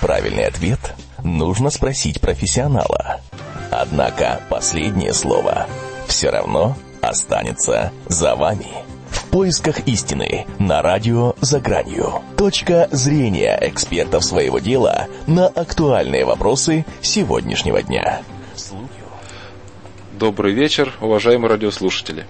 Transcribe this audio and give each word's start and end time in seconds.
правильный 0.00 0.46
ответ, 0.46 0.94
нужно 1.22 1.70
спросить 1.70 2.20
профессионала. 2.20 3.20
Однако 3.70 4.40
последнее 4.48 5.12
слово 5.12 5.66
все 6.06 6.30
равно 6.30 6.76
останется 7.00 7.92
за 8.08 8.34
вами. 8.34 8.66
В 9.10 9.24
поисках 9.26 9.86
истины 9.86 10.46
на 10.58 10.82
радио 10.82 11.34
«За 11.40 11.60
гранью». 11.60 12.22
Точка 12.36 12.88
зрения 12.90 13.56
экспертов 13.60 14.24
своего 14.24 14.58
дела 14.58 15.06
на 15.26 15.46
актуальные 15.46 16.24
вопросы 16.24 16.84
сегодняшнего 17.00 17.82
дня. 17.82 18.22
Добрый 20.18 20.52
вечер, 20.52 20.92
уважаемые 21.00 21.50
радиослушатели. 21.50 22.26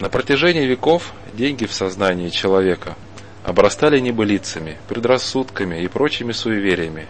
На 0.00 0.08
протяжении 0.08 0.64
веков 0.64 1.12
деньги 1.34 1.66
в 1.66 1.72
сознании 1.72 2.30
человека 2.30 2.96
обрастали 3.44 4.00
небылицами, 4.00 4.78
предрассудками 4.88 5.82
и 5.82 5.86
прочими 5.86 6.32
суевериями. 6.32 7.06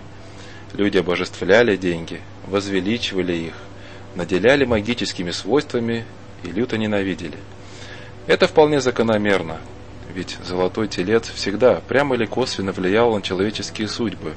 Люди 0.75 0.99
обожествляли 0.99 1.77
деньги, 1.77 2.21
возвеличивали 2.49 3.33
их, 3.33 3.55
наделяли 4.17 4.65
магическими 4.65 5.31
свойствами 5.31 6.05
и 6.43 6.49
люто 6.49 6.77
ненавидели. 6.77 7.39
Это 8.27 8.49
вполне 8.49 8.81
закономерно, 8.81 9.59
ведь 10.13 10.37
золотой 10.45 10.89
телец 10.89 11.31
всегда 11.33 11.81
прямо 11.87 12.17
или 12.17 12.27
косвенно 12.27 12.73
влиял 12.73 13.15
на 13.15 13.23
человеческие 13.23 13.87
судьбы. 13.87 14.35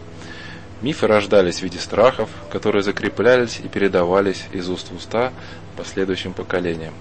Мифы 0.83 1.07
рождались 1.07 1.59
в 1.59 1.63
виде 1.63 1.79
страхов, 1.79 2.29
которые 2.51 2.83
закреплялись 2.83 3.59
и 3.63 3.67
передавались 3.67 4.45
из 4.51 4.69
уст 4.69 4.91
в 4.91 4.95
уста 4.95 5.33
последующим 5.75 6.33
поколениям. 6.33 6.93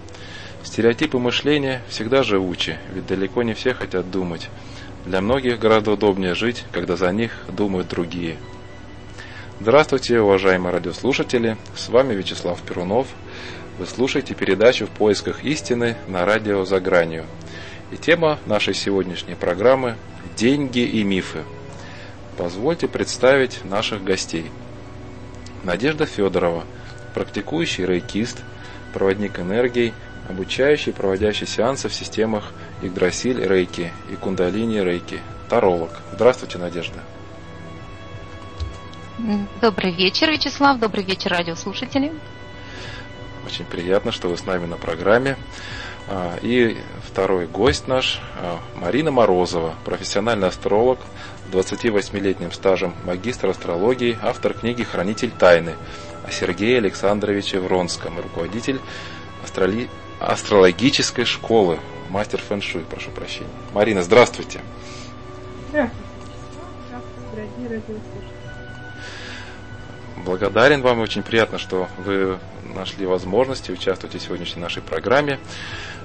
Стереотипы 0.64 1.18
мышления 1.18 1.82
всегда 1.90 2.22
живучи, 2.22 2.78
ведь 2.94 3.06
далеко 3.06 3.42
не 3.42 3.52
все 3.52 3.74
хотят 3.74 4.10
думать. 4.10 4.48
Для 5.06 5.20
многих 5.20 5.60
гораздо 5.60 5.92
удобнее 5.92 6.34
жить, 6.34 6.64
когда 6.72 6.96
за 6.96 7.12
них 7.12 7.30
думают 7.46 7.86
другие. 7.86 8.38
Здравствуйте, 9.60 10.20
уважаемые 10.20 10.72
радиослушатели, 10.72 11.56
с 11.76 11.88
вами 11.88 12.12
Вячеслав 12.12 12.60
Перунов. 12.62 13.06
Вы 13.78 13.86
слушаете 13.86 14.34
передачу 14.34 14.86
«В 14.86 14.90
поисках 14.90 15.44
истины» 15.44 15.96
на 16.08 16.24
радио 16.24 16.64
«За 16.64 16.80
гранью». 16.80 17.24
И 17.92 17.96
тема 17.96 18.40
нашей 18.46 18.74
сегодняшней 18.74 19.36
программы– 19.36 19.94
«Деньги 20.36 20.80
и 20.80 21.04
мифы». 21.04 21.44
Позвольте 22.36 22.88
представить 22.88 23.64
наших 23.64 24.02
гостей. 24.02 24.50
Надежда 25.62 26.04
Федорова, 26.04 26.64
практикующий 27.14 27.86
рейкист, 27.86 28.42
проводник 28.92 29.38
энергии– 29.38 29.94
обучающий, 30.28 30.92
проводящий 30.92 31.46
сеансы 31.46 31.88
в 31.88 31.94
системах 31.94 32.52
Игдрасиль 32.82 33.44
Рейки 33.44 33.92
и 34.10 34.16
Кундалини 34.16 34.78
Рейки, 34.80 35.20
таролог. 35.48 35.90
Здравствуйте, 36.12 36.58
Надежда. 36.58 37.00
Добрый 39.62 39.92
вечер, 39.92 40.30
Вячеслав. 40.30 40.78
Добрый 40.78 41.04
вечер, 41.04 41.30
радиослушатели. 41.30 42.12
Очень 43.46 43.64
приятно, 43.64 44.12
что 44.12 44.28
вы 44.28 44.36
с 44.36 44.44
нами 44.44 44.66
на 44.66 44.76
программе. 44.76 45.36
А, 46.08 46.36
и 46.42 46.76
второй 47.04 47.46
гость 47.46 47.88
наш, 47.88 48.20
а, 48.40 48.58
Марина 48.76 49.10
Морозова, 49.10 49.74
профессиональный 49.84 50.48
астролог, 50.48 50.98
28-летним 51.50 52.52
стажем 52.52 52.94
магистр 53.04 53.48
астрологии, 53.48 54.18
автор 54.22 54.52
книги 54.52 54.82
«Хранитель 54.82 55.30
тайны» 55.30 55.74
о 56.26 56.30
Сергее 56.30 56.78
Александровиче 56.78 57.60
Вронском, 57.60 58.20
руководитель 58.20 58.80
астроли 59.42 59.88
астрологической 60.20 61.24
школы. 61.24 61.78
Мастер 62.10 62.40
фэн-шуй, 62.40 62.82
прошу 62.82 63.10
прощения. 63.10 63.50
Марина, 63.72 64.02
здравствуйте. 64.02 64.60
Здравствуйте. 65.70 66.06
Благодарен 70.24 70.82
вам, 70.82 71.00
очень 71.00 71.22
приятно, 71.22 71.58
что 71.58 71.88
вы 71.98 72.38
нашли 72.74 73.06
возможности 73.06 73.70
участвовать 73.70 74.16
в 74.16 74.20
сегодняшней 74.20 74.62
нашей 74.62 74.82
программе. 74.82 75.38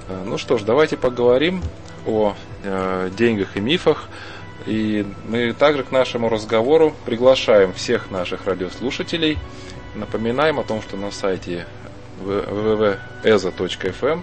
Э, 0.08 0.24
ну 0.26 0.38
что 0.38 0.58
ж, 0.58 0.64
давайте 0.64 0.98
поговорим 0.98 1.62
о 2.06 2.36
э, 2.64 3.10
деньгах 3.18 3.58
и 3.58 3.62
мифах. 3.62 4.10
И 4.68 5.06
мы 5.28 5.54
также 5.54 5.84
к 5.84 5.92
нашему 5.92 6.30
разговору 6.30 6.94
приглашаем 7.06 7.74
всех 7.74 8.12
наших 8.12 8.46
радиослушателей. 8.46 9.40
Напоминаем 9.96 10.60
о 10.60 10.64
том, 10.64 10.82
что 10.82 10.98
на 10.98 11.12
сайте 11.12 11.66
www.eza.fm 12.22 14.22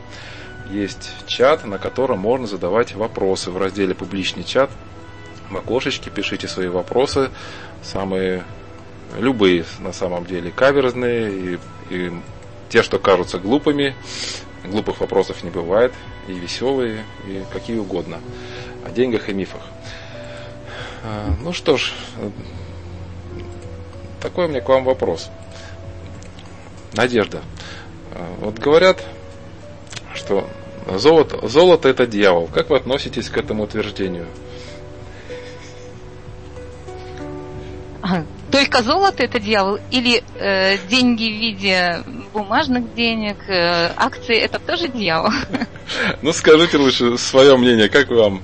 есть 0.70 1.10
чат, 1.26 1.64
на 1.64 1.78
котором 1.78 2.18
можно 2.18 2.46
задавать 2.46 2.94
вопросы. 2.94 3.50
В 3.50 3.58
разделе 3.58 3.94
«Публичный 3.94 4.44
чат» 4.44 4.70
в 5.50 5.56
окошечке 5.56 6.10
пишите 6.10 6.46
свои 6.46 6.68
вопросы, 6.68 7.30
самые 7.82 8.44
любые 9.16 9.64
на 9.78 9.92
самом 9.92 10.26
деле, 10.26 10.50
каверзные 10.50 11.30
и, 11.30 11.58
и 11.90 12.12
те, 12.68 12.82
что 12.82 12.98
кажутся 12.98 13.38
глупыми. 13.38 13.94
Глупых 14.64 15.00
вопросов 15.00 15.44
не 15.44 15.50
бывает, 15.50 15.94
и 16.26 16.32
веселые, 16.32 17.04
и 17.26 17.44
какие 17.52 17.78
угодно. 17.78 18.20
О 18.84 18.90
деньгах 18.90 19.28
и 19.28 19.32
мифах. 19.32 19.62
А, 21.04 21.32
ну 21.40 21.52
что 21.52 21.76
ж, 21.76 21.92
такой 24.20 24.46
у 24.46 24.48
меня 24.48 24.60
к 24.60 24.68
вам 24.68 24.84
вопрос. 24.84 25.30
Надежда, 26.94 27.42
а, 28.12 28.34
вот 28.40 28.58
говорят, 28.58 29.02
что 30.14 30.48
золото, 30.86 31.46
золото 31.46 31.88
это 31.88 32.06
дьявол. 32.06 32.48
Как 32.52 32.70
вы 32.70 32.76
относитесь 32.76 33.28
к 33.28 33.36
этому 33.36 33.64
утверждению? 33.64 34.26
Только 38.50 38.82
золото 38.82 39.22
это 39.22 39.38
дьявол 39.38 39.78
или 39.90 40.22
э, 40.34 40.78
деньги 40.88 41.28
в 41.28 41.38
виде 41.38 42.02
бумажных 42.32 42.94
денег, 42.94 43.36
э, 43.46 43.92
акции 43.94 44.36
это 44.38 44.58
тоже 44.58 44.88
дьявол? 44.88 45.30
Ну 46.22 46.32
скажите 46.32 46.76
лучше 46.78 47.18
свое 47.18 47.56
мнение, 47.56 47.88
как 47.88 48.08
вам 48.10 48.42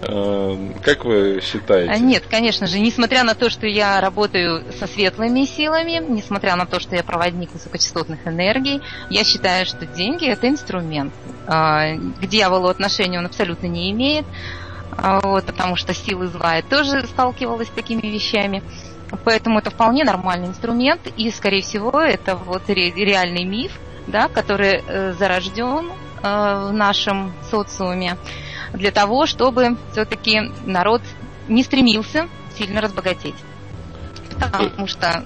как 0.00 1.04
вы 1.04 1.40
считаете? 1.42 1.92
А, 1.92 1.98
нет, 1.98 2.24
конечно 2.30 2.66
же, 2.66 2.78
несмотря 2.78 3.22
на 3.22 3.34
то, 3.34 3.50
что 3.50 3.66
я 3.66 4.00
работаю 4.00 4.64
со 4.78 4.86
светлыми 4.86 5.44
силами, 5.44 6.02
несмотря 6.08 6.56
на 6.56 6.64
то, 6.64 6.80
что 6.80 6.96
я 6.96 7.02
проводник 7.02 7.52
высокочастотных 7.52 8.26
энергий, 8.26 8.80
я 9.10 9.24
считаю, 9.24 9.66
что 9.66 9.84
деньги 9.86 10.26
это 10.26 10.48
инструмент. 10.48 11.12
А, 11.46 11.94
к 11.96 12.26
дьяволу 12.26 12.68
отношения 12.68 13.18
он 13.18 13.26
абсолютно 13.26 13.66
не 13.66 13.90
имеет, 13.90 14.24
а, 14.96 15.20
вот, 15.20 15.44
потому 15.44 15.76
что 15.76 15.92
силы 15.92 16.28
зла 16.28 16.62
тоже 16.62 17.06
сталкивалась 17.06 17.68
с 17.68 17.72
такими 17.72 18.06
вещами. 18.06 18.62
Поэтому 19.24 19.58
это 19.58 19.70
вполне 19.70 20.04
нормальный 20.04 20.48
инструмент, 20.48 21.00
и, 21.16 21.30
скорее 21.30 21.62
всего, 21.62 22.00
это 22.00 22.36
вот 22.36 22.62
реальный 22.68 23.44
миф, 23.44 23.72
да, 24.06 24.28
который 24.28 24.82
э, 24.86 25.12
зарожден 25.18 25.90
э, 26.22 26.68
в 26.68 26.72
нашем 26.72 27.32
социуме 27.50 28.16
для 28.72 28.90
того, 28.90 29.26
чтобы 29.26 29.76
все-таки 29.92 30.40
народ 30.64 31.02
не 31.48 31.62
стремился 31.62 32.28
сильно 32.56 32.80
разбогатеть. 32.80 33.34
Потому 34.38 34.86
что, 34.86 35.24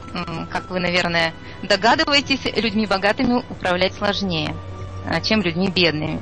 как 0.50 0.70
вы, 0.70 0.80
наверное, 0.80 1.34
догадываетесь, 1.62 2.44
людьми 2.56 2.86
богатыми 2.86 3.42
управлять 3.48 3.94
сложнее, 3.94 4.54
а, 5.06 5.20
чем 5.20 5.40
людьми 5.40 5.68
бедными. 5.68 6.20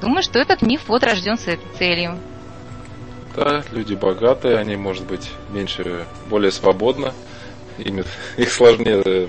Думаю, 0.00 0.22
что 0.22 0.38
этот 0.38 0.62
миф 0.62 0.82
вот 0.88 1.04
рожден 1.04 1.36
с 1.36 1.46
этой 1.46 1.66
целью. 1.78 2.18
Да, 3.36 3.62
люди 3.70 3.94
богатые, 3.94 4.58
они, 4.58 4.76
может 4.76 5.06
быть, 5.06 5.30
меньше, 5.50 6.06
более 6.28 6.52
свободно, 6.52 7.12
им, 7.78 8.02
их 8.36 8.52
сложнее 8.52 9.28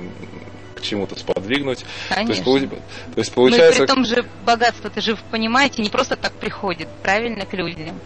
чему-то 0.83 1.17
сподвигнуть. 1.17 1.85
Конечно. 2.09 2.43
То 2.43 2.57
есть, 2.57 2.69
то 2.69 3.19
есть 3.19 3.33
получается... 3.33 3.81
Но 3.81 3.87
при 3.87 3.93
том 3.93 4.05
же 4.05 4.25
богатство-то 4.45 5.01
же, 5.01 5.17
понимаете, 5.31 5.81
не 5.81 5.89
просто 5.89 6.15
так 6.15 6.33
приходит, 6.33 6.87
правильно, 7.01 7.45
к 7.45 7.53
людям. 7.53 7.99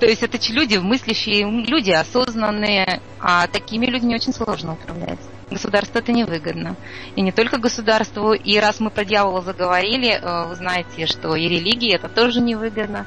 То 0.00 0.06
есть 0.06 0.22
это 0.22 0.38
люди 0.50 0.78
мыслящие, 0.78 1.44
люди 1.66 1.90
осознанные, 1.90 3.00
а 3.20 3.46
такими 3.48 3.86
людьми 3.86 4.14
очень 4.14 4.32
сложно 4.32 4.72
управлять. 4.72 5.18
Государству 5.50 5.98
это 5.98 6.10
невыгодно. 6.10 6.76
И 7.16 7.20
не 7.20 7.32
только 7.32 7.58
государству, 7.58 8.32
и 8.32 8.58
раз 8.58 8.80
мы 8.80 8.90
про 8.90 9.04
дьявола 9.04 9.42
заговорили, 9.42 10.10
э, 10.10 10.48
вы 10.48 10.54
знаете, 10.54 11.06
что 11.06 11.36
и 11.36 11.48
религии 11.48 11.94
это 11.94 12.08
тоже 12.08 12.40
невыгодно. 12.40 13.06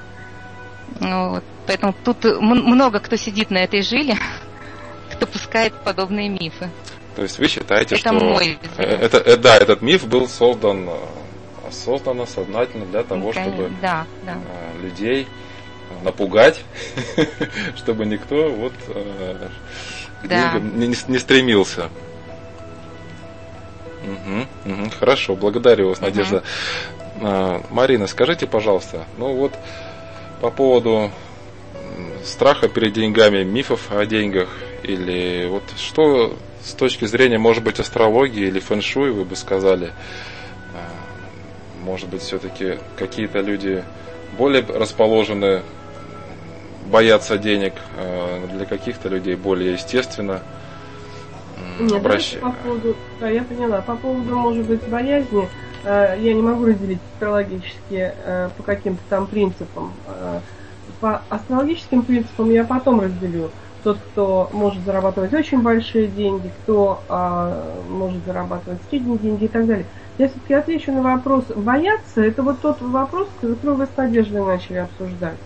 Вот. 1.00 1.44
Поэтому 1.66 1.94
тут 2.06 2.24
много 2.24 3.00
кто 3.00 3.16
сидит 3.16 3.50
на 3.50 3.58
этой 3.58 3.82
жиле, 3.82 4.16
кто 5.12 5.26
пускает 5.26 5.74
подобные 5.84 6.30
мифы. 6.30 6.70
То 7.18 7.24
есть 7.24 7.40
вы 7.40 7.48
считаете, 7.48 7.96
это 7.96 8.10
что 8.10 8.14
мой 8.14 8.60
это, 8.78 9.18
это, 9.18 9.38
да, 9.38 9.58
этот 9.58 9.82
миф 9.82 10.06
был 10.08 10.28
создан 10.28 10.88
э, 10.88 10.96
осознанно, 11.68 12.28
сознательно 12.28 12.86
для 12.86 13.02
того, 13.02 13.34
чтобы 13.34 13.72
да, 13.82 14.06
да. 14.24 14.34
Э, 14.36 14.80
людей 14.84 15.28
напугать, 16.04 16.62
чтобы 17.76 18.06
никто 18.06 18.50
вот 18.50 18.74
э, 18.90 19.50
да. 20.26 20.60
не, 20.60 20.94
не 21.08 21.18
стремился. 21.18 21.90
Угу, 24.04 24.72
угу, 24.72 24.90
хорошо, 25.00 25.36
благодарю 25.36 25.90
вас, 25.90 26.00
Надежда. 26.00 26.44
Угу. 27.16 27.64
Марина, 27.72 28.06
скажите, 28.06 28.46
пожалуйста, 28.46 29.06
ну 29.18 29.34
вот 29.34 29.54
по 30.40 30.52
поводу 30.52 31.10
страха 32.24 32.68
перед 32.68 32.94
деньгами, 32.94 33.44
мифов 33.44 33.92
о 33.92 34.06
деньгах 34.06 34.50
Или 34.84 35.48
вот 35.50 35.64
что 35.78 36.38
с 36.68 36.74
точки 36.74 37.06
зрения, 37.06 37.38
может 37.38 37.64
быть, 37.64 37.80
астрологии 37.80 38.46
или 38.46 38.60
фэншуй, 38.60 39.12
вы 39.12 39.24
бы 39.24 39.38
сказали, 39.38 39.94
а, 40.76 41.86
может 41.86 42.10
быть, 42.10 42.22
все-таки 42.22 42.80
какие-то 42.98 43.40
люди 43.40 43.86
более 44.38 44.64
расположены 44.64 45.62
бояться 46.88 47.38
денег, 47.38 47.74
а 47.98 48.46
для 48.54 48.66
каких-то 48.66 49.08
людей 49.08 49.36
более 49.36 49.74
естественно 49.74 50.42
Нет, 51.80 51.94
обращ... 51.94 52.36
по 52.36 52.52
поводу, 52.52 52.98
да, 53.22 53.30
я 53.30 53.44
поняла. 53.44 53.82
По 53.82 53.96
поводу, 53.96 54.36
может 54.36 54.66
быть, 54.66 54.84
боязни, 54.90 55.48
а, 55.86 56.16
я 56.16 56.34
не 56.34 56.42
могу 56.42 56.66
разделить 56.66 57.00
астрологически 57.14 58.14
по 58.58 58.64
каким-то 58.64 59.02
там 59.10 59.26
принципам. 59.26 59.94
По 61.00 61.22
астрологическим 61.30 62.02
принципам 62.02 62.52
я 62.52 62.66
потом 62.66 63.00
разделю 63.00 63.52
тот, 63.84 63.98
кто 63.98 64.50
может 64.54 64.84
зарабатывать 64.84 65.34
очень 65.34 65.62
большие 65.62 66.08
деньги, 66.08 66.52
кто 66.64 67.02
а, 67.10 67.64
может 67.90 68.24
зарабатывать 68.26 68.80
средние 68.90 69.18
деньги 69.18 69.46
и 69.46 69.48
так 69.48 69.66
далее. 69.66 69.86
Я 70.18 70.30
все-таки 70.30 70.54
отвечу 70.54 70.92
на 70.92 71.02
вопрос. 71.02 71.46
Бояться– 71.56 72.22
это 72.24 72.42
вот 72.42 72.60
тот 72.62 72.82
вопрос, 72.82 73.28
который 73.40 73.76
вы 73.76 73.86
с 73.86 73.98
Надеждой 73.98 74.44
начали 74.44 74.78
обсуждать. 74.78 75.38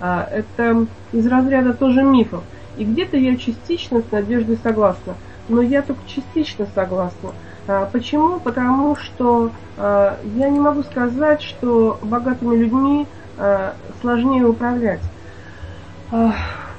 А, 0.00 0.28
это 0.30 0.86
из 1.12 1.26
разряда 1.26 1.72
тоже 1.72 2.02
мифов. 2.02 2.42
И 2.76 2.84
где-то 2.84 3.16
я 3.16 3.36
частично 3.36 4.00
с 4.00 4.10
Надеждой 4.10 4.58
согласна. 4.62 5.14
Но 5.48 5.62
я 5.62 5.82
только 5.82 6.00
частично 6.06 6.66
согласна. 6.74 7.30
А, 7.66 7.86
почему? 7.86 8.40
Потому 8.40 8.96
что 8.96 9.50
а, 9.76 10.18
я 10.36 10.50
не 10.50 10.60
могу 10.60 10.82
сказать, 10.82 11.42
что 11.42 11.98
богатыми 12.02 12.56
людьми 12.56 13.06
а, 13.38 13.74
сложнее 14.00 14.46
управлять. 14.46 15.00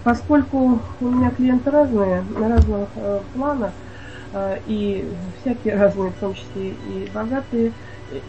Поскольку 0.04 0.80
у 1.00 1.06
меня 1.06 1.32
клиенты 1.32 1.72
разные, 1.72 2.24
разных 2.38 2.90
э, 2.96 3.20
планах, 3.34 3.72
э, 4.34 4.58
и 4.68 5.10
всякие 5.42 5.76
разные, 5.76 6.12
в 6.12 6.16
том 6.16 6.34
числе 6.34 6.72
и 6.72 7.10
богатые, 7.14 7.72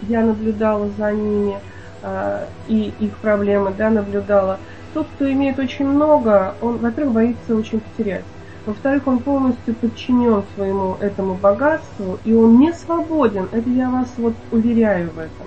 я 0.02 0.22
наблюдала 0.22 0.88
за 0.96 1.12
ними, 1.12 1.56
э, 2.02 2.46
и 2.68 2.92
их 3.00 3.16
проблемы, 3.16 3.72
да, 3.76 3.90
наблюдала. 3.90 4.58
Тот, 4.92 5.08
кто 5.14 5.30
имеет 5.30 5.58
очень 5.58 5.86
много, 5.86 6.54
он, 6.62 6.78
во-первых, 6.78 7.14
боится 7.14 7.56
очень 7.56 7.80
потерять. 7.80 8.24
Во-вторых, 8.66 9.06
он 9.06 9.18
полностью 9.18 9.74
подчинен 9.74 10.44
своему 10.54 10.96
этому 11.00 11.34
богатству, 11.34 12.18
и 12.24 12.32
он 12.32 12.58
не 12.58 12.72
свободен. 12.72 13.48
Это 13.50 13.68
я 13.68 13.90
вас 13.90 14.08
вот 14.16 14.34
уверяю 14.52 15.10
в 15.10 15.18
этом. 15.18 15.46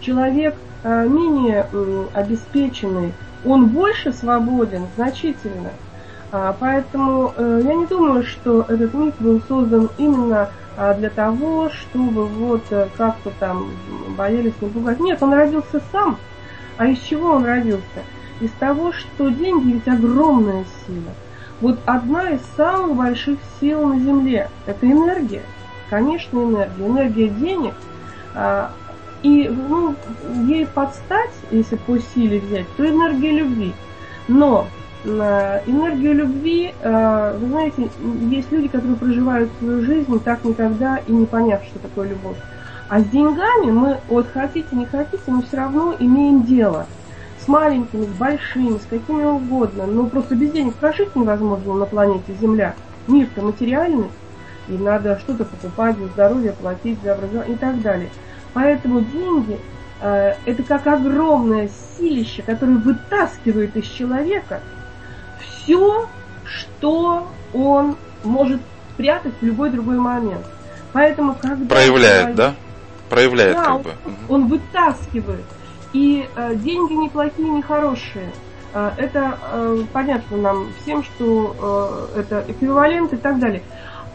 Человек 0.00 0.54
э, 0.84 1.08
менее 1.08 1.66
обеспеченный, 2.14 3.12
он 3.44 3.66
больше 3.66 4.12
свободен 4.12 4.86
значительно. 4.96 5.70
А, 6.30 6.54
поэтому 6.58 7.32
э, 7.36 7.62
я 7.64 7.74
не 7.74 7.86
думаю, 7.86 8.22
что 8.22 8.62
этот 8.68 8.92
миф 8.92 9.14
был 9.18 9.40
создан 9.48 9.88
именно 9.96 10.50
а, 10.76 10.94
для 10.94 11.08
того, 11.10 11.70
чтобы 11.70 12.26
вот 12.26 12.62
э, 12.70 12.88
как-то 12.96 13.30
там 13.38 13.70
боялись 14.16 14.54
напугать. 14.60 15.00
Нет, 15.00 15.22
он 15.22 15.32
родился 15.32 15.80
сам. 15.90 16.18
А 16.76 16.86
из 16.86 16.98
чего 17.00 17.32
он 17.32 17.44
родился? 17.44 18.02
Из 18.40 18.50
того, 18.52 18.92
что 18.92 19.30
деньги 19.30 19.72
ведь 19.72 19.88
огромная 19.88 20.64
сила. 20.86 21.12
Вот 21.60 21.80
одна 21.86 22.30
из 22.30 22.40
самых 22.56 22.96
больших 22.96 23.38
сил 23.60 23.86
на 23.86 23.98
Земле– 23.98 24.48
это 24.66 24.86
энергия. 24.86 25.42
Конечно, 25.90 26.38
энергия. 26.38 26.86
Энергия 26.86 27.28
денег, 27.28 27.74
а, 28.34 28.70
и 29.22 29.48
ну, 29.48 29.94
ей 30.46 30.66
подстать, 30.66 31.32
если 31.50 31.76
по 31.76 31.98
силе 31.98 32.40
взять, 32.40 32.66
то 32.76 32.88
энергия 32.88 33.32
любви. 33.32 33.72
Но 34.28 34.66
э, 35.04 35.60
энергию 35.66 36.14
любви, 36.14 36.74
э, 36.80 37.38
вы 37.40 37.48
знаете, 37.48 37.90
есть 38.30 38.52
люди, 38.52 38.68
которые 38.68 38.96
проживают 38.96 39.50
свою 39.58 39.82
жизнь 39.82 40.20
так 40.20 40.44
никогда 40.44 40.98
и 41.06 41.12
не 41.12 41.26
поняв, 41.26 41.62
что 41.64 41.78
такое 41.78 42.10
любовь. 42.10 42.36
А 42.88 43.00
с 43.00 43.04
деньгами 43.04 43.70
мы, 43.70 44.00
вот 44.08 44.28
хотите, 44.32 44.68
не 44.72 44.86
хотите, 44.86 45.22
мы 45.26 45.42
все 45.42 45.58
равно 45.58 45.94
имеем 45.98 46.44
дело. 46.44 46.86
С 47.38 47.46
маленькими, 47.46 48.04
с 48.04 48.18
большими, 48.18 48.78
с 48.78 48.86
какими 48.88 49.24
угодно. 49.24 49.86
Но 49.86 50.06
просто 50.06 50.34
без 50.34 50.52
денег 50.52 50.74
прожить 50.74 51.14
невозможно 51.14 51.74
на 51.74 51.86
планете 51.86 52.34
Земля. 52.40 52.74
Мир-то 53.06 53.42
материальный. 53.42 54.08
И 54.68 54.72
надо 54.72 55.18
что-то 55.18 55.44
покупать 55.44 55.98
за 55.98 56.06
здоровье, 56.08 56.52
платить 56.52 56.98
за 57.02 57.12
образование 57.12 57.54
и 57.54 57.58
так 57.58 57.80
далее. 57.80 58.10
Поэтому 58.54 59.00
деньги 59.00 59.58
э, 60.00 60.34
это 60.44 60.62
как 60.62 60.86
огромное 60.86 61.70
силище, 61.96 62.42
которое 62.42 62.78
вытаскивает 62.78 63.76
из 63.76 63.86
человека 63.86 64.60
все, 65.40 66.08
что 66.44 67.28
он 67.52 67.96
может 68.24 68.60
спрятать 68.94 69.34
в 69.40 69.44
любой 69.44 69.70
другой 69.70 69.98
момент. 69.98 70.44
Поэтому 70.92 71.34
когда 71.34 71.74
проявляет, 71.74 72.18
человек, 72.18 72.36
да? 72.36 72.54
Проявляет 73.08 73.56
да, 73.56 73.64
как 73.64 73.82
бы. 73.82 73.90
Он, 74.28 74.42
он 74.42 74.48
вытаскивает. 74.48 75.44
И 75.92 76.28
э, 76.36 76.54
деньги 76.56 76.92
не 76.92 77.08
плохие, 77.08 77.48
не 77.48 77.62
хорошие. 77.62 78.30
Э, 78.74 78.90
это 78.96 79.38
э, 79.52 79.84
понятно 79.92 80.36
нам 80.36 80.72
всем, 80.82 81.02
что 81.02 82.10
э, 82.14 82.20
это 82.20 82.44
эквивалент 82.48 83.12
и 83.12 83.16
так 83.16 83.38
далее. 83.38 83.62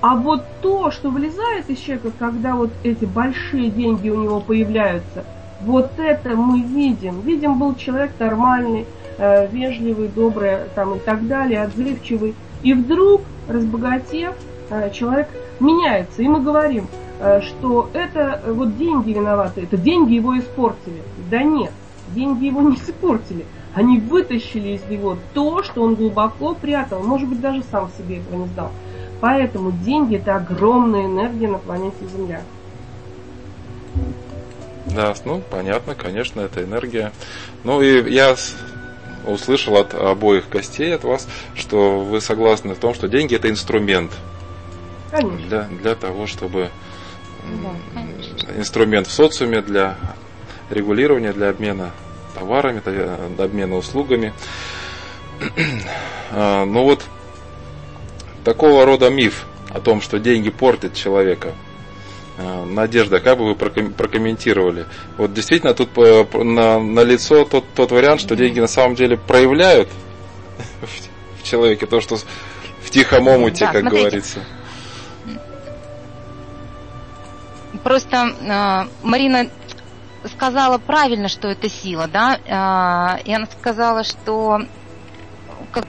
А 0.03 0.17
вот 0.17 0.43
то, 0.61 0.91
что 0.91 1.09
вылезает 1.09 1.69
из 1.69 1.79
человека, 1.79 2.11
когда 2.19 2.55
вот 2.55 2.71
эти 2.83 3.05
большие 3.05 3.69
деньги 3.69 4.09
у 4.09 4.21
него 4.21 4.41
появляются, 4.41 5.23
вот 5.61 5.91
это 5.97 6.35
мы 6.35 6.59
видим. 6.59 7.21
Видим, 7.21 7.57
был 7.57 7.73
человек 7.75 8.11
нормальный, 8.19 8.85
э, 9.17 9.47
вежливый, 9.47 10.09
добрый 10.09 10.57
там, 10.75 10.95
и 10.95 10.99
так 10.99 11.25
далее, 11.25 11.63
отзывчивый. 11.63 12.35
И 12.63 12.73
вдруг, 12.73 13.21
разбогатев, 13.47 14.35
э, 14.69 14.91
человек 14.91 15.29
меняется. 15.61 16.21
И 16.21 16.27
мы 16.27 16.41
говорим, 16.41 16.87
э, 17.21 17.39
что 17.39 17.89
это 17.93 18.41
э, 18.43 18.51
вот 18.51 18.75
деньги 18.75 19.13
виноваты, 19.13 19.61
это 19.61 19.77
деньги 19.77 20.15
его 20.15 20.37
испортили. 20.37 21.01
Да 21.31 21.41
нет, 21.43 21.71
деньги 22.09 22.47
его 22.47 22.61
не 22.61 22.75
испортили. 22.75 23.45
Они 23.73 23.99
вытащили 23.99 24.71
из 24.71 24.85
него 24.89 25.17
то, 25.33 25.63
что 25.63 25.81
он 25.81 25.95
глубоко 25.95 26.55
прятал. 26.55 27.01
Может 27.01 27.29
быть, 27.29 27.39
даже 27.39 27.63
сам 27.71 27.89
себе 27.97 28.17
этого 28.17 28.41
не 28.41 28.47
знал. 28.49 28.69
Поэтому 29.23 29.71
деньги 29.71 30.17
это 30.17 30.35
огромная 30.35 31.05
энергия 31.05 31.47
на 31.47 31.57
планете 31.57 31.95
Земля. 32.13 32.41
Да, 34.87 35.13
ну 35.23 35.41
понятно, 35.49 35.95
конечно, 35.95 36.41
это 36.41 36.61
энергия. 36.61 37.13
Ну 37.63 37.81
и 37.81 38.11
я 38.11 38.35
услышал 39.25 39.77
от 39.77 39.93
обоих 39.93 40.49
гостей 40.49 40.93
от 40.93 41.05
вас, 41.05 41.25
что 41.55 42.01
вы 42.01 42.19
согласны 42.19 42.75
в 42.75 42.79
том, 42.79 42.93
что 42.93 43.07
деньги 43.07 43.33
это 43.33 43.49
инструмент. 43.49 44.11
Конечно. 45.09 45.47
Для, 45.47 45.61
для 45.69 45.95
того, 45.95 46.27
чтобы 46.27 46.69
да, 47.45 48.01
инструмент 48.57 49.07
в 49.07 49.11
социуме 49.13 49.61
для 49.61 49.95
регулирования, 50.69 51.31
для 51.31 51.47
обмена 51.47 51.91
товарами, 52.35 52.81
для 52.83 53.19
обмена 53.37 53.77
услугами. 53.77 54.33
А, 56.35 56.65
ну 56.65 56.83
вот 56.83 57.05
такого 58.43 58.85
рода 58.85 59.09
миф 59.09 59.45
о 59.73 59.79
том, 59.79 60.01
что 60.01 60.19
деньги 60.19 60.49
портят 60.49 60.93
человека. 60.93 61.53
Э, 62.37 62.65
Надежда, 62.65 63.19
как 63.19 63.37
бы 63.37 63.45
вы 63.45 63.55
прокомментировали? 63.55 64.85
Вот 65.17 65.33
действительно 65.33 65.73
тут 65.73 65.89
э, 65.97 66.25
на, 66.43 66.79
на 66.79 67.01
лицо 67.01 67.45
тот, 67.45 67.65
тот 67.75 67.91
вариант, 67.91 68.21
что 68.21 68.35
деньги 68.35 68.59
на 68.59 68.67
самом 68.67 68.95
деле 68.95 69.17
проявляют 69.17 69.89
в 71.41 71.43
человеке 71.43 71.85
то, 71.85 72.01
что 72.01 72.17
в 72.17 72.89
тихом 72.89 73.27
омуте, 73.27 73.65
да, 73.65 73.71
как 73.71 73.81
смотрите. 73.81 74.01
говорится. 74.01 74.39
Просто 77.83 78.33
э, 78.41 79.05
Марина 79.05 79.49
сказала 80.35 80.77
правильно, 80.77 81.27
что 81.27 81.49
это 81.49 81.69
сила, 81.69 82.07
да, 82.07 82.35
э, 82.35 83.23
и 83.25 83.33
она 83.33 83.45
сказала, 83.59 84.03
что 84.03 84.61
как 85.71 85.85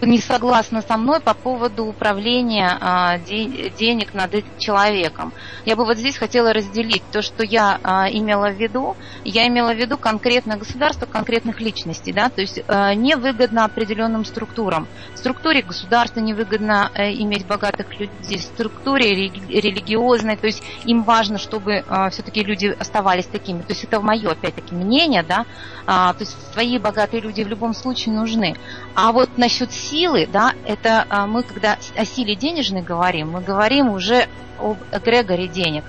не 0.00 0.18
согласна 0.18 0.82
со 0.82 0.96
мной 0.96 1.20
по 1.20 1.34
поводу 1.34 1.84
управления 1.84 2.76
а, 2.80 3.18
де, 3.18 3.70
денег 3.70 4.14
над 4.14 4.32
человеком. 4.58 5.32
Я 5.64 5.76
бы 5.76 5.84
вот 5.84 5.98
здесь 5.98 6.16
хотела 6.16 6.52
разделить 6.52 7.02
то, 7.12 7.22
что 7.22 7.44
я 7.44 7.78
а, 7.82 8.08
имела 8.10 8.50
в 8.50 8.56
виду. 8.56 8.96
Я 9.24 9.46
имела 9.46 9.72
в 9.72 9.76
виду 9.76 9.98
конкретное 9.98 10.56
государство, 10.56 11.06
конкретных 11.06 11.60
личностей, 11.60 12.12
да, 12.12 12.28
то 12.28 12.40
есть 12.40 12.60
а, 12.68 12.94
невыгодно 12.94 13.64
определенным 13.64 14.24
структурам. 14.24 14.86
В 15.14 15.18
структуре 15.18 15.62
государства 15.62 16.20
невыгодно 16.20 16.90
а, 16.94 17.10
иметь 17.10 17.46
богатых 17.46 17.98
людей, 17.98 18.38
в 18.38 18.42
структуре 18.42 19.30
религиозной, 19.48 20.36
то 20.36 20.46
есть 20.46 20.62
им 20.84 21.02
важно, 21.02 21.38
чтобы 21.38 21.84
все-таки 22.10 22.42
люди 22.42 22.74
оставались 22.78 23.26
такими. 23.26 23.60
То 23.60 23.72
есть 23.72 23.84
это 23.84 24.00
мое, 24.00 24.30
опять-таки, 24.30 24.74
мнение, 24.74 25.22
да, 25.22 25.44
то 25.86 26.16
есть 26.20 26.36
свои 26.52 26.78
богатые 26.78 27.20
люди 27.20 27.42
в 27.42 27.48
любом 27.48 27.74
случае 27.74 28.14
нужны. 28.14 28.56
А 28.94 29.12
вот 29.12 29.36
насчет 29.36 29.57
насчет 29.58 29.72
силы, 29.72 30.28
да, 30.30 30.54
это 30.66 31.04
а, 31.08 31.26
мы, 31.26 31.42
когда 31.42 31.78
о 31.96 32.04
силе 32.04 32.36
денежной 32.36 32.82
говорим, 32.82 33.32
мы 33.32 33.40
говорим 33.40 33.90
уже 33.90 34.28
об 34.58 34.78
эгрегоре 34.92 35.48
денег. 35.48 35.84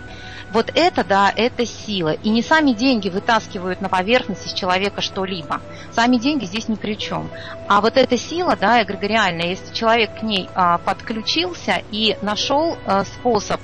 Вот 0.51 0.71
это, 0.73 1.03
да, 1.03 1.31
это 1.35 1.67
сила. 1.67 2.13
И 2.13 2.29
не 2.29 2.41
сами 2.41 2.71
деньги 2.71 3.09
вытаскивают 3.09 3.81
на 3.81 3.89
поверхность 3.89 4.47
из 4.47 4.53
человека 4.53 5.01
что-либо. 5.01 5.61
Сами 5.91 6.17
деньги 6.17 6.45
здесь 6.45 6.67
ни 6.67 6.73
при 6.73 6.95
чем. 6.95 7.29
А 7.67 7.81
вот 7.81 7.97
эта 7.97 8.17
сила, 8.17 8.57
да, 8.59 8.81
эгрегориальная, 8.81 9.49
если 9.49 9.71
человек 9.75 10.19
к 10.19 10.23
ней 10.23 10.49
а, 10.55 10.79
подключился 10.79 11.83
и 11.91 12.17
нашел 12.23 12.75
а, 12.85 13.05
способ, 13.05 13.61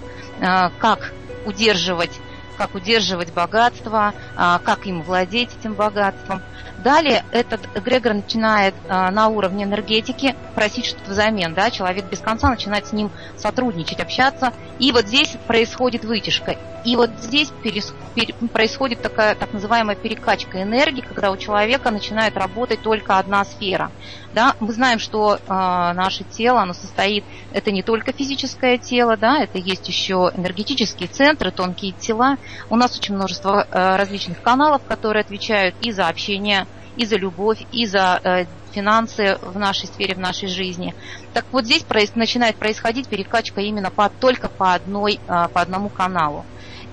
как 0.80 1.14
удерживать 1.46 2.20
как 2.56 2.76
удерживать 2.76 3.34
богатство, 3.34 4.14
а, 4.36 4.60
как 4.60 4.88
им 4.88 5.02
владеть 5.02 5.50
этим 5.60 5.74
богатством, 5.74 6.42
Далее 6.86 7.26
этот 7.32 7.62
эгрегор 7.74 8.14
начинает 8.14 8.76
э, 8.88 9.10
на 9.10 9.30
уровне 9.30 9.64
энергетики 9.64 10.36
просить 10.54 10.86
что-то 10.86 11.10
взамен, 11.10 11.56
да, 11.56 11.72
человек 11.72 12.06
без 12.06 12.20
конца 12.20 12.50
начинает 12.50 12.86
с 12.86 12.94
ним 12.94 13.10
сотрудничать, 13.38 14.00
общаться, 14.00 14.54
и 14.78 14.92
вот 14.92 15.08
здесь 15.08 15.36
происходит 15.48 16.06
вытяжка. 16.06 16.56
И 16.84 16.96
вот 16.96 17.10
здесь 17.20 17.52
перес, 17.64 17.92
пер, 18.14 18.36
происходит 18.54 19.02
такая 19.02 19.34
так 19.34 19.52
называемая 19.52 19.96
перекачка 19.96 20.62
энергии, 20.62 21.02
когда 21.02 21.32
у 21.32 21.38
человека 21.38 21.90
начинает 21.90 22.38
работать 22.38 22.84
только 22.84 23.18
одна 23.18 23.44
сфера. 23.46 23.90
Да, 24.36 24.54
мы 24.60 24.72
знаем, 24.72 25.00
что 25.00 25.38
э, 25.38 25.40
наше 25.48 26.24
тело, 26.26 26.62
оно 26.62 26.74
состоит, 26.74 27.24
это 27.52 27.72
не 27.72 27.82
только 27.82 28.12
физическое 28.12 28.78
тело, 28.78 29.18
да, 29.18 29.42
это 29.42 29.58
есть 29.58 29.88
еще 29.88 30.32
энергетические 30.36 31.08
центры, 31.08 31.50
тонкие 31.50 31.94
тела. 31.94 32.38
У 32.70 32.76
нас 32.76 32.98
очень 32.98 33.16
множество 33.16 33.68
э, 33.70 33.96
различных 33.96 34.42
каналов, 34.42 34.82
которые 34.88 35.22
отвечают 35.22 35.76
и 35.82 35.92
за 35.92 36.08
общение 36.08 36.68
и 36.98 37.06
за 37.06 37.18
любовь, 37.18 37.60
и 37.72 37.86
за 37.86 38.20
э, 38.24 38.46
финансы 38.72 39.38
в 39.42 39.58
нашей 39.58 39.88
сфере, 39.88 40.16
в 40.16 40.20
нашей 40.20 40.48
жизни. 40.48 40.96
Так 41.34 41.46
вот 41.52 41.66
здесь 41.66 41.86
начинает 42.16 42.56
происходить 42.56 43.08
перекачка 43.08 43.62
именно 43.62 43.92
по, 43.92 44.10
только 44.10 44.48
по, 44.48 44.74
одной, 44.74 45.20
э, 45.28 45.48
по 45.50 45.62
одному 45.62 45.90
каналу. 45.90 46.46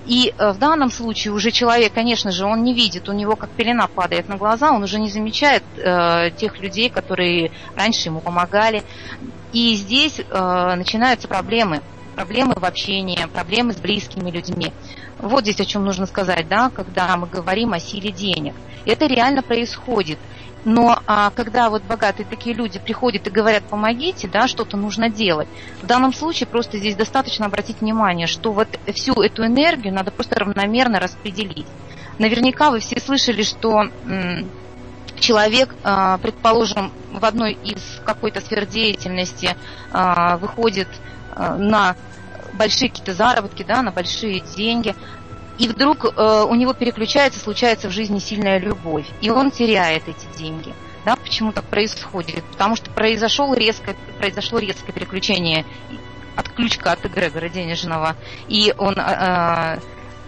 И 0.05 0.33
в 0.37 0.57
данном 0.57 0.91
случае 0.91 1.33
уже 1.33 1.51
человек, 1.51 1.93
конечно 1.93 2.31
же, 2.31 2.45
он 2.45 2.63
не 2.63 2.73
видит, 2.73 3.07
у 3.07 3.13
него 3.13 3.37
как 3.37 3.49
пелена 3.51 3.87
падает 3.87 4.27
на 4.27 4.35
глаза, 4.35 4.71
он 4.71 4.83
уже 4.83 4.99
не 4.99 5.09
замечает 5.09 5.63
э, 5.77 6.31
тех 6.35 6.59
людей, 6.59 6.89
которые 6.89 7.51
раньше 7.75 8.09
ему 8.09 8.19
помогали. 8.19 8.83
И 9.53 9.75
здесь 9.75 10.19
э, 10.19 10.75
начинаются 10.75 11.27
проблемы. 11.27 11.81
Проблемы 12.15 12.53
в 12.55 12.65
общении, 12.65 13.25
проблемы 13.33 13.73
с 13.73 13.77
близкими 13.77 14.29
людьми. 14.29 14.73
Вот 15.23 15.43
здесь 15.43 15.61
о 15.61 15.65
чем 15.65 15.85
нужно 15.85 16.05
сказать, 16.05 16.49
да, 16.49 16.69
когда 16.69 17.15
мы 17.15 17.27
говорим 17.27 17.71
о 17.71 17.79
силе 17.79 18.11
денег. 18.11 18.53
Это 18.85 19.05
реально 19.05 19.41
происходит. 19.41 20.19
Но 20.65 20.99
а, 21.07 21.29
когда 21.31 21.69
вот 21.69 21.83
богатые 21.83 22.25
такие 22.25 22.53
люди 22.53 22.77
приходят 22.79 23.25
и 23.25 23.29
говорят, 23.29 23.63
помогите, 23.69 24.27
да, 24.27 24.47
что-то 24.47 24.75
нужно 24.75 25.09
делать, 25.09 25.47
в 25.81 25.85
данном 25.85 26.13
случае 26.13 26.47
просто 26.47 26.77
здесь 26.77 26.95
достаточно 26.95 27.45
обратить 27.45 27.79
внимание, 27.79 28.27
что 28.27 28.51
вот 28.51 28.67
всю 28.93 29.13
эту 29.21 29.45
энергию 29.45 29.93
надо 29.93 30.11
просто 30.11 30.35
равномерно 30.35 30.99
распределить. 30.99 31.67
Наверняка 32.17 32.69
вы 32.69 32.79
все 32.79 32.99
слышали, 32.99 33.43
что 33.43 33.83
м, 34.05 34.51
человек, 35.19 35.73
а, 35.83 36.17
предположим, 36.17 36.91
в 37.11 37.23
одной 37.23 37.53
из 37.53 37.81
какой-то 38.03 38.41
сфер 38.41 38.65
деятельности 38.65 39.55
а, 39.89 40.37
выходит 40.37 40.89
а, 41.31 41.55
на 41.57 41.95
большие 42.53 42.89
какие-то 42.89 43.13
заработки, 43.13 43.63
да, 43.63 43.81
на 43.81 43.91
большие 43.91 44.39
деньги, 44.39 44.95
и 45.57 45.67
вдруг 45.67 46.05
э, 46.05 46.45
у 46.49 46.55
него 46.55 46.73
переключается, 46.73 47.39
случается 47.39 47.87
в 47.87 47.91
жизни 47.91 48.19
сильная 48.19 48.59
любовь, 48.59 49.05
и 49.21 49.29
он 49.29 49.51
теряет 49.51 50.03
эти 50.07 50.37
деньги. 50.37 50.73
Да, 51.05 51.15
почему 51.15 51.51
так 51.51 51.65
происходит? 51.65 52.43
Потому 52.45 52.75
что 52.75 52.89
произошло 52.89 53.53
резкое, 53.53 53.95
произошло 54.17 54.59
резкое 54.59 54.93
переключение, 54.93 55.65
отключка 56.35 56.93
от 56.93 57.05
эгрегора 57.05 57.49
денежного, 57.49 58.15
и 58.47 58.73
он 58.77 58.95
э, 58.97 59.79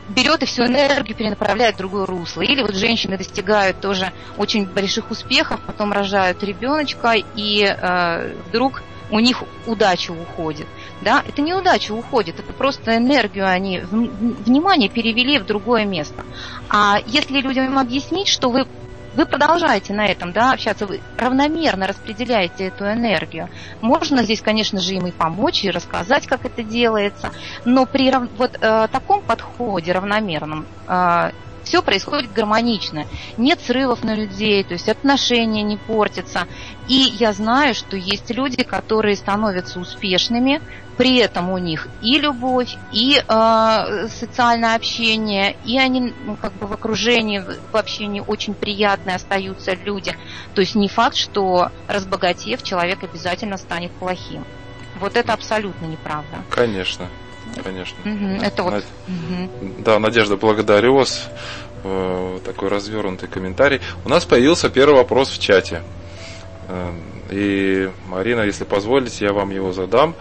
берет 0.09 0.43
и 0.43 0.45
всю 0.45 0.65
энергию 0.65 1.15
перенаправляет 1.15 1.75
в 1.75 1.77
другое 1.79 2.05
русло. 2.05 2.41
Или 2.41 2.61
вот 2.61 2.75
женщины 2.75 3.17
достигают 3.17 3.79
тоже 3.81 4.11
очень 4.37 4.65
больших 4.65 5.09
успехов, 5.11 5.59
потом 5.65 5.91
рожают 5.91 6.43
ребеночка, 6.43 7.13
и 7.35 7.63
э, 7.63 8.33
вдруг 8.47 8.83
у 9.11 9.19
них 9.19 9.43
удача 9.65 10.11
уходит. 10.11 10.67
Да? 11.01 11.23
Это 11.27 11.41
не 11.41 11.53
удача 11.53 11.91
уходит, 11.91 12.39
это 12.39 12.53
просто 12.53 12.97
энергию 12.97 13.47
они, 13.47 13.79
внимание 13.79 14.89
перевели 14.89 15.39
в 15.39 15.45
другое 15.45 15.85
место. 15.85 16.23
А 16.69 16.97
если 17.05 17.41
людям 17.41 17.77
объяснить, 17.77 18.27
что 18.27 18.49
вы 18.49 18.67
вы 19.15 19.25
продолжаете 19.25 19.93
на 19.93 20.05
этом 20.05 20.33
да, 20.33 20.51
общаться, 20.51 20.85
вы 20.85 20.99
равномерно 21.17 21.87
распределяете 21.87 22.65
эту 22.65 22.85
энергию. 22.85 23.49
Можно 23.81 24.23
здесь, 24.23 24.41
конечно 24.41 24.79
же, 24.79 24.93
им 24.93 25.07
и 25.07 25.11
помочь, 25.11 25.63
и 25.63 25.71
рассказать, 25.71 26.27
как 26.27 26.45
это 26.45 26.63
делается, 26.63 27.31
но 27.63 27.85
при 27.85 28.11
вот 28.37 28.57
э, 28.59 28.87
таком 28.91 29.21
подходе 29.21 29.93
равномерном 29.93 30.65
э, 30.87 31.31
все 31.65 31.81
происходит 31.81 32.31
гармонично. 32.31 33.05
Нет 33.37 33.59
срывов 33.59 34.03
на 34.03 34.15
людей, 34.15 34.63
то 34.63 34.73
есть 34.73 34.87
отношения 34.87 35.63
не 35.63 35.77
портятся. 35.77 36.47
И 36.87 36.93
я 37.19 37.33
знаю, 37.33 37.73
что 37.73 37.97
есть 37.97 38.29
люди, 38.29 38.63
которые 38.63 39.15
становятся 39.15 39.79
успешными, 39.79 40.61
при 40.97 41.17
этом 41.17 41.49
у 41.49 41.57
них 41.57 41.89
и 42.01 42.17
любовь, 42.19 42.75
и 42.91 43.21
э, 43.27 44.07
социальное 44.07 44.75
общение, 44.75 45.57
и 45.65 45.77
они 45.77 46.13
ну, 46.25 46.37
как 46.37 46.53
бы 46.53 46.67
в 46.67 46.73
окружении, 46.73 47.39
в 47.39 47.75
общении 47.75 48.23
очень 48.25 48.53
приятные 48.53 49.17
остаются 49.17 49.73
люди. 49.73 50.15
То 50.53 50.61
есть 50.61 50.75
не 50.75 50.87
факт, 50.87 51.17
что 51.17 51.69
разбогатев, 51.87 52.63
человек 52.63 53.03
обязательно 53.03 53.57
станет 53.57 53.91
плохим. 53.91 54.45
Вот 54.99 55.17
это 55.17 55.33
абсолютно 55.33 55.85
неправда. 55.85 56.37
Конечно. 56.49 57.09
Конечно. 57.63 57.97
Угу, 58.03 58.43
это 58.43 58.63
вот. 58.63 58.73
Угу. 59.07 59.73
Да, 59.79 59.99
Надежда, 59.99 60.37
благодарю 60.37 60.95
вас. 60.95 61.29
Э, 61.87 62.39
такой 62.43 62.69
развернутый 62.69 63.29
комментарий. 63.29 63.79
У 64.05 64.09
нас 64.09 64.25
появился 64.25 64.69
первый 64.69 64.95
вопрос 64.95 65.29
в 65.29 65.39
чате. 65.39 65.83
Э, 66.67 66.91
и, 67.29 67.91
Марина, 68.07 68.41
если 68.41 68.63
позволите, 68.63 69.25
я 69.25 69.33
вам 69.33 69.51
его 69.51 69.71
задам. 69.71 70.15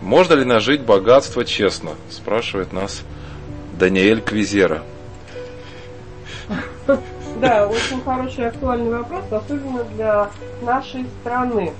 Можно 0.00 0.34
ли 0.34 0.44
нажить 0.44 0.82
богатство 0.82 1.44
честно? 1.44 1.92
Спрашивает 2.10 2.72
нас 2.72 3.02
Даниэль 3.76 4.20
Квизера. 4.20 4.84
Да, 7.40 7.66
очень 7.66 8.00
хороший 8.04 8.46
актуальный 8.46 8.96
вопрос, 8.98 9.24
особенно 9.32 9.82
для 9.96 10.30
нашей 10.62 11.04
страны. 11.20 11.72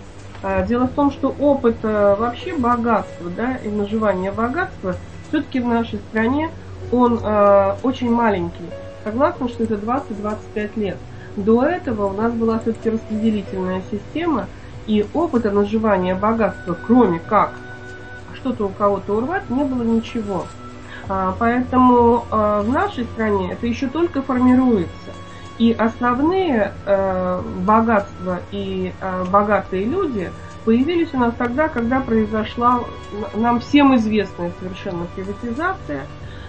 Э, 0.44 0.66
дело 0.66 0.86
в 0.86 0.92
том, 0.92 1.10
что 1.10 1.34
опыт 1.40 1.76
э, 1.82 2.16
вообще 2.18 2.54
богатства, 2.54 3.30
да, 3.34 3.56
и 3.56 3.68
наживания 3.68 4.30
богатства, 4.30 4.94
все-таки 5.28 5.58
в 5.58 5.66
нашей 5.66 5.98
стране 6.10 6.50
он 6.92 7.18
э, 7.22 7.76
очень 7.82 8.10
маленький. 8.12 8.68
Согласна, 9.04 9.48
что 9.48 9.64
это 9.64 9.76
20-25 9.76 10.70
лет. 10.76 10.98
До 11.36 11.64
этого 11.64 12.08
у 12.08 12.12
нас 12.12 12.30
была 12.34 12.58
все-таки 12.58 12.90
распределительная 12.90 13.82
система, 13.90 14.46
и 14.86 15.06
опыта 15.14 15.50
наживания 15.50 16.14
богатства, 16.14 16.76
кроме 16.86 17.20
как 17.20 17.52
что-то 18.34 18.66
у 18.66 18.68
кого-то 18.68 19.16
урвать, 19.16 19.48
не 19.48 19.64
было 19.64 19.82
ничего. 19.82 20.44
А, 21.08 21.34
поэтому 21.38 22.26
а, 22.30 22.60
в 22.60 22.68
нашей 22.68 23.04
стране 23.04 23.52
это 23.52 23.66
еще 23.66 23.88
только 23.88 24.20
формируется. 24.20 24.90
И 25.58 25.72
основные 25.72 26.72
э, 26.84 27.42
богатства 27.64 28.40
и 28.50 28.92
э, 29.00 29.24
богатые 29.30 29.84
люди 29.84 30.30
появились 30.64 31.14
у 31.14 31.18
нас 31.18 31.34
тогда, 31.38 31.68
когда 31.68 32.00
произошла 32.00 32.80
нам 33.34 33.60
всем 33.60 33.94
известная 33.96 34.50
совершенно 34.58 35.06
приватизация. 35.14 36.06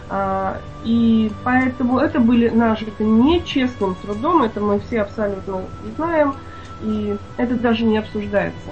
Э, 0.10 0.56
и 0.84 1.32
поэтому 1.44 2.00
это 2.00 2.20
были 2.20 2.50
нажиты 2.50 3.04
нечестным 3.04 3.96
трудом, 3.96 4.42
это 4.42 4.60
мы 4.60 4.80
все 4.80 5.02
абсолютно 5.02 5.62
знаем, 5.96 6.36
и 6.82 7.16
это 7.38 7.56
даже 7.56 7.86
не 7.86 8.00
обсуждается. 8.00 8.70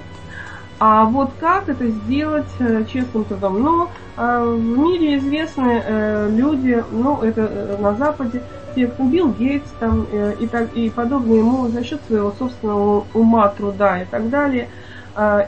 А 0.78 1.04
вот 1.04 1.30
как 1.38 1.68
это 1.68 1.86
сделать 1.86 2.48
э, 2.58 2.84
честным 2.92 3.24
трудом? 3.24 3.62
Ну, 3.62 3.88
э, 4.16 4.44
в 4.44 4.78
мире 4.78 5.18
известны 5.18 5.82
э, 5.84 6.28
люди, 6.30 6.82
ну, 6.90 7.22
это 7.22 7.78
на 7.80 7.94
Западе, 7.94 8.42
те, 8.74 8.88
кто 8.88 9.04
Билл 9.04 9.28
Гейтс 9.28 9.70
там, 9.78 10.04
и, 10.40 10.48
так, 10.48 10.74
и 10.74 10.90
подобные 10.90 11.38
ему 11.38 11.68
за 11.68 11.84
счет 11.84 12.00
своего 12.08 12.32
собственного 12.32 13.04
ума, 13.14 13.48
труда 13.48 14.02
и 14.02 14.04
так 14.04 14.28
далее. 14.30 14.68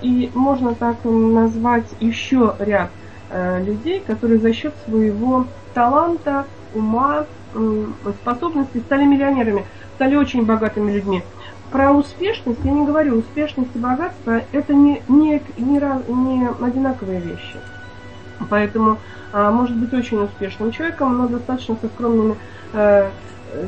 И 0.01 0.31
можно 0.33 0.77
так 0.77 0.99
назвать 1.03 1.87
еще 1.99 2.55
ряд 2.61 2.91
людей, 3.35 4.01
которые 4.07 4.39
за 4.39 4.53
счет 4.53 4.73
своего 4.85 5.45
таланта, 5.75 6.45
ума, 6.73 7.27
способностей 8.23 8.79
стали 8.79 9.05
миллионерами, 9.05 9.67
стали 9.97 10.15
очень 10.15 10.45
богатыми 10.45 10.93
людьми 10.93 11.25
про 11.71 11.93
успешность 11.93 12.61
я 12.65 12.73
не 12.73 12.87
говорю. 12.87 13.19
Успешность 13.19 13.71
и 13.75 13.79
богатство 13.79 14.43
это 14.53 14.75
не, 14.75 15.03
не, 15.09 15.43
не, 15.57 15.81
не 16.09 16.49
одинаковые 16.65 17.21
вещи. 17.21 17.57
Поэтому 18.51 18.99
а, 19.33 19.51
может 19.51 19.77
быть 19.77 19.93
очень 19.93 20.23
успешным 20.23 20.73
человеком, 20.73 21.19
но 21.19 21.29
достаточно 21.29 21.77
со 21.81 21.89
скромными 21.89 22.37
э, 22.73 23.11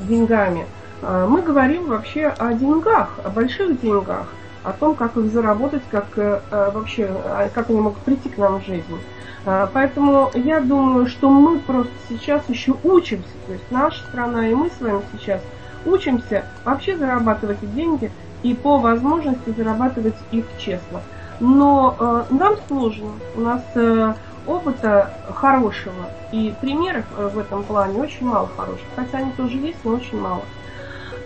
деньгами. 0.08 0.66
А, 1.02 1.26
мы 1.26 1.42
говорим 1.42 1.86
вообще 1.86 2.26
о 2.26 2.52
деньгах, 2.54 3.18
о 3.24 3.30
больших 3.30 3.80
деньгах. 3.80 4.28
о 4.64 4.72
том, 4.72 4.94
как 4.94 5.16
их 5.16 5.32
заработать, 5.32 5.82
как 5.90 6.06
э, 6.16 6.40
э 6.50 6.70
вообще, 6.74 7.08
а, 7.24 7.48
как 7.54 7.70
они 7.70 7.80
могут 7.80 7.98
прийти 8.00 8.28
к 8.28 8.36
нам 8.38 8.60
в 8.60 8.66
жизнь. 8.66 8.98
Э, 9.46 9.66
поэтому 9.72 10.30
я 10.34 10.60
думаю, 10.60 11.06
что 11.06 11.30
мы 11.30 11.58
просто 11.60 11.92
сейчас 12.08 12.42
еще 12.48 12.74
учимся, 12.84 13.28
то 13.46 13.52
есть 13.52 13.64
наша 13.70 14.00
страна 14.08 14.48
и 14.48 14.54
мы 14.54 14.68
с 14.68 14.80
вами 14.80 15.02
сейчас 15.12 15.40
учимся 15.88 16.44
вообще 16.64 16.96
зарабатывать 16.96 17.58
деньги 17.74 18.10
и 18.42 18.54
по 18.54 18.78
возможности 18.78 19.50
зарабатывать 19.56 20.16
их 20.30 20.44
честно. 20.58 21.00
Но 21.40 21.96
э, 21.98 22.24
нам 22.30 22.56
сложно, 22.66 23.12
у 23.36 23.40
нас 23.40 23.62
э, 23.74 24.14
опыта 24.46 25.12
хорошего 25.34 26.10
и 26.32 26.54
примеров 26.60 27.04
э, 27.16 27.28
в 27.32 27.38
этом 27.38 27.62
плане 27.62 28.00
очень 28.00 28.26
мало 28.26 28.48
хороших, 28.56 28.86
хотя 28.96 29.18
они 29.18 29.32
тоже 29.32 29.56
есть, 29.58 29.78
но 29.84 29.92
очень 29.92 30.20
мало. 30.20 30.42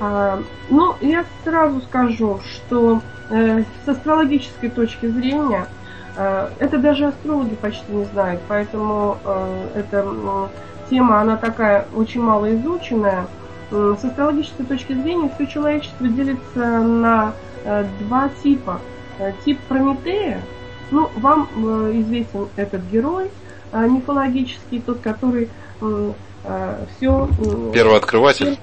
А, 0.00 0.42
ну, 0.68 0.96
я 1.00 1.24
сразу 1.44 1.80
скажу, 1.82 2.40
что 2.40 3.00
э, 3.30 3.62
с 3.84 3.88
астрологической 3.88 4.68
точки 4.68 5.06
зрения 5.06 5.66
э, 6.16 6.48
это 6.58 6.78
даже 6.78 7.06
астрологи 7.06 7.54
почти 7.54 7.92
не 7.92 8.04
знают, 8.06 8.40
поэтому 8.48 9.18
э, 9.24 9.68
эта 9.76 10.04
тема, 10.90 11.20
она 11.20 11.36
такая 11.36 11.86
очень 11.94 12.20
мало 12.20 12.52
изученная. 12.54 13.26
С 13.72 14.04
астрологической 14.04 14.66
точки 14.66 14.92
зрения 14.92 15.32
все 15.34 15.46
человечество 15.46 16.06
делится 16.06 16.82
на 16.82 17.32
два 18.00 18.28
типа. 18.42 18.80
Тип 19.44 19.58
Прометея, 19.68 20.42
ну, 20.90 21.08
вам 21.16 21.48
известен 22.00 22.48
этот 22.56 22.82
герой 22.92 23.30
мифологический, 23.72 24.80
тот, 24.80 25.00
который 25.00 25.48
все... 26.96 27.28
Первооткрыватель 27.72 28.58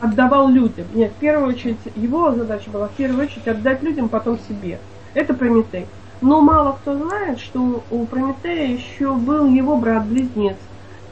отдавал 0.00 0.48
людям. 0.48 0.86
Нет, 0.94 1.12
в 1.12 1.20
первую 1.20 1.48
очередь, 1.48 1.78
его 1.96 2.32
задача 2.32 2.70
была 2.70 2.86
в 2.88 2.92
первую 2.92 3.24
очередь 3.26 3.48
отдать 3.48 3.82
людям, 3.82 4.08
потом 4.08 4.38
себе. 4.48 4.78
Это 5.14 5.34
Прометей. 5.34 5.86
Но 6.20 6.40
мало 6.40 6.78
кто 6.80 6.96
знает, 6.96 7.40
что 7.40 7.82
у 7.90 8.06
Прометея 8.06 8.68
еще 8.68 9.14
был 9.14 9.46
его 9.46 9.76
брат-близнец 9.76 10.56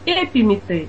Эпиметей. 0.07 0.89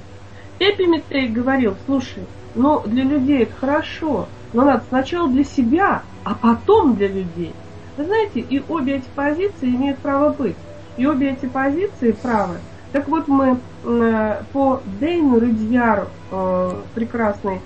Эпиметей 0.59 1.27
говорил, 1.29 1.75
слушай, 1.85 2.23
ну 2.55 2.81
для 2.85 3.03
людей 3.03 3.43
это 3.43 3.55
хорошо, 3.55 4.27
но 4.53 4.65
надо 4.65 4.83
сначала 4.89 5.27
для 5.27 5.43
себя, 5.43 6.03
а 6.23 6.35
потом 6.35 6.95
для 6.95 7.07
людей. 7.07 7.53
Вы 7.97 8.05
знаете, 8.05 8.39
и 8.39 8.63
обе 8.67 8.95
эти 8.95 9.07
позиции 9.15 9.67
имеют 9.67 9.99
право 9.99 10.29
быть. 10.29 10.55
И 10.97 11.05
обе 11.05 11.31
эти 11.31 11.45
позиции 11.45 12.11
правы. 12.11 12.55
Так 12.91 13.07
вот 13.07 13.27
мы 13.27 13.57
э, 13.83 14.41
по 14.51 14.81
Дейну 14.99 15.39
Рыдьяру, 15.39 16.07
э, 16.31 16.71
прекрасный 16.93 17.59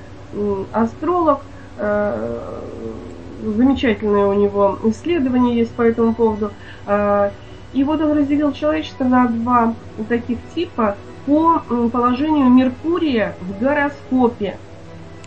астролог, 0.72 1.42
э, 1.78 2.62
замечательное 3.44 4.26
у 4.26 4.34
него 4.34 4.80
исследование 4.86 5.58
есть 5.58 5.74
по 5.74 5.82
этому 5.82 6.14
поводу. 6.14 6.52
Э, 6.86 7.32
и 7.74 7.84
вот 7.84 8.02
он 8.02 8.18
разделил 8.18 8.54
человечество 8.54 9.04
на 9.04 9.28
два 9.28 9.74
таких 10.08 10.40
типа 10.56 10.96
по 11.26 11.60
положению 11.92 12.50
Меркурия 12.50 13.36
в 13.42 13.62
гороскопе. 13.62 14.58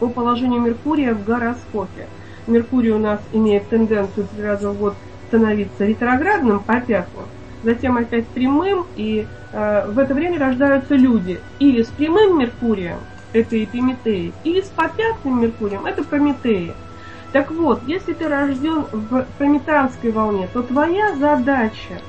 По 0.00 0.08
положению 0.08 0.62
Меркурия 0.62 1.14
в 1.14 1.24
гороскопе. 1.24 2.06
Меркурий 2.46 2.90
у 2.90 2.98
нас 2.98 3.20
имеет 3.32 3.68
тенденцию 3.68 4.26
три 4.34 4.42
раза 4.42 4.70
в 4.70 4.78
год 4.78 4.94
становиться 5.28 5.84
ретроградным 5.84 6.60
по 6.60 6.80
пятку, 6.80 7.20
затем 7.62 7.96
опять 7.96 8.26
прямым, 8.26 8.86
и 8.96 9.26
э, 9.52 9.86
в 9.88 9.98
это 9.98 10.14
время 10.14 10.38
рождаются 10.38 10.96
люди 10.96 11.38
или 11.60 11.82
с 11.82 11.88
прямым 11.88 12.38
Меркурием, 12.38 12.96
это 13.32 13.62
Эпиметеи, 13.62 14.32
или 14.42 14.60
с 14.62 14.68
попятным 14.68 15.42
Меркурием, 15.42 15.86
это 15.86 16.02
Прометеи. 16.02 16.72
Так 17.32 17.52
вот, 17.52 17.82
если 17.86 18.12
ты 18.12 18.26
рожден 18.26 18.86
в 18.90 19.24
прометанской 19.38 20.10
волне, 20.10 20.48
то 20.52 20.62
твоя 20.62 21.14
задача 21.14 22.00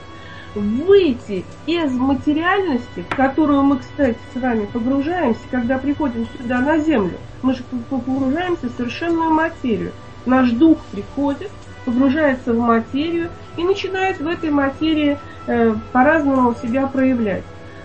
выйти 0.56 1.46
из 1.66 1.92
материальности, 1.94 3.06
в 3.10 3.16
которую 3.16 3.64
мы, 3.64 3.80
кстати, 3.80 4.18
с 4.34 4.40
вами 4.40 4.66
погружаемся, 4.66 5.42
когда 5.50 5.78
приходим 5.78 6.28
сюда 6.38 6.60
на 6.60 6.78
Землю. 6.78 7.18
Мы 7.42 7.54
же 7.54 7.64
погружаемся 7.90 8.68
в 8.68 8.78
совершенную 8.78 9.32
материю. 9.32 9.92
Наш 10.26 10.52
дух 10.52 10.80
приходит, 10.92 11.50
погружается 11.86 12.54
в 12.54 12.60
материю 12.60 13.30
и 13.58 13.64
начинает 13.64 14.20
в 14.20 14.28
этой 14.28 14.52
материи 14.52 15.18
э, 15.48 15.76
по-разному 15.92 16.54
себя 16.56 16.88
проявлять. 16.88 17.44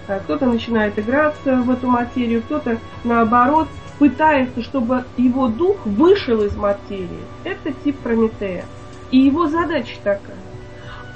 Э, 0.08 0.20
кто-то 0.20 0.46
начинает 0.46 0.98
играться 0.98 1.56
в 1.56 1.70
эту 1.70 1.88
материю, 1.88 2.42
кто-то 2.42 2.78
наоборот 3.04 3.68
пытается, 3.98 4.62
чтобы 4.62 5.04
его 5.16 5.48
дух 5.48 5.76
вышел 5.86 6.42
из 6.42 6.54
материи. 6.56 7.24
Это 7.44 7.72
тип 7.84 7.98
Прометея. 7.98 8.64
И 9.10 9.18
его 9.18 9.46
задача 9.46 9.96
такая. 10.02 10.36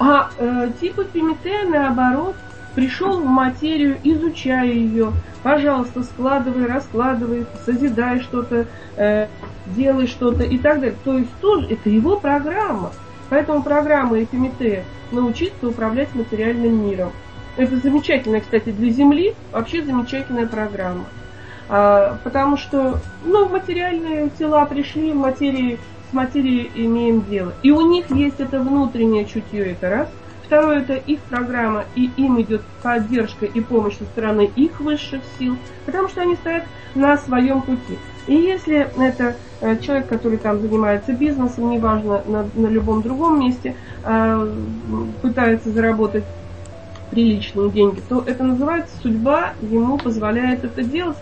А 0.00 0.30
э, 0.38 0.70
тип 0.80 0.94
Прометея 0.94 1.68
наоборот 1.68 2.34
пришел 2.74 3.20
в 3.20 3.26
материю, 3.26 3.98
изучая 4.02 4.72
ее, 4.72 5.12
пожалуйста, 5.42 6.02
складывай, 6.02 6.66
раскладывай, 6.66 7.44
созидай 7.66 8.20
что-то, 8.20 8.66
э, 8.96 9.28
делай 9.66 10.06
что-то 10.06 10.42
и 10.42 10.56
так 10.56 10.80
далее. 10.80 10.96
То 11.04 11.18
есть 11.18 11.30
тоже 11.42 11.66
это 11.68 11.90
его 11.90 12.18
программа. 12.18 12.92
Поэтому 13.28 13.62
программа 13.62 14.22
Эпиметея 14.22 14.84
научиться 15.12 15.68
управлять 15.68 16.14
материальным 16.14 16.88
миром. 16.88 17.12
Это 17.58 17.76
замечательная, 17.76 18.40
кстати, 18.40 18.70
для 18.70 18.90
Земли 18.90 19.34
вообще 19.52 19.84
замечательная 19.84 20.46
программа. 20.46 21.04
А, 21.68 22.16
потому 22.24 22.56
что, 22.56 23.00
ну, 23.24 23.50
материальные 23.50 24.30
тела 24.30 24.64
пришли, 24.64 25.12
материи, 25.12 25.78
с 26.10 26.12
материей 26.12 26.70
имеем 26.74 27.24
дело. 27.24 27.52
И 27.62 27.70
у 27.70 27.80
них 27.88 28.10
есть 28.10 28.40
это 28.40 28.60
внутреннее 28.60 29.24
чутье, 29.24 29.72
это 29.72 29.90
раз. 29.90 30.08
Второе, 30.44 30.80
это 30.80 30.94
их 30.94 31.20
программа, 31.20 31.84
и 31.94 32.10
им 32.16 32.40
идет 32.40 32.62
поддержка 32.82 33.46
и 33.46 33.60
помощь 33.60 33.96
со 33.96 34.04
стороны 34.04 34.50
их 34.56 34.80
высших 34.80 35.22
сил, 35.38 35.56
потому 35.86 36.08
что 36.08 36.22
они 36.22 36.34
стоят 36.34 36.64
на 36.96 37.16
своем 37.18 37.62
пути. 37.62 37.98
И 38.26 38.34
если 38.34 38.88
это 39.00 39.36
э, 39.60 39.78
человек, 39.78 40.08
который 40.08 40.38
там 40.38 40.60
занимается 40.60 41.12
бизнесом, 41.12 41.70
неважно, 41.70 42.22
на, 42.26 42.46
на 42.54 42.66
любом 42.66 43.02
другом 43.02 43.38
месте, 43.38 43.76
э, 44.04 44.54
пытается 45.22 45.70
заработать 45.70 46.24
приличные 47.10 47.70
деньги, 47.70 48.00
то 48.08 48.22
это 48.26 48.42
называется 48.44 48.96
судьба 49.02 49.54
ему 49.62 49.98
позволяет 49.98 50.64
это 50.64 50.82
делать. 50.82 51.16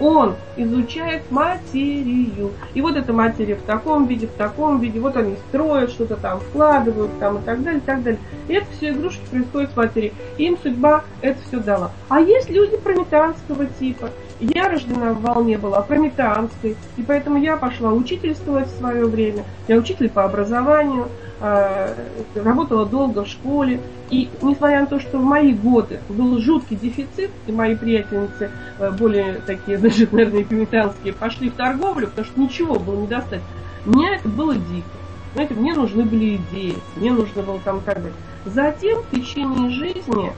Он 0.00 0.34
изучает 0.56 1.30
материю. 1.30 2.52
И 2.74 2.80
вот 2.80 2.96
эта 2.96 3.12
материя 3.12 3.56
в 3.56 3.62
таком 3.62 4.06
виде, 4.06 4.26
в 4.26 4.32
таком 4.32 4.80
виде, 4.80 4.98
вот 5.00 5.16
они 5.16 5.36
строят, 5.48 5.90
что-то 5.90 6.16
там 6.16 6.40
вкладывают, 6.40 7.10
там 7.18 7.38
и 7.38 7.42
так 7.42 7.62
далее, 7.62 7.80
и 7.80 7.84
так 7.84 8.02
далее. 8.02 8.20
И 8.48 8.54
это 8.54 8.66
все 8.76 8.90
игрушки 8.90 9.22
происходят 9.30 9.72
с 9.72 9.76
материей. 9.76 10.14
Им 10.38 10.58
судьба 10.62 11.04
это 11.20 11.38
все 11.46 11.60
дала. 11.60 11.90
А 12.08 12.20
есть 12.20 12.50
люди 12.50 12.76
прометанского 12.76 13.66
типа. 13.66 14.10
Я 14.42 14.68
рождена 14.68 15.12
в 15.12 15.22
волне 15.22 15.56
была 15.56 15.82
прометанской, 15.82 16.76
и 16.96 17.02
поэтому 17.02 17.38
я 17.38 17.56
пошла 17.56 17.92
учительствовать 17.92 18.66
в 18.66 18.76
свое 18.76 19.06
время. 19.06 19.44
Я 19.68 19.76
учитель 19.76 20.10
по 20.10 20.24
образованию, 20.24 21.06
а, 21.40 21.94
работала 22.34 22.84
долго 22.84 23.24
в 23.24 23.28
школе, 23.28 23.80
и 24.10 24.28
несмотря 24.42 24.80
на 24.80 24.86
то, 24.86 24.98
что 24.98 25.18
в 25.18 25.22
мои 25.22 25.52
годы 25.52 26.00
был 26.08 26.40
жуткий 26.40 26.76
дефицит, 26.76 27.30
и 27.46 27.52
мои 27.52 27.76
приятельницы, 27.76 28.50
э, 28.78 28.90
более 28.90 29.34
такие, 29.46 29.78
даже, 29.78 30.08
наверное, 30.10 30.42
пимитанские, 30.42 31.12
пошли 31.12 31.48
в 31.48 31.54
торговлю, 31.54 32.08
потому 32.08 32.26
что 32.26 32.40
ничего 32.40 32.74
было 32.80 33.00
не 33.00 33.06
достать, 33.06 33.42
мне 33.84 34.16
это 34.16 34.28
было 34.28 34.56
дико. 34.56 34.88
Знаете, 35.34 35.54
мне 35.54 35.72
нужны 35.72 36.02
были 36.02 36.36
идеи, 36.36 36.74
мне 36.96 37.12
нужно 37.12 37.42
было 37.42 37.60
там 37.60 37.80
так 37.80 37.96
далее. 37.96 38.12
Затем 38.44 39.02
в 39.02 39.10
течение 39.10 39.70
жизни, 39.70 40.32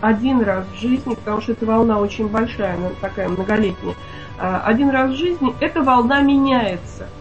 один 0.00 0.42
раз 0.42 0.66
в 0.66 0.78
жизни, 0.78 1.14
потому 1.14 1.40
что 1.40 1.52
эта 1.52 1.64
волна 1.64 1.98
очень 1.98 2.28
большая, 2.28 2.74
она 2.74 2.90
такая 3.00 3.28
многолетняя, 3.28 3.94
а, 4.38 4.62
один 4.64 4.90
раз 4.90 5.12
в 5.12 5.16
жизни 5.16 5.54
эта 5.60 5.82
волна 5.82 6.20
меняется– 6.20 7.06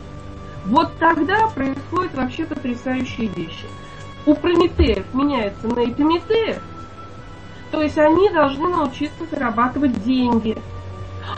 вот 0.66 0.94
тогда 0.98 1.48
происходят 1.48 2.14
вообще 2.16 2.46
потрясающие 2.46 3.28
вещи. 3.28 3.66
У 4.26 4.34
Прометеев 4.34 5.06
меняется 5.14 5.68
на 5.68 5.84
Эпиметеев, 5.84 6.62
то 7.72 7.82
есть 7.82 7.98
они 7.98 8.30
должны 8.30 8.70
научиться 8.70 9.26
зарабатывать 9.30 10.04
деньги. 10.04 10.58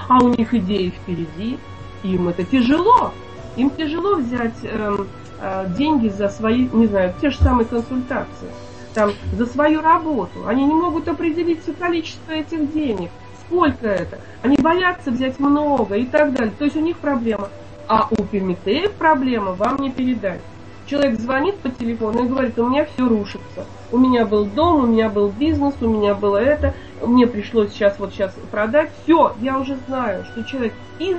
А 0.08 0.18
у 0.20 0.30
них 0.30 0.54
идеи 0.54 0.90
впереди, 0.90 1.60
им 2.04 2.28
это 2.28 2.44
тяжело. 2.44 3.12
Им 3.56 3.70
тяжело 3.70 4.16
взять 4.16 4.58
э, 4.64 4.98
э, 5.40 5.66
деньги 5.78 6.10
за 6.10 6.30
свои, 6.30 6.68
не 6.74 6.88
знаю, 6.88 7.14
те 7.22 7.30
же 7.30 7.38
самые 7.38 7.66
консультации, 7.66 8.50
там, 8.96 9.12
за 9.34 9.46
свою 9.46 9.82
работу. 9.82 10.48
Они 10.48 10.66
не 10.66 10.74
могут 10.74 11.08
определить 11.08 11.62
все 11.62 11.74
количество 11.74 12.32
этих 12.32 12.74
денег. 12.74 13.12
Сколько 13.46 13.88
это? 13.88 14.20
Они 14.42 14.56
боятся 14.58 15.12
взять 15.12 15.40
много 15.40 15.96
и 15.96 16.06
так 16.06 16.34
далее. 16.34 16.54
То 16.58 16.66
есть 16.66 16.78
у 16.78 16.80
них 16.82 16.98
проблема. 16.98 17.50
А 17.88 18.08
у 18.10 18.24
Прометеев 18.24 18.94
проблема 18.94 19.52
вам 19.52 19.78
не 19.78 19.92
передать. 19.92 20.42
Человек 20.88 21.20
звонит 21.20 21.58
по 21.58 21.70
телефону 21.70 22.26
и 22.26 22.28
говорит, 22.28 22.58
у 22.58 22.70
меня 22.70 22.86
все 22.86 23.08
рушится. 23.08 23.66
У 23.92 23.98
меня 23.98 24.26
был 24.26 24.46
дом, 24.46 24.84
у 24.84 24.88
меня 24.88 25.10
был 25.10 25.30
бизнес, 25.30 25.76
у 25.82 25.88
меня 25.88 26.16
было 26.16 26.38
это, 26.38 26.74
мне 27.02 27.28
пришлось 27.28 27.72
сейчас 27.72 28.00
вот 28.00 28.14
сейчас 28.14 28.34
продать. 28.52 28.92
Все, 29.04 29.36
я 29.42 29.60
уже 29.60 29.78
знаю, 29.88 30.26
что 30.26 30.44
человек 30.44 30.74
из 31.00 31.18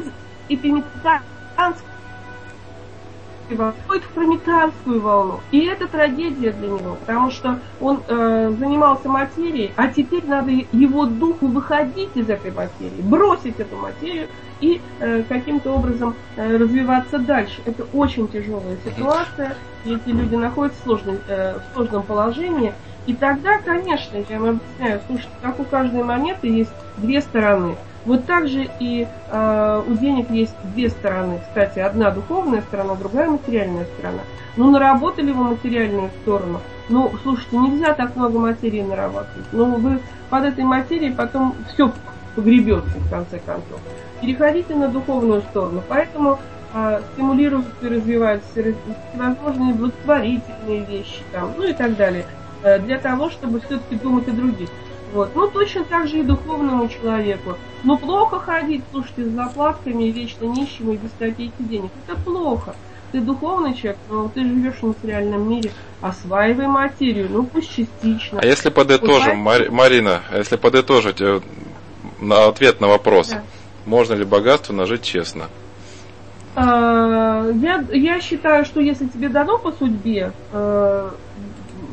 эпиметанского 0.48 1.95
входит 3.48 4.04
в 4.04 4.08
прометанскую 4.08 5.00
волну. 5.00 5.40
И 5.50 5.64
это 5.64 5.86
трагедия 5.86 6.52
для 6.52 6.68
него, 6.68 6.96
потому 7.00 7.30
что 7.30 7.60
он 7.80 8.00
э, 8.08 8.52
занимался 8.58 9.08
материей, 9.08 9.72
а 9.76 9.88
теперь 9.88 10.24
надо 10.26 10.50
его 10.50 11.06
духу 11.06 11.46
выходить 11.46 12.10
из 12.14 12.28
этой 12.28 12.50
материи, 12.50 13.00
бросить 13.00 13.58
эту 13.58 13.76
материю 13.76 14.28
и 14.60 14.80
э, 15.00 15.22
каким-то 15.28 15.72
образом 15.72 16.14
э, 16.36 16.56
развиваться 16.56 17.18
дальше. 17.18 17.60
Это 17.64 17.84
очень 17.92 18.28
тяжелая 18.28 18.76
ситуация, 18.84 19.56
и 19.84 19.94
эти 19.94 20.08
люди 20.08 20.34
находятся 20.34 20.80
в, 20.80 20.84
сложной, 20.84 21.18
э, 21.28 21.58
в 21.58 21.74
сложном 21.74 22.02
положении. 22.02 22.72
И 23.06 23.14
тогда, 23.14 23.58
конечно, 23.58 24.18
я 24.28 24.40
вам 24.40 24.60
объясняю, 24.60 25.00
слушайте, 25.06 25.32
как 25.40 25.60
у 25.60 25.64
каждой 25.64 26.02
монеты 26.02 26.48
есть 26.48 26.72
две 26.96 27.20
стороны. 27.20 27.76
Вот 28.06 28.24
так 28.24 28.46
же 28.46 28.68
и 28.78 29.06
э, 29.30 29.82
у 29.86 29.94
денег 29.96 30.30
есть 30.30 30.54
две 30.74 30.88
стороны. 30.88 31.40
Кстати, 31.48 31.80
одна 31.80 32.10
духовная 32.12 32.62
сторона, 32.62 32.94
другая 32.94 33.28
материальная 33.28 33.84
сторона. 33.98 34.20
Ну, 34.56 34.70
наработали 34.70 35.32
вы 35.32 35.44
материальную 35.44 36.10
сторону. 36.22 36.60
Ну, 36.88 37.12
слушайте, 37.24 37.56
нельзя 37.56 37.94
так 37.94 38.14
много 38.14 38.38
материи 38.38 38.82
нарабатывать. 38.82 39.46
Ну, 39.50 39.76
вы 39.76 39.98
под 40.30 40.44
этой 40.44 40.62
материей 40.62 41.12
потом 41.12 41.56
все 41.74 41.92
погребете, 42.36 42.86
в 42.86 43.10
конце 43.10 43.40
концов. 43.40 43.80
Переходите 44.20 44.76
на 44.76 44.88
духовную 44.88 45.42
сторону. 45.42 45.82
Поэтому 45.88 46.38
э, 46.74 47.00
стимулируются 47.12 47.72
и 47.82 47.88
развиваются 47.88 48.48
всевозможные 49.10 49.74
благотворительные 49.74 50.84
вещи, 50.84 51.22
там, 51.32 51.52
ну 51.56 51.64
и 51.64 51.72
так 51.72 51.96
далее. 51.96 52.24
Э, 52.62 52.78
для 52.78 52.98
того, 52.98 53.30
чтобы 53.30 53.60
все-таки 53.60 53.96
думать 53.96 54.28
о 54.28 54.32
других. 54.32 54.68
Вот. 55.16 55.34
Ну, 55.34 55.48
точно 55.48 55.82
так 55.84 56.06
же 56.08 56.18
и 56.18 56.22
духовному 56.22 56.88
человеку. 56.88 57.56
Ну, 57.82 57.96
плохо 57.96 58.38
ходить, 58.38 58.82
слушайте, 58.90 59.24
с 59.24 59.32
заплатками, 59.32 60.10
вечно 60.10 60.44
нищим 60.44 60.90
и 60.90 60.96
без 60.98 61.10
копейки 61.18 61.54
денег. 61.58 61.90
Это 62.06 62.20
плохо. 62.20 62.74
Ты 63.12 63.20
духовный 63.22 63.74
человек, 63.74 63.98
но 64.10 64.28
ты 64.28 64.42
живешь 64.42 64.74
в 64.74 64.88
материальном 64.88 65.48
мире, 65.48 65.70
осваивай 66.02 66.66
материю, 66.66 67.28
ну 67.30 67.44
пусть 67.44 67.74
частично. 67.74 68.40
А 68.42 68.44
если 68.44 68.68
подытожим, 68.68 69.38
Мар- 69.38 69.70
Марина, 69.70 70.20
а 70.30 70.36
если 70.36 70.56
подытожить 70.56 71.22
э, 71.22 71.40
на 72.20 72.48
ответ 72.48 72.82
на 72.82 72.88
вопрос, 72.88 73.30
да. 73.30 73.42
можно 73.86 74.12
ли 74.12 74.24
богатство 74.24 74.74
нажить 74.74 75.02
честно? 75.02 75.46
А, 76.56 77.46
я, 77.54 77.86
я 77.90 78.20
считаю, 78.20 78.66
что 78.66 78.80
если 78.80 79.06
тебе 79.06 79.30
дано 79.30 79.56
по 79.58 79.72
судьбе, 79.72 80.32
э, 80.52 81.10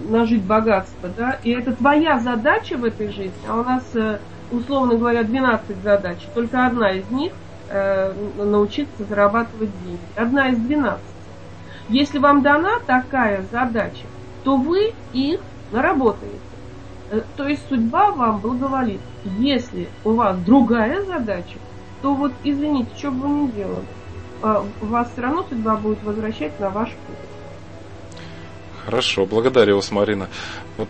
нажить 0.09 0.43
богатство, 0.43 1.09
да, 1.15 1.37
и 1.43 1.51
это 1.51 1.73
твоя 1.73 2.19
задача 2.19 2.77
в 2.77 2.85
этой 2.85 3.07
жизни, 3.07 3.33
а 3.47 3.59
у 3.59 3.63
нас, 3.63 3.83
э, 3.93 4.19
условно 4.51 4.95
говоря, 4.95 5.23
12 5.23 5.77
задач, 5.83 6.17
только 6.33 6.65
одна 6.65 6.91
из 6.91 7.09
них 7.09 7.33
э, 7.69 8.13
научиться 8.37 9.03
зарабатывать 9.03 9.71
деньги. 9.83 9.99
Одна 10.15 10.49
из 10.49 10.57
12. 10.57 11.01
Если 11.89 12.17
вам 12.17 12.41
дана 12.41 12.79
такая 12.85 13.43
задача, 13.51 14.05
то 14.43 14.57
вы 14.57 14.93
их 15.13 15.41
наработаете. 15.71 16.37
Э, 17.11 17.21
то 17.35 17.47
есть 17.47 17.63
судьба 17.69 18.11
вам 18.11 18.39
благоволит. 18.39 19.01
Если 19.37 19.89
у 20.03 20.11
вас 20.11 20.37
другая 20.39 21.03
задача, 21.03 21.57
то 22.01 22.13
вот, 22.13 22.33
извините, 22.43 22.89
что 22.97 23.11
бы 23.11 23.27
вы 23.27 23.29
ни 23.29 23.47
делали, 23.51 23.85
э, 24.43 24.63
вас 24.81 25.11
все 25.11 25.21
равно 25.21 25.45
судьба 25.47 25.75
будет 25.75 26.03
возвращать 26.03 26.59
на 26.59 26.69
ваш 26.69 26.89
путь. 26.89 27.32
Хорошо, 28.85 29.25
благодарю 29.25 29.77
вас, 29.77 29.91
Марина. 29.91 30.27
Вот, 30.77 30.89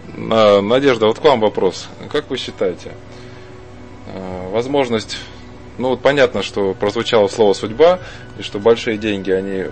Надежда, 0.64 1.08
вот 1.08 1.20
к 1.20 1.24
вам 1.24 1.40
вопрос. 1.42 1.88
Как 2.12 2.30
вы 2.30 2.38
считаете, 2.38 2.92
э, 4.08 4.50
возможность, 4.52 5.18
ну 5.78 5.90
вот 5.90 6.02
понятно, 6.02 6.42
что 6.42 6.74
прозвучало 6.74 7.28
слово 7.28 7.54
судьба, 7.54 8.00
и 8.40 8.42
что 8.42 8.60
большие 8.60 8.98
деньги, 8.98 9.32
они... 9.32 9.66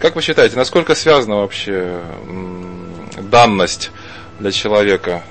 Как 0.00 0.16
вы 0.16 0.22
считаете, 0.22 0.56
насколько 0.56 0.94
связана 0.96 1.36
вообще 1.36 2.00
данность 3.30 3.92
для 4.40 4.50
человека 4.50 5.22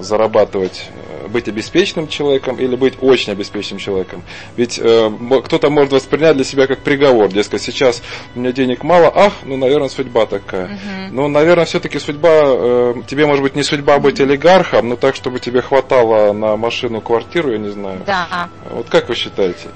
зарабатывать 0.00 0.90
быть 1.28 1.48
обеспеченным 1.48 2.08
человеком 2.08 2.56
или 2.56 2.76
быть 2.76 2.94
очень 3.00 3.32
обеспеченным 3.32 3.78
человеком. 3.78 4.22
Ведь 4.56 4.78
э, 4.78 5.10
кто-то 5.44 5.70
может 5.70 5.92
воспринять 5.92 6.36
для 6.36 6.44
себя 6.44 6.66
как 6.66 6.80
приговор, 6.80 7.28
дескать, 7.28 7.62
сейчас 7.62 8.02
у 8.34 8.40
меня 8.40 8.52
денег 8.52 8.82
мало, 8.82 9.12
ах, 9.14 9.32
ну, 9.44 9.56
наверное, 9.56 9.88
судьба 9.88 10.26
такая. 10.26 10.66
Угу. 10.66 11.12
Ну, 11.12 11.28
наверное, 11.28 11.64
все-таки 11.64 11.98
судьба, 11.98 12.30
э, 12.32 12.94
тебе, 13.06 13.26
может 13.26 13.42
быть, 13.42 13.54
не 13.54 13.62
судьба 13.62 13.98
быть 13.98 14.20
олигархом, 14.20 14.88
но 14.88 14.96
так, 14.96 15.14
чтобы 15.14 15.40
тебе 15.40 15.62
хватало 15.62 16.32
на 16.32 16.56
машину, 16.56 17.00
квартиру, 17.00 17.52
я 17.52 17.58
не 17.58 17.70
знаю. 17.70 18.02
Да. 18.06 18.48
Вот 18.70 18.88
как 18.88 19.08
вы 19.08 19.14
считаете? 19.14 19.68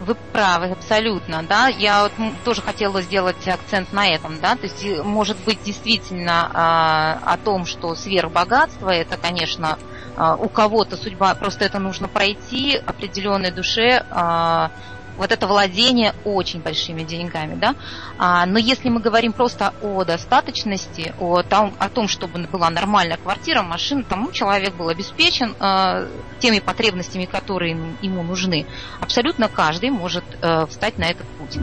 Вы 0.00 0.16
правы, 0.32 0.66
абсолютно, 0.66 1.42
да. 1.42 1.68
Я 1.68 2.02
вот 2.02 2.12
тоже 2.44 2.60
хотела 2.60 3.00
сделать 3.00 3.48
акцент 3.48 3.92
на 3.92 4.06
этом, 4.06 4.38
да. 4.40 4.54
То 4.56 4.64
есть, 4.64 4.84
может 5.02 5.38
быть, 5.46 5.62
действительно 5.62 6.50
э, 6.52 7.24
о 7.24 7.38
том, 7.42 7.64
что 7.64 7.94
сверхбогатство, 7.94 8.90
это, 8.90 9.16
конечно, 9.16 9.78
у 10.16 10.48
кого-то 10.48 10.96
судьба, 10.96 11.34
просто 11.34 11.64
это 11.64 11.78
нужно 11.78 12.08
пройти 12.08 12.80
определенной 12.86 13.50
душе, 13.50 14.04
а, 14.10 14.70
вот 15.16 15.32
это 15.32 15.46
владение 15.46 16.14
очень 16.24 16.60
большими 16.60 17.02
деньгами, 17.02 17.54
да. 17.54 17.74
А, 18.18 18.46
но 18.46 18.58
если 18.58 18.88
мы 18.88 19.00
говорим 19.00 19.32
просто 19.32 19.72
о 19.82 20.04
достаточности, 20.04 21.14
о 21.20 21.42
том, 21.42 21.74
о 21.78 21.88
том, 21.88 22.08
чтобы 22.08 22.40
была 22.46 22.70
нормальная 22.70 23.16
квартира, 23.16 23.62
машина, 23.62 24.04
тому 24.04 24.32
человек 24.32 24.74
был 24.74 24.88
обеспечен 24.88 25.54
э, 25.58 26.08
теми 26.38 26.58
потребностями, 26.58 27.24
которые 27.24 27.76
ему 28.02 28.22
нужны, 28.22 28.66
абсолютно 29.00 29.48
каждый 29.48 29.90
может 29.90 30.24
э, 30.40 30.66
встать 30.66 30.98
на 30.98 31.04
этот 31.04 31.26
путь. 31.38 31.58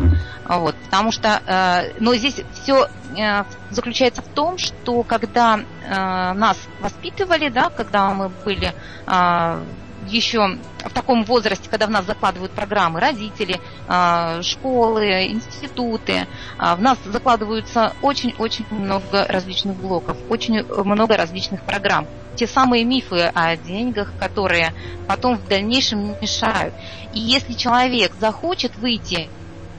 Вот, 0.48 0.76
потому 0.76 1.12
что, 1.12 1.42
э, 1.46 1.94
но 2.00 2.16
здесь 2.16 2.42
все 2.54 2.88
э, 3.18 3.44
заключается 3.70 4.22
в 4.22 4.28
том, 4.28 4.58
что 4.58 5.04
когда 5.04 5.60
э, 5.60 6.34
нас 6.34 6.58
воспитывали, 6.80 7.50
да, 7.50 7.70
когда 7.70 8.10
мы 8.12 8.30
были 8.30 8.74
э, 9.08 9.64
еще 10.12 10.58
в 10.84 10.90
таком 10.94 11.24
возрасте, 11.24 11.70
когда 11.70 11.88
в 11.88 11.90
нас 11.90 12.06
закладывают 12.06 12.52
программы 12.52 13.00
родители, 13.00 13.60
а, 13.88 14.42
школы, 14.42 15.28
институты, 15.28 16.28
а, 16.58 16.76
в 16.76 16.82
нас 16.82 16.98
закладываются 17.06 17.94
очень-очень 18.02 18.66
много 18.70 19.26
различных 19.28 19.76
блоков, 19.78 20.18
очень 20.30 20.64
много 20.64 21.18
различных 21.18 21.64
программ. 21.64 22.08
Те 22.36 22.48
самые 22.48 22.86
мифы 22.86 23.32
о 23.34 23.56
деньгах, 23.58 24.14
которые 24.20 24.74
потом 25.08 25.38
в 25.38 25.48
дальнейшем 25.48 26.16
мешают. 26.22 26.74
И 27.14 27.20
если 27.20 27.54
человек 27.54 28.14
захочет 28.20 28.76
выйти 28.78 29.30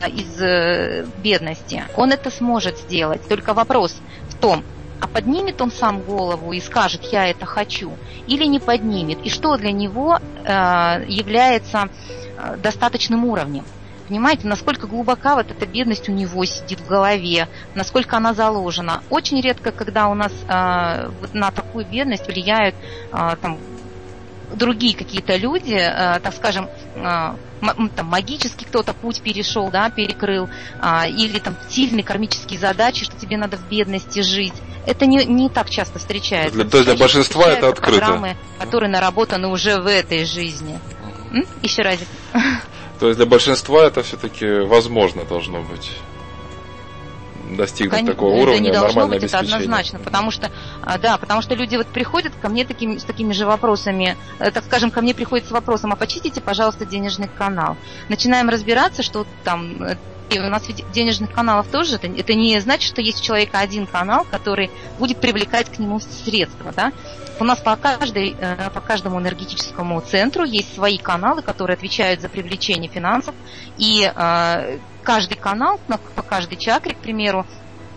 из 0.07 0.40
э, 0.40 1.07
бедности, 1.23 1.85
он 1.97 2.12
это 2.12 2.31
сможет 2.31 2.79
сделать. 2.79 3.27
Только 3.29 3.55
вопрос 3.55 3.97
в 4.29 4.35
том, 4.35 4.64
а 5.03 5.09
поднимет 5.09 5.61
он 5.61 5.73
сам 5.73 6.01
голову 6.01 6.53
и 6.53 6.61
скажет, 6.61 7.03
я 7.11 7.27
это 7.27 7.45
хочу, 7.45 7.91
или 8.29 8.45
не 8.45 8.61
поднимет, 8.61 9.19
и 9.25 9.31
что 9.31 9.57
для 9.57 9.73
него 9.73 10.17
э, 10.17 11.05
является 11.09 11.88
э, 12.38 12.57
достаточным 12.59 13.25
уровнем. 13.25 13.65
Понимаете, 14.07 14.47
насколько 14.47 14.87
глубока 14.87 15.35
вот 15.35 15.51
эта 15.51 15.67
бедность 15.67 16.09
у 16.09 16.12
него 16.12 16.45
сидит 16.45 16.81
в 16.81 16.87
голове, 16.87 17.49
насколько 17.75 18.17
она 18.17 18.33
заложена. 18.33 19.03
Очень 19.11 19.41
редко, 19.41 19.73
когда 19.73 20.07
у 20.09 20.15
нас 20.15 20.33
э, 20.49 21.11
на 21.33 21.51
такую 21.51 21.85
бедность 21.85 22.29
влияют 22.29 22.77
э, 23.12 23.37
там, 23.43 23.59
другие 24.55 24.97
какие-то 24.97 25.35
люди, 25.35 25.75
э, 25.75 26.21
так 26.21 26.33
скажем, 26.33 26.69
э, 26.95 27.01
там, 27.01 28.07
магически 28.07 28.65
кто-то 28.65 28.95
путь 28.95 29.21
перешел, 29.21 29.69
да, 29.69 29.91
перекрыл, 29.91 30.49
э, 30.81 31.09
или 31.11 31.41
там 31.41 31.57
сильные 31.69 32.05
кармические 32.05 32.61
задачи, 32.61 33.05
что 33.05 33.19
тебе 33.19 33.37
надо 33.37 33.57
в 33.57 33.69
бедности 33.69 34.21
жить. 34.21 34.55
Это 34.87 35.07
не, 35.07 35.25
не 35.25 35.49
так 35.49 35.71
часто 35.71 35.99
встречается. 35.99 36.55
Для, 36.55 36.64
то 36.64 36.79
есть 36.79 36.88
для 36.88 36.99
большинства 36.99 37.51
это 37.51 37.68
открыто. 37.68 37.99
Программы, 37.99 38.37
которые 38.59 38.90
наработаны 38.90 39.49
уже 39.49 39.81
в 39.81 39.87
этой 39.87 40.25
жизни. 40.25 40.79
М? 41.33 41.47
Еще 41.62 41.83
разик. 41.83 42.09
То 42.99 43.09
есть 43.09 43.16
для 43.16 43.27
большинства 43.27 43.85
это 43.85 44.03
все-таки 44.05 44.61
возможно 44.61 45.25
должно 45.25 45.62
быть 45.62 45.90
достигнуть 47.57 47.90
Конечно, 47.92 48.14
такого 48.14 48.35
уровня 48.35 48.61
не 48.61 48.73
должно 48.73 49.09
быть, 49.09 49.25
это 49.25 49.38
однозначно, 49.38 49.99
потому 49.99 50.31
что, 50.31 50.51
а, 50.83 50.99
да, 50.99 51.18
потому 51.18 51.42
что 51.42 51.55
люди 51.55 51.77
вот 51.77 51.87
приходят 51.88 52.33
ко 52.40 52.49
мне 52.49 52.64
такими, 52.64 52.99
с 52.99 53.05
такими 53.05 53.33
же 53.33 53.47
вопросами, 53.47 54.16
э, 54.38 54.51
так 54.51 54.64
скажем, 54.64 54.90
ко 54.90 55.01
мне 55.01 55.14
приходят 55.14 55.47
с 55.47 55.51
вопросом, 55.51 55.92
а 55.92 55.97
почистите, 55.97 56.40
пожалуйста, 56.40 56.87
денежный 56.87 57.29
канал. 57.29 57.77
Начинаем 58.09 58.49
разбираться, 58.49 59.03
что 59.03 59.27
там 59.45 59.83
э, 59.83 59.97
и 60.35 60.38
у 60.38 60.49
нас 60.49 60.66
ведь 60.68 60.85
денежных 60.92 61.33
каналов 61.33 61.68
тоже, 61.68 61.97
это, 61.97 62.07
это 62.07 62.35
не 62.35 62.59
значит, 62.61 62.88
что 62.88 63.01
есть 63.01 63.21
у 63.21 63.25
человека 63.25 63.59
один 63.59 63.87
канал, 63.87 64.27
который 64.31 64.71
будет 64.99 65.21
привлекать 65.21 65.71
к 65.71 65.79
нему 65.79 66.01
средства. 66.01 66.73
Да? 66.75 66.92
У 67.38 67.45
нас 67.45 67.59
по, 67.59 67.77
каждой, 67.77 68.37
э, 68.38 68.71
по 68.71 68.81
каждому 68.81 69.21
энергетическому 69.21 70.01
центру 70.01 70.45
есть 70.45 70.75
свои 70.75 70.99
каналы, 70.99 71.42
которые 71.42 71.75
отвечают 71.75 72.21
за 72.21 72.29
привлечение 72.29 72.90
финансов. 72.90 73.35
И 73.79 74.11
э, 74.14 74.79
каждый 75.03 75.37
канал 75.37 75.81
по 76.14 76.23
каждой 76.23 76.57
чакре, 76.57 76.95
к 76.95 76.99
примеру, 76.99 77.47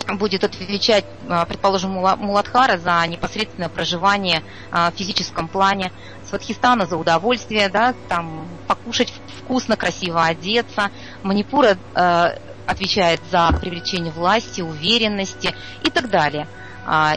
будет 0.08 0.44
отвечать, 0.44 1.06
э, 1.28 1.46
предположим, 1.48 1.92
Муладхара 1.92 2.78
за 2.78 3.06
непосредственное 3.08 3.70
проживание 3.70 4.44
в 4.72 4.92
физическом 4.96 5.48
плане, 5.48 5.92
Сватхистана 6.30 6.86
за 6.86 6.98
удовольствие, 6.98 7.70
да, 7.70 7.94
там 8.10 8.48
покушать 8.68 9.14
вкусно, 9.40 9.78
красиво 9.78 10.24
одеться, 10.24 10.90
Манипура 11.24 11.78
отвечает 12.66 13.22
за 13.32 13.50
привлечение 13.60 14.12
власти, 14.12 14.62
уверенности 14.62 15.56
и 15.84 15.90
так 15.90 16.10
далее. 16.10 16.48
А, 16.86 17.16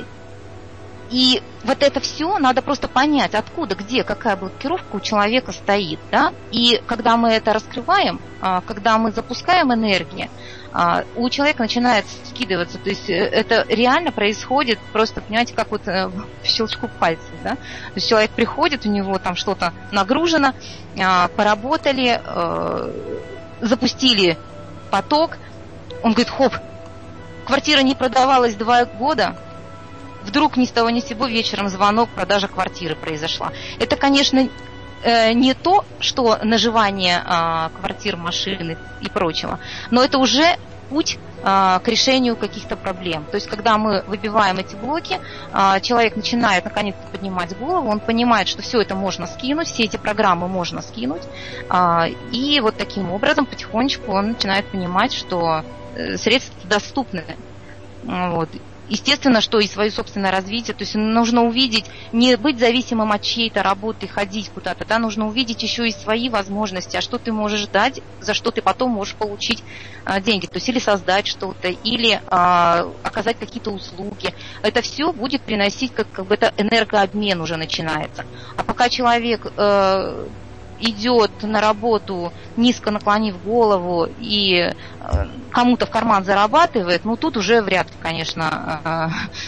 и 1.10 1.42
вот 1.64 1.82
это 1.82 2.00
все 2.00 2.38
надо 2.38 2.62
просто 2.62 2.86
понять, 2.88 3.34
откуда, 3.34 3.74
где, 3.74 4.04
какая 4.04 4.36
блокировка 4.36 4.96
у 4.96 5.00
человека 5.00 5.52
стоит. 5.52 5.98
Да? 6.10 6.32
И 6.50 6.82
когда 6.86 7.16
мы 7.16 7.30
это 7.30 7.52
раскрываем, 7.52 8.20
а, 8.40 8.60
когда 8.60 8.98
мы 8.98 9.10
запускаем 9.12 9.72
энергию, 9.72 10.28
а, 10.28 10.30
у 11.16 11.28
человека 11.30 11.62
начинает 11.62 12.04
скидываться. 12.24 12.78
То 12.78 12.90
есть 12.90 13.08
э, 13.08 13.14
это 13.14 13.64
реально 13.68 14.12
происходит 14.12 14.78
просто, 14.92 15.20
понимаете, 15.20 15.54
как 15.54 15.70
вот 15.70 15.88
э, 15.88 16.08
в 16.42 16.46
щелчку 16.46 16.88
пальцев. 17.00 17.32
Да? 17.42 17.50
То 17.54 17.94
есть 17.96 18.08
человек 18.08 18.30
приходит, 18.30 18.86
у 18.86 18.90
него 18.90 19.18
там 19.18 19.34
что-то 19.34 19.72
нагружено, 19.92 20.52
а, 21.00 21.28
поработали, 21.28 22.20
э, 22.22 23.18
запустили 23.60 24.36
поток. 24.90 25.38
Он 26.02 26.12
говорит, 26.12 26.30
хоп, 26.30 26.54
квартира 27.46 27.80
не 27.80 27.94
продавалась 27.94 28.54
два 28.54 28.84
года, 28.84 29.36
вдруг 30.22 30.56
ни 30.56 30.64
с 30.64 30.70
того 30.70 30.90
ни 30.90 31.00
с 31.00 31.06
сего 31.06 31.26
вечером 31.26 31.68
звонок, 31.68 32.10
продажа 32.10 32.48
квартиры 32.48 32.94
произошла. 32.94 33.52
Это, 33.78 33.96
конечно, 33.96 34.48
э, 35.02 35.32
не 35.32 35.54
то, 35.54 35.84
что 36.00 36.38
наживание 36.42 37.22
а, 37.24 37.70
квартир, 37.80 38.16
машин 38.16 38.76
и 39.00 39.08
прочего, 39.08 39.58
но 39.90 40.02
это 40.02 40.18
уже 40.18 40.56
путь 40.88 41.18
а, 41.44 41.78
к 41.80 41.88
решению 41.88 42.36
каких-то 42.36 42.76
проблем. 42.76 43.24
То 43.30 43.36
есть, 43.36 43.46
когда 43.46 43.78
мы 43.78 44.02
выбиваем 44.06 44.58
эти 44.58 44.74
блоки, 44.74 45.20
а, 45.52 45.80
человек 45.80 46.16
начинает 46.16 46.64
наконец 46.64 46.96
поднимать 47.12 47.56
голову, 47.56 47.88
он 47.88 48.00
понимает, 48.00 48.48
что 48.48 48.62
все 48.62 48.80
это 48.80 48.94
можно 48.94 49.26
скинуть, 49.26 49.68
все 49.68 49.84
эти 49.84 49.96
программы 49.96 50.48
можно 50.48 50.82
скинуть, 50.82 51.22
и 52.32 52.60
вот 52.60 52.76
таким 52.76 53.10
образом 53.12 53.46
потихонечку 53.46 54.12
он 54.12 54.28
начинает 54.28 54.66
понимать, 54.66 55.12
что 55.12 55.64
э, 55.94 56.16
средства 56.16 56.68
доступны. 56.68 57.24
Вот. 58.02 58.48
Естественно, 58.88 59.42
что 59.42 59.58
и 59.58 59.66
свое 59.66 59.90
собственное 59.90 60.30
развитие, 60.30 60.74
то 60.74 60.82
есть 60.82 60.94
нужно 60.94 61.44
увидеть, 61.44 61.84
не 62.12 62.36
быть 62.36 62.58
зависимым 62.58 63.12
от 63.12 63.22
чьей-то 63.22 63.62
работы, 63.62 64.08
ходить 64.08 64.48
куда-то, 64.48 64.86
да, 64.86 64.98
нужно 64.98 65.26
увидеть 65.26 65.62
еще 65.62 65.86
и 65.86 65.92
свои 65.92 66.30
возможности, 66.30 66.96
а 66.96 67.02
что 67.02 67.18
ты 67.18 67.30
можешь 67.30 67.66
дать, 67.68 68.00
за 68.20 68.32
что 68.32 68.50
ты 68.50 68.62
потом 68.62 68.92
можешь 68.92 69.14
получить 69.16 69.62
а, 70.04 70.20
деньги, 70.20 70.46
то 70.46 70.56
есть 70.56 70.68
или 70.70 70.78
создать 70.78 71.26
что-то, 71.26 71.68
или 71.68 72.20
а, 72.26 72.84
оказать 73.02 73.38
какие-то 73.38 73.70
услуги. 73.70 74.32
Это 74.62 74.80
все 74.80 75.12
будет 75.12 75.44
приносить, 75.44 75.92
как, 75.92 76.10
как 76.10 76.26
бы 76.26 76.34
это 76.34 76.52
энергообмен 76.56 77.40
уже 77.42 77.56
начинается. 77.56 78.24
А 78.56 78.64
пока 78.64 78.88
человек 78.88 79.46
э, 79.56 80.28
идет 80.80 81.42
на 81.42 81.60
работу, 81.60 82.32
низко 82.56 82.90
наклонив 82.90 83.42
голову 83.42 84.08
и 84.20 84.72
э, 85.00 85.26
кому-то 85.50 85.86
в 85.86 85.90
карман 85.90 86.24
зарабатывает, 86.24 87.04
ну 87.04 87.16
тут 87.16 87.36
уже 87.36 87.62
вряд 87.62 87.86
ли, 87.88 87.96
конечно, 88.00 88.80
э, 88.84 89.38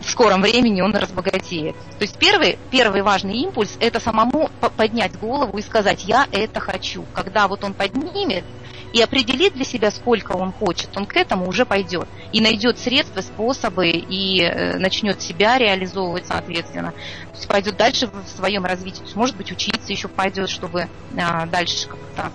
в 0.00 0.10
скором 0.10 0.42
времени 0.42 0.80
он 0.80 0.94
разбогатеет. 0.94 1.76
То 1.98 2.02
есть 2.02 2.18
первый, 2.18 2.58
первый 2.70 3.02
важный 3.02 3.36
импульс– 3.38 3.76
это 3.80 4.00
самому 4.00 4.50
поднять 4.76 5.18
голову 5.18 5.58
и 5.58 5.62
сказать 5.62 6.04
«я 6.04 6.26
это 6.32 6.60
хочу». 6.60 7.04
Когда 7.14 7.48
вот 7.48 7.64
он 7.64 7.74
поднимет, 7.74 8.44
и 8.92 9.00
определит 9.00 9.54
для 9.54 9.64
себя, 9.64 9.90
сколько 9.90 10.32
он 10.32 10.52
хочет, 10.52 10.96
он 10.96 11.06
к 11.06 11.16
этому 11.16 11.48
уже 11.48 11.64
пойдет 11.64 12.08
и 12.32 12.40
найдет 12.40 12.78
средства, 12.78 13.20
способы 13.20 13.88
и 13.88 14.42
э, 14.42 14.78
начнет 14.78 15.20
себя 15.22 15.58
реализовывать, 15.58 16.26
соответственно. 16.26 16.92
То 16.92 17.36
есть 17.36 17.48
пойдет 17.48 17.76
дальше 17.76 18.08
в 18.08 18.28
своем 18.28 18.64
развитии, 18.64 18.98
то 18.98 19.04
есть, 19.04 19.16
может 19.16 19.36
быть, 19.36 19.52
учиться 19.52 19.92
еще 19.92 20.08
пойдет, 20.08 20.48
чтобы 20.48 20.88
а, 21.16 21.46
дальше 21.46 21.88
как-то 21.88 22.32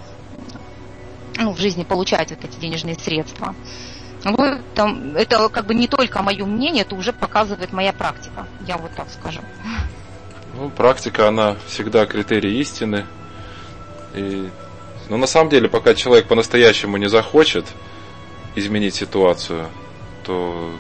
ну, 1.37 1.51
в 1.51 1.59
жизни 1.59 1.83
получать 1.83 2.29
вот 2.29 2.43
эти 2.43 2.59
денежные 2.59 2.95
средства. 2.95 3.55
Ну, 4.23 4.59
там, 4.73 5.15
это 5.15 5.49
как 5.49 5.67
бы 5.67 5.75
не 5.75 5.87
только 5.87 6.23
мое 6.23 6.45
мнение, 6.45 6.83
это 6.83 6.95
уже 6.95 7.13
показывает 7.13 7.71
моя 7.73 7.93
практика, 7.93 8.47
я 8.65 8.77
вот 8.77 8.91
так 8.95 9.09
скажу. 9.09 9.41
Ну, 10.55 10.69
практика, 10.69 11.27
она 11.27 11.57
всегда 11.67 12.05
критерий 12.05 12.59
истины. 12.59 13.05
И 14.13 14.49
но 15.09 15.17
на 15.17 15.27
самом 15.27 15.49
деле, 15.49 15.69
пока 15.69 15.93
человек 15.93 16.27
по-настоящему 16.27 16.97
не 16.97 17.07
захочет 17.07 17.65
изменить 18.55 18.95
ситуацию, 18.95 19.69
то 20.23 20.71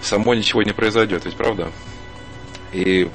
само 0.00 0.34
ничего 0.34 0.62
не 0.62 0.72
произойдет, 0.72 1.24
ведь 1.24 1.36
правда? 1.36 1.70
И 2.72 3.10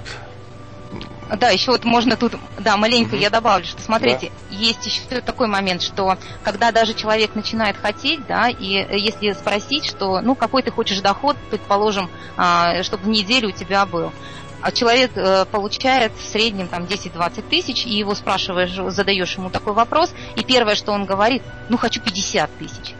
да, 1.35 1.49
еще 1.49 1.71
вот 1.71 1.83
можно 1.83 2.15
тут, 2.15 2.35
да, 2.57 2.77
маленько 2.77 3.15
mm-hmm. 3.15 3.21
я 3.21 3.29
добавлю, 3.29 3.65
что 3.65 3.81
смотрите, 3.81 4.31
да. 4.49 4.55
есть 4.55 4.85
еще 4.85 5.19
такой 5.19 5.47
момент, 5.47 5.81
что 5.81 6.17
когда 6.41 6.71
даже 6.71 6.93
человек 6.93 7.35
начинает 7.35 7.75
хотеть, 7.75 8.25
да, 8.27 8.47
и 8.49 8.65
если 8.97 9.33
спросить, 9.33 9.85
что, 9.85 10.21
ну, 10.21 10.35
какой 10.35 10.63
ты 10.63 10.71
хочешь 10.71 11.01
доход, 11.01 11.35
предположим, 11.49 12.09
а, 12.37 12.81
чтобы 12.83 13.03
в 13.03 13.07
неделю 13.09 13.49
у 13.49 13.51
тебя 13.51 13.85
был, 13.85 14.13
а 14.61 14.71
человек 14.71 15.11
э, 15.15 15.45
получает 15.45 16.11
в 16.17 16.23
среднем 16.23 16.67
там 16.67 16.83
10-20 16.83 17.43
тысяч, 17.49 17.85
и 17.85 17.91
его 17.91 18.15
спрашиваешь, 18.15 18.73
задаешь 18.93 19.35
ему 19.37 19.49
такой 19.49 19.73
вопрос, 19.73 20.13
и 20.35 20.43
первое, 20.43 20.75
что 20.75 20.91
он 20.91 21.05
говорит, 21.05 21.43
ну 21.69 21.77
хочу 21.77 22.01
50 22.01 22.49
тысяч. 22.57 22.93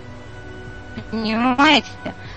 Понимаете? 1.11 1.87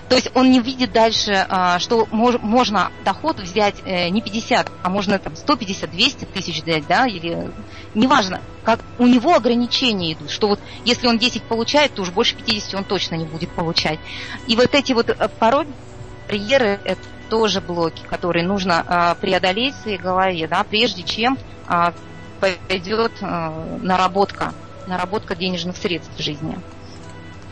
То 0.09 0.15
есть 0.15 0.29
он 0.33 0.51
не 0.51 0.59
видит 0.59 0.91
дальше, 0.91 1.45
а, 1.47 1.79
что 1.79 2.05
можно 2.11 2.91
доход 3.05 3.39
взять 3.39 3.75
э, 3.85 4.09
не 4.09 4.21
50, 4.21 4.69
а 4.83 4.89
можно 4.89 5.17
там 5.19 5.33
150-200 5.33 6.27
тысяч 6.33 6.61
взять, 6.61 6.85
да, 6.85 7.07
или 7.07 7.49
неважно, 7.95 8.41
как 8.63 8.81
у 8.99 9.07
него 9.07 9.33
ограничения 9.33 10.13
идут, 10.13 10.29
что 10.29 10.49
вот 10.49 10.59
если 10.83 11.07
он 11.07 11.17
10 11.17 11.43
получает, 11.43 11.93
то 11.93 12.01
уж 12.01 12.09
больше 12.09 12.35
50 12.35 12.73
он 12.75 12.83
точно 12.83 13.15
не 13.15 13.25
будет 13.25 13.51
получать. 13.51 13.99
И 14.47 14.55
вот 14.57 14.75
эти 14.75 14.91
вот 14.91 15.09
э, 15.09 15.29
порой 15.39 15.65
барьеры, 16.27 16.79
это 16.83 17.01
тоже 17.31 17.61
блоки, 17.61 18.03
которые 18.09 18.45
нужно 18.45 18.83
а, 18.85 19.15
преодолеть 19.15 19.73
в 19.73 19.83
своей 19.83 19.97
голове, 19.97 20.47
да, 20.49 20.65
прежде 20.69 21.01
чем 21.01 21.37
а, 21.65 21.93
пойдет 22.41 23.13
а, 23.21 23.53
наработка, 23.81 24.53
наработка 24.85 25.33
денежных 25.33 25.77
средств 25.77 26.11
в 26.17 26.21
жизни. 26.21 26.59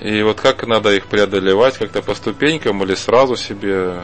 И 0.01 0.21
вот 0.21 0.41
как 0.41 0.67
надо 0.67 0.93
их 0.93 1.07
преодолевать, 1.07 1.77
как-то 1.77 2.01
по 2.01 2.13
ступенькам 2.13 2.83
или 2.83 2.93
сразу 2.93 3.37
себе 3.37 4.01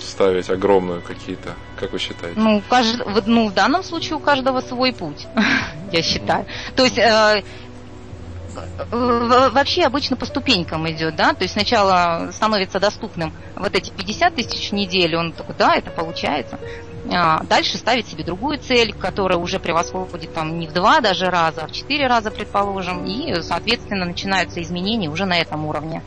ставить 0.00 0.48
огромную 0.48 1.02
какие-то, 1.02 1.50
как 1.78 1.92
вы 1.92 1.98
считаете? 1.98 2.40
Ну, 2.40 2.62
кажд... 2.70 3.02
ну, 3.26 3.50
в 3.50 3.52
данном 3.52 3.82
случае 3.82 4.16
у 4.16 4.18
каждого 4.18 4.62
свой 4.62 4.94
путь, 4.94 5.26
я 5.92 6.02
считаю. 6.02 6.46
То 6.74 6.84
есть 6.84 6.96
э, 6.96 7.42
вообще 8.90 9.82
обычно 9.84 10.16
по 10.16 10.26
ступенькам 10.26 10.88
идет, 10.90 11.16
да, 11.16 11.34
то 11.34 11.42
есть 11.42 11.54
сначала 11.54 12.30
становится 12.32 12.80
доступным 12.80 13.32
вот 13.56 13.74
эти 13.74 13.90
50 13.90 14.34
тысяч 14.34 14.70
в 14.70 14.74
неделю, 14.74 15.18
он 15.18 15.32
такой, 15.32 15.54
да, 15.58 15.74
это 15.76 15.90
получается. 15.90 16.58
А 17.10 17.42
дальше 17.44 17.78
ставит 17.78 18.06
себе 18.06 18.24
другую 18.24 18.58
цель, 18.58 18.92
которая 18.92 19.38
уже 19.38 19.58
превосходит 19.58 20.32
там 20.34 20.58
не 20.58 20.66
в 20.66 20.72
два 20.72 21.00
даже 21.00 21.26
раза, 21.26 21.62
а 21.62 21.66
в 21.66 21.72
четыре 21.72 22.06
раза, 22.06 22.30
предположим, 22.30 23.04
и, 23.04 23.40
соответственно, 23.42 24.04
начинаются 24.04 24.62
изменения 24.62 25.08
уже 25.08 25.24
на 25.24 25.38
этом 25.38 25.66
уровне. 25.66 26.02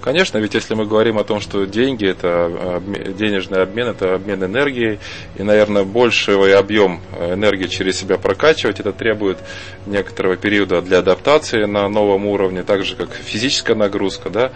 Ну, 0.00 0.04
конечно, 0.04 0.38
ведь 0.38 0.54
если 0.54 0.72
мы 0.72 0.86
говорим 0.86 1.18
о 1.18 1.24
том, 1.24 1.40
что 1.40 1.66
деньги 1.66 2.06
это 2.06 2.82
денежный 3.18 3.62
обмен, 3.62 3.88
это 3.88 4.14
обмен 4.14 4.42
энергией, 4.42 4.98
и, 5.36 5.42
наверное, 5.42 5.84
больший 5.84 6.56
объем 6.56 7.02
энергии 7.20 7.66
через 7.66 7.98
себя 7.98 8.16
прокачивать, 8.16 8.80
это 8.80 8.92
требует 8.92 9.36
некоторого 9.84 10.36
периода 10.36 10.80
для 10.80 11.00
адаптации 11.00 11.66
на 11.66 11.86
новом 11.90 12.24
уровне, 12.24 12.62
так 12.62 12.82
же 12.82 12.96
как 12.96 13.10
физическая 13.12 13.76
нагрузка, 13.76 14.30
да, 14.30 14.52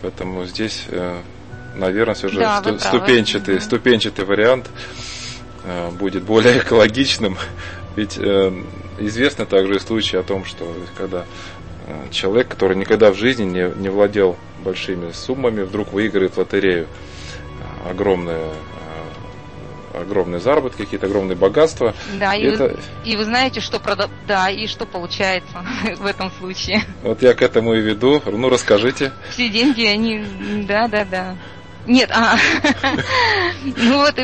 поэтому 0.00 0.44
здесь, 0.44 0.84
э, 0.90 1.16
наверное, 1.74 2.14
все 2.14 2.28
же 2.28 2.38
да, 2.38 2.62
ступенчатый, 2.78 3.60
ступенчатый 3.60 4.24
вариант 4.24 4.70
э, 5.64 5.90
будет 5.90 6.22
более 6.22 6.58
экологичным, 6.58 7.36
ведь 7.96 8.16
э, 8.16 8.52
известны 9.00 9.44
также 9.44 9.74
и 9.74 9.78
случаи 9.80 10.18
о 10.18 10.22
том, 10.22 10.44
что 10.44 10.72
когда 10.96 11.24
человек, 12.10 12.48
который 12.48 12.76
никогда 12.76 13.10
в 13.10 13.16
жизни 13.16 13.44
не, 13.44 13.70
не 13.76 13.90
владел 13.90 14.38
большими 14.64 15.12
суммами, 15.12 15.62
вдруг 15.62 15.92
выиграет 15.92 16.36
лотерею 16.36 16.88
огромное 17.88 18.50
огромные 19.94 20.40
заработки, 20.40 20.78
какие-то 20.78 21.06
огромные 21.06 21.36
богатства. 21.36 21.94
Да, 22.18 22.34
и, 22.34 22.42
и, 22.42 22.46
это... 22.46 22.76
и 23.04 23.16
вы 23.16 23.24
знаете, 23.24 23.60
что 23.60 23.78
прода... 23.78 24.08
да, 24.26 24.50
и 24.50 24.66
что 24.66 24.86
получается 24.86 25.64
в 25.98 26.06
этом 26.06 26.30
случае. 26.38 26.82
Вот 27.02 27.22
я 27.22 27.34
к 27.34 27.42
этому 27.42 27.74
и 27.74 27.80
веду. 27.80 28.20
Ну, 28.26 28.48
расскажите. 28.48 29.12
Все 29.30 29.48
деньги, 29.48 29.84
они, 29.84 30.24
да, 30.66 30.88
да, 30.88 31.04
да. 31.04 31.36
Нет, 31.86 32.10
а, 32.12 32.36
ну 33.76 33.98
вот 33.98 34.18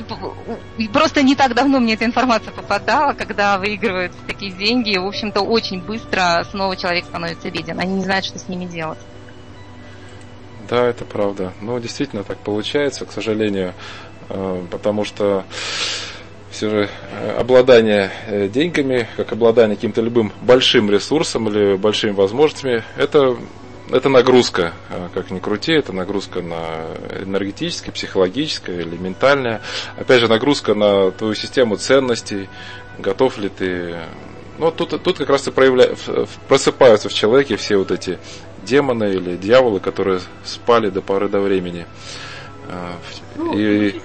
и, 0.79 0.89
просто 0.89 1.23
не 1.23 1.35
так 1.35 1.55
давно 1.55 1.79
мне 1.79 1.93
эта 1.93 2.07
информация 2.07 2.53
попадала, 2.53 3.13
когда 3.13 3.59
выигрывают 3.59 4.13
такие 4.27 4.51
деньги, 4.51 4.97
в 4.97 5.05
общем-то 5.05 5.43
очень 5.43 5.83
быстро 5.83 6.43
снова 6.51 6.75
человек 6.75 7.05
становится 7.05 7.51
беден, 7.51 7.79
они 7.79 7.97
не 7.97 8.05
знают, 8.05 8.25
что 8.25 8.39
с 8.39 8.49
ними 8.49 8.65
делать. 8.65 8.99
Да, 10.71 10.87
это 10.87 11.05
правда. 11.05 11.53
Ну, 11.61 11.81
действительно 11.81 12.23
так 12.23 12.39
получается, 12.39 13.05
к 13.05 13.11
сожалению, 13.11 13.75
э, 14.29 14.63
потому 14.71 15.05
что 15.05 15.45
все 16.53 16.71
же 16.71 16.89
э, 17.11 17.37
обладание 17.41 18.13
э, 18.29 18.47
деньгами, 18.47 19.09
как 19.17 19.33
обладание 19.33 19.75
каким-то 19.75 20.01
любым 20.01 20.33
большим 20.43 20.89
ресурсом 20.89 21.49
или 21.49 21.75
большими 21.77 22.13
возможностями, 22.13 22.85
это 22.97 23.37
это 23.91 24.09
нагрузка, 24.09 24.73
э, 24.91 25.09
как 25.13 25.33
ни 25.33 25.41
крути, 25.41 25.73
это 25.73 25.93
нагрузка 25.93 26.41
на 26.41 26.87
энергетическое, 27.21 27.93
психологическое 27.93 28.81
или 28.81 28.97
ментальное. 28.97 29.63
Опять 29.97 30.21
же, 30.21 30.29
нагрузка 30.29 30.75
на 30.75 31.11
твою 31.11 31.35
систему 31.35 31.79
ценностей, 31.79 32.49
готов 32.97 33.39
ли 33.39 33.49
ты... 33.49 33.97
Ну, 34.59 34.71
тут, 34.71 35.03
тут 35.03 35.19
как 35.19 35.31
раз 35.31 35.49
и 35.49 35.51
проявля... 35.51 35.97
просыпаются 36.47 37.09
в 37.09 37.15
человеке 37.15 37.57
все 37.57 37.77
вот 37.77 37.91
эти 37.91 38.21
демоны 38.63 39.13
или 39.13 39.37
дьяволы, 39.37 39.81
которые 39.81 40.21
спали 40.45 40.91
до 40.91 41.01
поры 41.03 41.29
до 41.29 41.41
времени. 41.41 41.87
Э, 42.69 42.93
ну, 43.37 43.57
и... 43.57 44.01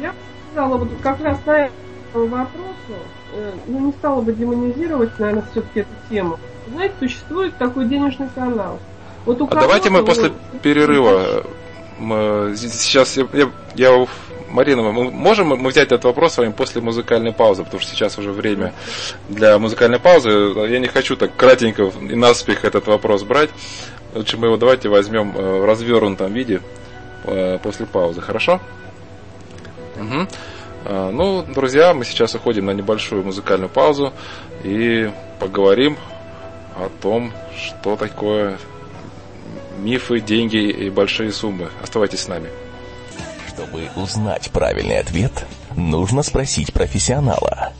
Я 0.00 0.14
сказала, 0.50 0.76
вот 0.76 0.88
как 1.02 1.20
раз 1.20 1.38
на 1.46 1.66
этому 2.10 2.26
вопросу, 2.26 2.98
э, 3.34 3.52
ну, 3.66 3.86
не 3.86 3.92
стала 3.92 4.20
бы 4.20 4.32
демонизировать, 4.32 5.18
наверное, 5.18 5.44
все-таки 5.52 5.80
эту 5.80 5.90
тему. 6.10 6.38
Знаете, 6.68 6.94
существует 6.98 7.56
такой 7.56 7.86
денежный 7.86 8.28
канал. 8.34 8.78
Вот 9.24 9.40
у 9.40 9.46
а 9.46 9.54
давайте 9.54 9.90
мы 9.90 10.04
после 10.04 10.28
вот, 10.28 10.60
перерыва 10.62 11.44
мы, 11.98 12.54
сейчас 12.56 13.16
я, 13.16 13.26
я, 13.32 13.50
я 13.74 14.06
Марина, 14.50 14.82
мы 14.82 15.10
можем 15.10 15.48
мы 15.48 15.70
взять 15.70 15.88
этот 15.88 16.04
вопрос 16.04 16.34
с 16.34 16.38
вами 16.38 16.52
после 16.52 16.80
музыкальной 16.80 17.32
паузы, 17.32 17.64
потому 17.64 17.80
что 17.80 17.90
сейчас 17.90 18.18
уже 18.18 18.32
время 18.32 18.72
для 19.28 19.58
музыкальной 19.58 19.98
паузы. 19.98 20.30
Я 20.68 20.78
не 20.78 20.86
хочу 20.86 21.16
так 21.16 21.36
кратенько 21.36 21.90
и 22.00 22.14
наспех 22.14 22.64
этот 22.64 22.86
вопрос 22.86 23.22
брать. 23.22 23.50
Лучше 24.14 24.36
мы 24.36 24.46
его 24.46 24.56
давайте 24.56 24.88
возьмем 24.88 25.36
э, 25.36 25.60
в 25.60 25.64
развернутом 25.64 26.32
виде 26.32 26.62
э, 27.24 27.58
после 27.62 27.86
паузы, 27.86 28.20
хорошо? 28.20 28.60
Угу. 29.96 30.28
Ну, 31.12 31.42
друзья, 31.42 31.92
мы 31.92 32.04
сейчас 32.04 32.34
уходим 32.36 32.66
на 32.66 32.70
небольшую 32.70 33.24
музыкальную 33.24 33.68
паузу 33.68 34.12
и 34.62 35.10
поговорим 35.40 35.98
о 36.76 36.88
том, 37.02 37.32
что 37.56 37.96
такое 37.96 38.58
мифы, 39.78 40.20
деньги 40.20 40.56
и 40.56 40.88
большие 40.88 41.32
суммы. 41.32 41.68
Оставайтесь 41.82 42.20
с 42.20 42.28
нами. 42.28 42.48
Чтобы 43.48 43.88
узнать 43.96 44.50
правильный 44.52 44.98
ответ, 44.98 45.46
нужно 45.76 46.22
спросить 46.22 46.72
профессионала. 46.72 47.72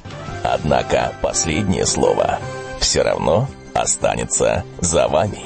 Однако 0.43 1.13
последнее 1.23 1.87
слово 1.87 2.39
все 2.81 3.03
равно 3.03 3.49
останется 3.75 4.65
за 4.81 5.09
вами. 5.09 5.45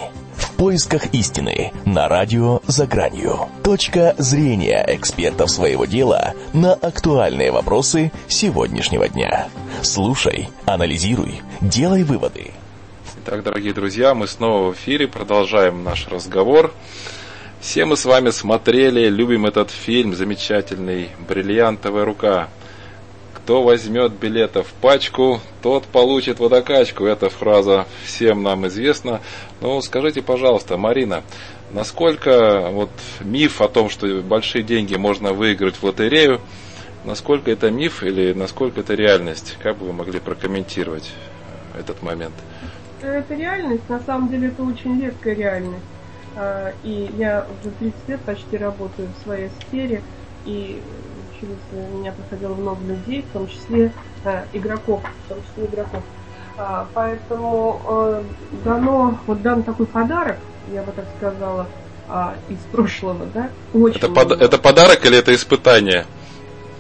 Поисках 0.63 1.13
истины 1.13 1.73
на 1.85 2.07
радио 2.07 2.61
«За 2.69 2.87
гранью». 2.87 3.49
Точка 3.65 4.15
зрения 4.17 4.85
экспертов 4.87 5.51
своего 5.51 5.87
дела 5.87 6.35
на 6.53 6.75
актуальные 6.75 7.51
вопросы 7.51 8.13
сегодняшнего 8.29 9.09
дня. 9.09 9.49
Слушай, 9.83 10.51
анализируй, 10.65 11.43
делай 11.61 12.05
выводы– 12.05 12.53
Итак, 13.25 13.43
дорогие 13.43 13.73
друзья, 13.73 14.15
мы 14.15 14.29
снова 14.29 14.71
в 14.71 14.77
эфире, 14.77 15.09
продолжаем 15.09 15.83
наш 15.83 16.07
разговор. 16.07 16.73
Все 17.61 17.85
мы 17.85 17.97
с 17.97 18.05
вами 18.05 18.31
смотрели, 18.31 19.09
любим 19.09 19.47
этот 19.47 19.73
фильм 19.73 20.15
замечательный 20.15 21.11
«Бриллиантовая 21.29 22.05
рука». 22.05 22.49
Кто 23.45 23.63
возьмет 23.63 24.13
билетов 24.13 24.73
пачку, 24.81 25.41
тот 25.63 25.85
получит 25.87 26.39
водокачку. 26.39 27.07
Эта 27.07 27.29
фраза 27.29 27.87
всем 28.05 28.45
нам 28.45 28.69
известна. 28.69 29.21
Но 29.61 29.81
скажите, 29.81 30.23
пожалуйста, 30.23 30.77
Марина, 30.77 31.25
насколько 31.73 32.69
вот 32.71 32.91
миф 33.21 33.61
о 33.61 33.69
том, 33.69 33.91
что 33.91 34.23
большие 34.23 34.63
деньги 34.63 34.95
можно 34.95 35.33
выиграть 35.33 35.75
в 35.75 35.83
лотерею, 35.83 36.41
насколько 37.05 37.51
это 37.51 37.69
миф 37.73 38.05
или 38.05 38.33
насколько 38.33 38.81
это 38.81 38.95
реальность? 38.95 39.57
Как 39.61 39.77
бы 39.77 39.87
вы 39.87 39.93
могли 39.93 40.21
прокомментировать 40.21 41.11
этот 41.77 42.01
момент? 42.01 42.35
это 43.03 43.35
реальность, 43.35 43.89
на 43.89 43.99
самом 43.99 44.29
деле 44.29 44.49
это 44.49 44.63
очень 44.63 45.01
редкая 45.01 45.35
реальность. 45.35 45.83
А, 46.37 46.73
и 46.85 47.11
я 47.19 47.47
уже 47.61 47.73
30 47.73 48.09
лет 48.09 48.21
почти 48.21 48.57
работаю 48.57 49.09
в 49.09 49.25
своей 49.25 49.51
сфере, 49.61 50.03
и 50.45 50.81
через 51.43 51.93
меня 51.93 52.13
проходило 52.13 52.55
много 52.55 52.81
людей, 52.87 53.25
в 53.29 53.33
том 53.33 53.49
числе 53.49 53.93
а, 54.25 54.45
игроков, 54.53 55.03
в 55.27 55.29
том 55.29 55.39
числе 55.49 55.67
игроков. 55.67 56.03
А, 56.57 56.87
поэтому 56.95 58.23
дано, 58.65 59.19
вот 59.27 59.43
дан 59.43 59.63
такой 59.63 59.87
подарок, 59.87 60.39
я 60.73 60.83
бы 60.83 60.93
так 60.93 61.07
сказала, 61.19 61.67
из 62.49 62.59
прошлого, 62.71 63.27
да, 63.33 63.49
очень 63.73 63.97
это, 63.97 64.09
под, 64.09 64.33
это 64.33 64.59
подарок 64.59 65.07
или 65.07 65.17
это 65.17 65.35
испытание? 65.35 66.05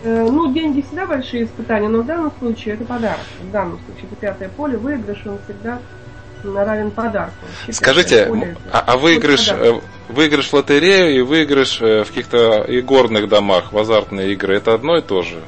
Э, 0.04 0.28
ну, 0.28 0.52
деньги 0.52 0.80
всегда 0.80 1.06
большие 1.06 1.44
испытания, 1.44 1.88
но 1.88 2.02
в 2.02 2.06
данном 2.06 2.32
случае 2.38 2.74
это 2.74 2.84
подарок. 2.84 3.20
В 3.40 3.50
данном 3.50 3.78
случае 3.86 4.06
это 4.10 4.16
пятое 4.16 4.48
поле, 4.48 4.76
выигрыш, 4.76 5.22
он 5.26 5.38
всегда 5.44 5.78
равен 6.44 6.90
подарку. 6.90 7.34
Скажите, 7.70 8.30
а, 8.72 8.84
а 8.86 8.96
выигрыш, 8.96 9.50
э, 9.50 9.80
выигрыш 10.08 10.48
в 10.48 10.54
лотерею 10.54 11.16
и 11.16 11.20
выигрыш 11.20 11.80
э, 11.80 12.04
в 12.04 12.08
каких-то 12.08 12.64
игорных 12.68 13.28
домах, 13.28 13.72
в 13.72 13.78
азартные 13.78 14.32
игры, 14.32 14.56
это 14.56 14.74
одно 14.74 14.98
и 14.98 15.02
то 15.02 15.22
же? 15.22 15.42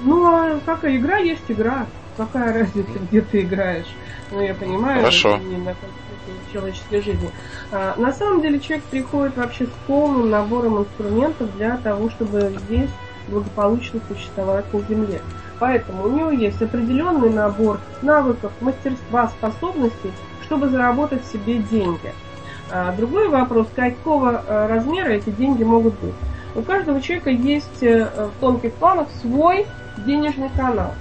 Ну, 0.00 0.26
а 0.26 0.60
какая 0.64 0.96
игра 0.96 1.18
есть 1.18 1.44
игра. 1.48 1.86
Какая 2.16 2.52
разница, 2.60 2.98
где 3.08 3.20
ты 3.20 3.42
играешь? 3.42 3.86
Ну, 4.30 4.40
я 4.40 4.54
понимаю, 4.54 5.00
Хорошо. 5.00 5.38
не 5.38 5.56
на 5.56 5.74
человеческой 6.52 7.02
жизни. 7.02 7.30
А, 7.72 7.94
на 7.96 8.12
самом 8.12 8.42
деле 8.42 8.60
человек 8.60 8.84
приходит 8.84 9.36
вообще 9.36 9.66
с 9.66 9.70
полным 9.86 10.30
набором 10.30 10.80
инструментов 10.80 11.54
для 11.56 11.76
того, 11.78 12.10
чтобы 12.10 12.54
здесь 12.66 12.90
благополучно 13.28 14.00
существовать 14.08 14.72
на 14.72 14.80
Земле. 14.80 15.20
Поэтому 15.58 16.04
у 16.04 16.10
него 16.10 16.30
есть 16.30 16.62
определенный 16.62 17.30
набор 17.30 17.80
навыков, 18.02 18.52
мастерства, 18.60 19.28
способностей, 19.28 20.12
чтобы 20.42 20.68
заработать 20.68 21.24
себе 21.26 21.58
деньги. 21.58 22.12
А 22.70 22.92
другой 22.92 23.28
вопрос, 23.28 23.66
какого 23.74 24.42
э, 24.46 24.66
размера 24.66 25.08
эти 25.08 25.30
деньги 25.30 25.64
могут 25.64 25.98
быть. 26.00 26.14
У 26.54 26.62
каждого 26.62 27.00
человека 27.00 27.30
есть 27.30 27.82
э, 27.82 28.08
в 28.36 28.40
тонких 28.40 28.74
планах 28.74 29.08
свой 29.22 29.66
денежный 30.06 30.50
канал. 30.50 30.94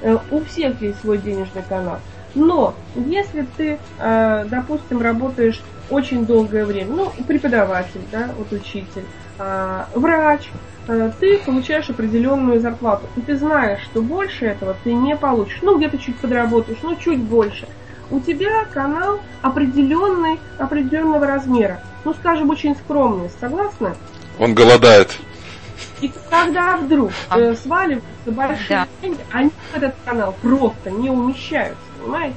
Э, 0.00 0.18
у 0.30 0.40
всех 0.44 0.80
есть 0.82 1.00
свой 1.00 1.18
денежный 1.18 1.62
канал. 1.62 1.98
Но 2.34 2.74
если 2.94 3.46
ты, 3.58 3.78
допустим, 3.98 5.02
работаешь 5.02 5.60
очень 5.90 6.24
долгое 6.24 6.64
время, 6.64 6.90
ну, 6.90 7.12
преподаватель, 7.28 8.00
да, 8.10 8.30
вот 8.38 8.50
учитель, 8.52 9.04
врач, 9.38 10.48
Э, 10.88 11.12
ты 11.20 11.38
получаешь 11.38 11.88
определенную 11.90 12.60
зарплату. 12.60 13.06
И 13.16 13.20
ты 13.20 13.36
знаешь, 13.36 13.80
что 13.82 14.02
больше 14.02 14.46
этого 14.46 14.76
ты 14.82 14.92
не 14.92 15.16
получишь. 15.16 15.60
Ну, 15.62 15.78
где-то 15.78 15.98
чуть 15.98 16.16
подработаешь, 16.16 16.78
ну, 16.82 16.96
чуть 16.96 17.20
больше. 17.20 17.68
У 18.10 18.20
тебя 18.20 18.64
канал 18.72 19.20
определенный, 19.42 20.38
определенного 20.58 21.26
размера. 21.26 21.80
Ну, 22.04 22.14
скажем, 22.14 22.50
очень 22.50 22.74
скромный. 22.74 23.30
Согласны? 23.40 23.94
Он 24.38 24.54
голодает. 24.54 25.16
И 26.00 26.12
когда 26.28 26.76
вдруг 26.76 27.12
а. 27.28 27.38
э, 27.38 27.54
сваливаются 27.54 28.08
большие 28.26 28.68
да. 28.68 28.88
деньги, 29.00 29.20
они 29.30 29.50
в 29.72 29.76
этот 29.76 29.94
канал 30.04 30.34
просто 30.42 30.90
не 30.90 31.10
умещаются, 31.10 31.78
понимаете? 32.00 32.36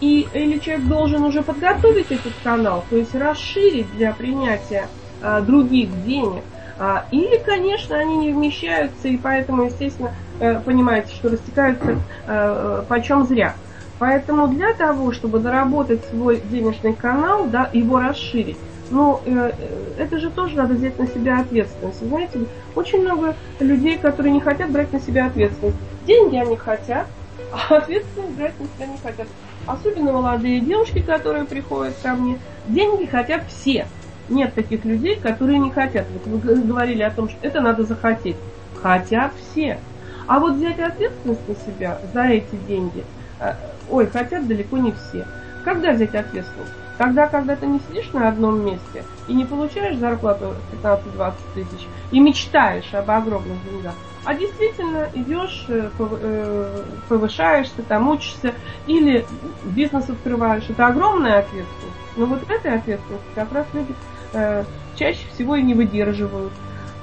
И 0.00 0.28
или 0.32 0.58
человек 0.58 0.86
должен 0.86 1.24
уже 1.24 1.42
подготовить 1.42 2.10
этот 2.10 2.32
канал, 2.42 2.84
то 2.90 2.96
есть 2.96 3.14
расширить 3.14 3.92
для 3.96 4.12
принятия 4.12 4.86
э, 4.86 5.01
других 5.46 6.04
денег, 6.04 6.42
а, 6.78 7.04
или, 7.10 7.38
конечно, 7.38 7.96
они 7.96 8.16
не 8.16 8.32
вмещаются, 8.32 9.06
и 9.08 9.16
поэтому, 9.16 9.64
естественно, 9.64 10.12
э, 10.40 10.58
понимаете, 10.60 11.14
что 11.14 11.28
растекаются 11.28 11.98
э, 12.26 12.82
почем 12.88 13.24
зря. 13.24 13.54
Поэтому 14.00 14.48
для 14.48 14.72
того, 14.72 15.12
чтобы 15.12 15.38
заработать 15.38 16.04
свой 16.06 16.40
денежный 16.40 16.94
канал, 16.94 17.46
да, 17.46 17.70
его 17.72 18.00
расширить, 18.00 18.56
ну, 18.90 19.20
э, 19.24 19.52
это 19.96 20.18
же 20.18 20.30
тоже 20.30 20.56
надо 20.56 20.74
взять 20.74 20.98
на 20.98 21.06
себя 21.06 21.40
ответственность. 21.40 22.04
Знаете, 22.04 22.40
очень 22.74 23.02
много 23.02 23.36
людей, 23.60 23.96
которые 23.98 24.32
не 24.32 24.40
хотят 24.40 24.70
брать 24.70 24.92
на 24.92 24.98
себя 24.98 25.26
ответственность. 25.26 25.78
Деньги 26.04 26.36
они 26.36 26.56
хотят, 26.56 27.06
а 27.52 27.76
ответственность 27.76 28.34
брать 28.36 28.58
на 28.58 28.66
себя 28.66 28.86
не 28.86 28.98
хотят. 28.98 29.28
Особенно 29.66 30.12
молодые 30.12 30.60
девушки, 30.60 31.00
которые 31.00 31.44
приходят 31.44 31.94
ко 32.02 32.14
мне. 32.14 32.40
Деньги 32.66 33.04
хотят 33.04 33.44
все 33.46 33.86
нет 34.28 34.54
таких 34.54 34.84
людей, 34.84 35.16
которые 35.16 35.58
не 35.58 35.70
хотят. 35.70 36.06
Вот 36.24 36.42
вы 36.42 36.62
говорили 36.62 37.02
о 37.02 37.10
том, 37.10 37.28
что 37.28 37.38
это 37.42 37.60
надо 37.60 37.84
захотеть. 37.84 38.36
Хотят 38.80 39.32
все. 39.34 39.78
А 40.26 40.38
вот 40.38 40.54
взять 40.54 40.78
ответственность 40.78 41.48
на 41.48 41.54
себя 41.54 41.98
за 42.12 42.24
эти 42.24 42.54
деньги, 42.68 43.04
э, 43.40 43.54
ой, 43.90 44.06
хотят 44.06 44.46
далеко 44.46 44.78
не 44.78 44.92
все. 44.92 45.26
Когда 45.64 45.92
взять 45.92 46.14
ответственность? 46.14 46.72
Тогда, 46.98 47.26
когда 47.26 47.56
ты 47.56 47.66
не 47.66 47.80
сидишь 47.88 48.12
на 48.12 48.28
одном 48.28 48.64
месте 48.64 49.04
и 49.26 49.34
не 49.34 49.44
получаешь 49.44 49.96
зарплату 49.96 50.54
15-20 50.82 51.32
тысяч 51.54 51.86
и 52.10 52.20
мечтаешь 52.20 52.92
об 52.92 53.10
огромных 53.10 53.56
деньгах, 53.64 53.94
а 54.24 54.34
действительно 54.34 55.08
идешь, 55.14 55.64
э, 55.68 55.90
э, 55.98 56.84
повышаешься, 57.08 57.82
там 57.88 58.08
учишься 58.08 58.54
или 58.86 59.26
бизнес 59.64 60.08
открываешь. 60.08 60.64
Это 60.68 60.86
огромная 60.86 61.40
ответственность. 61.40 61.96
Но 62.16 62.26
вот 62.26 62.48
этой 62.48 62.76
ответственности 62.76 63.26
как 63.34 63.52
раз 63.52 63.66
люди 63.72 63.94
Э, 64.32 64.64
чаще 64.96 65.26
всего 65.34 65.56
и 65.56 65.62
не 65.62 65.74
выдерживают. 65.74 66.52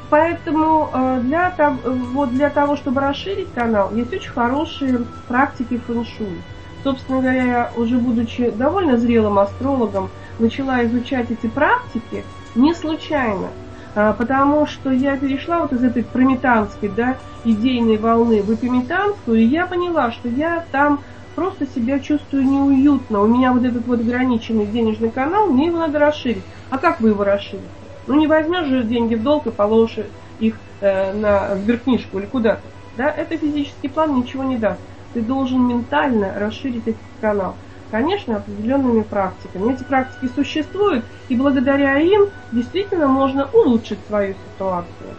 Поэтому 0.10 0.90
э, 0.92 1.20
для, 1.24 1.54
вот 1.84 2.32
для 2.32 2.50
того, 2.50 2.76
чтобы 2.76 3.02
расширить 3.02 3.52
канал, 3.54 3.92
есть 3.94 4.14
очень 4.14 4.32
хорошие 4.32 5.02
практики 5.28 5.80
фэншуй. 5.86 6.42
Собственно 6.84 7.20
говоря, 7.20 7.44
я 7.44 7.72
уже 7.76 7.98
будучи 7.98 8.50
довольно 8.50 8.98
зрелым 8.98 9.38
астрологом, 9.38 10.10
начала 10.40 10.84
изучать 10.86 11.30
эти 11.30 11.48
практики 11.48 12.24
не 12.56 12.74
случайно. 12.74 13.50
А, 13.96 14.14
потому 14.14 14.66
что 14.66 14.92
я 14.92 15.18
перешла 15.18 15.62
вот 15.62 15.74
из 15.74 15.84
этой 15.84 16.04
прометанской, 16.04 16.90
да, 16.90 17.18
идейной 17.44 17.98
волны 17.98 18.42
в 18.42 18.54
эпиметанскую, 18.54 19.40
и 19.40 19.46
я 19.46 19.66
поняла, 19.66 20.12
что 20.12 20.30
я 20.30 20.66
там 20.72 21.02
просто 21.36 21.68
себя 21.68 22.00
чувствую 22.00 22.46
неуютно. 22.46 23.22
У 23.22 23.28
меня 23.28 23.54
вот 23.54 23.64
этот 23.64 23.86
вот 23.88 24.00
ограниченный 24.00 24.66
денежный 24.66 25.12
канал, 25.12 25.48
мне 25.48 25.68
его 25.68 25.80
надо 25.80 26.00
расширить. 26.00 26.44
А 26.70 26.78
как 26.78 27.00
вы 27.00 27.10
его 27.10 27.24
расширите? 27.24 27.68
Ну 28.08 28.16
не 28.16 28.28
возьмешь 28.28 28.68
же 28.68 28.84
деньги 28.84 29.16
в 29.16 29.24
долг 29.24 29.48
и 29.48 29.52
положишь 29.52 30.06
их 30.40 30.56
э, 30.82 31.14
на 31.14 31.56
сберкнижку 31.56 32.20
или 32.20 32.26
куда-то. 32.26 32.62
Да, 32.98 33.10
это 33.10 33.38
физический 33.38 33.88
план 33.88 34.16
ничего 34.16 34.44
не 34.44 34.58
даст. 34.58 34.82
Ты 35.14 35.22
должен 35.22 35.68
ментально 35.68 36.34
расширить 36.38 36.88
этот 36.88 37.02
канал. 37.22 37.56
Конечно, 37.92 38.38
определенными 38.38 39.02
практиками. 39.02 39.74
Эти 39.74 39.84
практики 39.84 40.32
существуют, 40.36 41.06
и 41.28 41.36
благодаря 41.36 41.98
им 41.98 42.28
действительно 42.52 43.08
можно 43.08 43.50
улучшить 43.52 44.00
свою 44.08 44.36
ситуацию. 44.54 45.16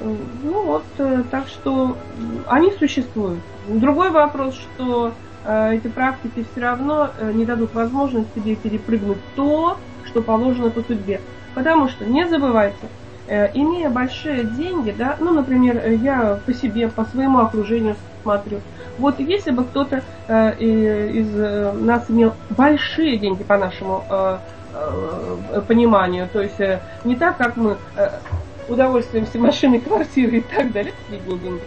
Ну 0.00 0.62
вот, 0.64 0.84
э, 0.98 1.22
так 1.30 1.46
что 1.48 1.96
они 2.46 2.72
существуют. 2.72 3.40
Другой 3.68 4.10
вопрос, 4.10 4.54
что 4.54 5.08
э, 5.08 5.12
эти 5.72 5.88
практики 5.88 6.44
все 6.50 6.60
равно 6.60 7.10
э, 7.18 7.32
не 7.32 7.44
дадут 7.44 7.74
возможность 7.74 8.32
тебе 8.34 8.56
перепрыгнуть 8.56 9.18
то, 9.36 9.76
что 10.04 10.22
положено 10.22 10.70
по 10.70 10.82
судьбе. 10.82 11.20
Потому 11.54 11.88
что, 11.88 12.04
не 12.04 12.26
забывайте, 12.26 12.88
имея 13.28 13.90
большие 13.90 14.44
деньги, 14.44 14.94
да, 14.96 15.16
ну, 15.20 15.32
например, 15.32 15.86
я 15.90 16.40
по 16.44 16.52
себе, 16.52 16.88
по 16.88 17.04
своему 17.04 17.38
окружению 17.38 17.96
смотрю, 18.22 18.60
вот 18.98 19.18
если 19.20 19.50
бы 19.50 19.64
кто-то 19.64 20.02
э, 20.28 20.58
из 20.58 21.28
э, 21.34 21.72
нас 21.72 22.10
имел 22.10 22.34
большие 22.50 23.16
деньги 23.16 23.42
по 23.42 23.56
нашему 23.56 24.04
э, 24.08 24.38
э, 24.74 25.62
пониманию, 25.66 26.28
то 26.32 26.42
есть 26.42 26.60
э, 26.60 26.80
не 27.04 27.16
так, 27.16 27.38
как 27.38 27.56
мы 27.56 27.76
э, 27.96 28.10
удовольствуемся 28.68 29.38
машиной, 29.40 29.80
квартирой 29.80 30.38
и 30.38 30.42
так 30.42 30.72
далее, 30.72 30.92
деньги, 31.10 31.60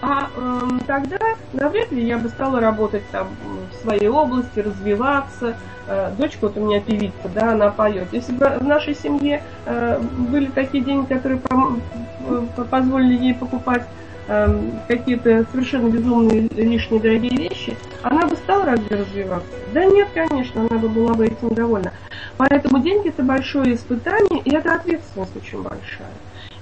а 0.00 0.30
э, 0.34 0.60
тогда 0.86 1.18
навряд 1.52 1.90
ли 1.90 2.06
я 2.06 2.18
бы 2.18 2.28
стала 2.28 2.60
работать 2.60 3.02
там 3.10 3.36
в 3.70 3.82
своей 3.82 4.08
области, 4.08 4.60
развиваться. 4.60 5.56
Э, 5.86 6.12
дочка 6.16 6.46
вот 6.46 6.56
у 6.56 6.66
меня 6.66 6.80
певица, 6.80 7.28
да, 7.34 7.52
она 7.52 7.70
поет. 7.70 8.08
Если 8.12 8.32
бы 8.32 8.46
в 8.60 8.64
нашей 8.64 8.94
семье 8.94 9.42
э, 9.66 9.98
были 9.98 10.46
такие 10.46 10.84
деньги, 10.84 11.12
которые 11.12 11.40
пом- 11.40 11.80
э, 12.28 12.64
позволили 12.70 13.16
ей 13.16 13.34
покупать 13.34 13.86
Эм, 14.30 14.82
какие-то 14.86 15.46
совершенно 15.50 15.88
безумные 15.88 16.48
лишние 16.50 17.00
дорогие 17.00 17.48
вещи, 17.48 17.74
она 18.02 18.26
бы 18.26 18.36
стала 18.36 18.66
разве 18.66 18.96
развиваться? 18.96 19.48
Да 19.72 19.82
нет, 19.86 20.08
конечно, 20.12 20.66
она 20.68 20.78
бы 20.78 20.90
была 20.90 21.14
бы 21.14 21.24
этим 21.24 21.48
довольна. 21.48 21.94
Поэтому 22.36 22.82
деньги 22.82 23.08
это 23.08 23.22
большое 23.22 23.74
испытание, 23.74 24.42
и 24.44 24.54
это 24.54 24.74
ответственность 24.74 25.34
очень 25.34 25.62
большая. 25.62 26.12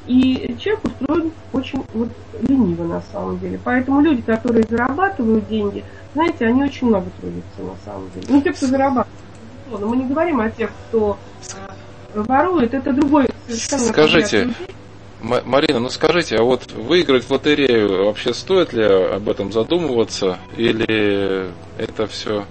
И 0.06 0.56
человек 0.58 0.84
устроен 0.84 1.32
очень 1.52 1.84
вот, 1.94 2.08
лениво 2.48 2.84
на 2.84 3.02
самом 3.12 3.38
деле. 3.38 3.58
Поэтому 3.62 4.00
люди, 4.00 4.22
которые 4.22 4.64
зарабатывают 4.68 5.48
деньги, 5.48 5.84
знаете, 6.14 6.46
они 6.46 6.62
очень 6.62 6.86
много 6.86 7.06
трудятся 7.20 7.62
на 7.62 7.76
самом 7.84 8.10
деле. 8.14 8.26
Ну, 8.28 8.40
те, 8.40 8.52
кто 8.52 8.66
зарабатывает. 8.66 9.08
Но 9.70 9.86
мы 9.86 9.96
не 9.96 10.04
говорим 10.04 10.40
о 10.40 10.50
тех, 10.50 10.70
кто 10.88 11.18
э, 12.14 12.20
ворует, 12.20 12.72
это 12.72 12.92
другой 12.92 13.28
совершенно 13.46 13.82
Скажите, 13.82 14.48
Марина, 15.20 15.80
ну 15.80 15.88
скажите, 15.88 16.36
а 16.36 16.42
вот 16.42 16.70
выиграть 16.72 17.24
в 17.24 17.30
лотерею 17.30 18.04
вообще 18.04 18.32
стоит 18.32 18.72
ли 18.72 18.84
об 18.84 19.28
этом 19.28 19.50
задумываться 19.50 20.38
или 20.56 21.50
это 21.78 22.06
все? 22.06 22.44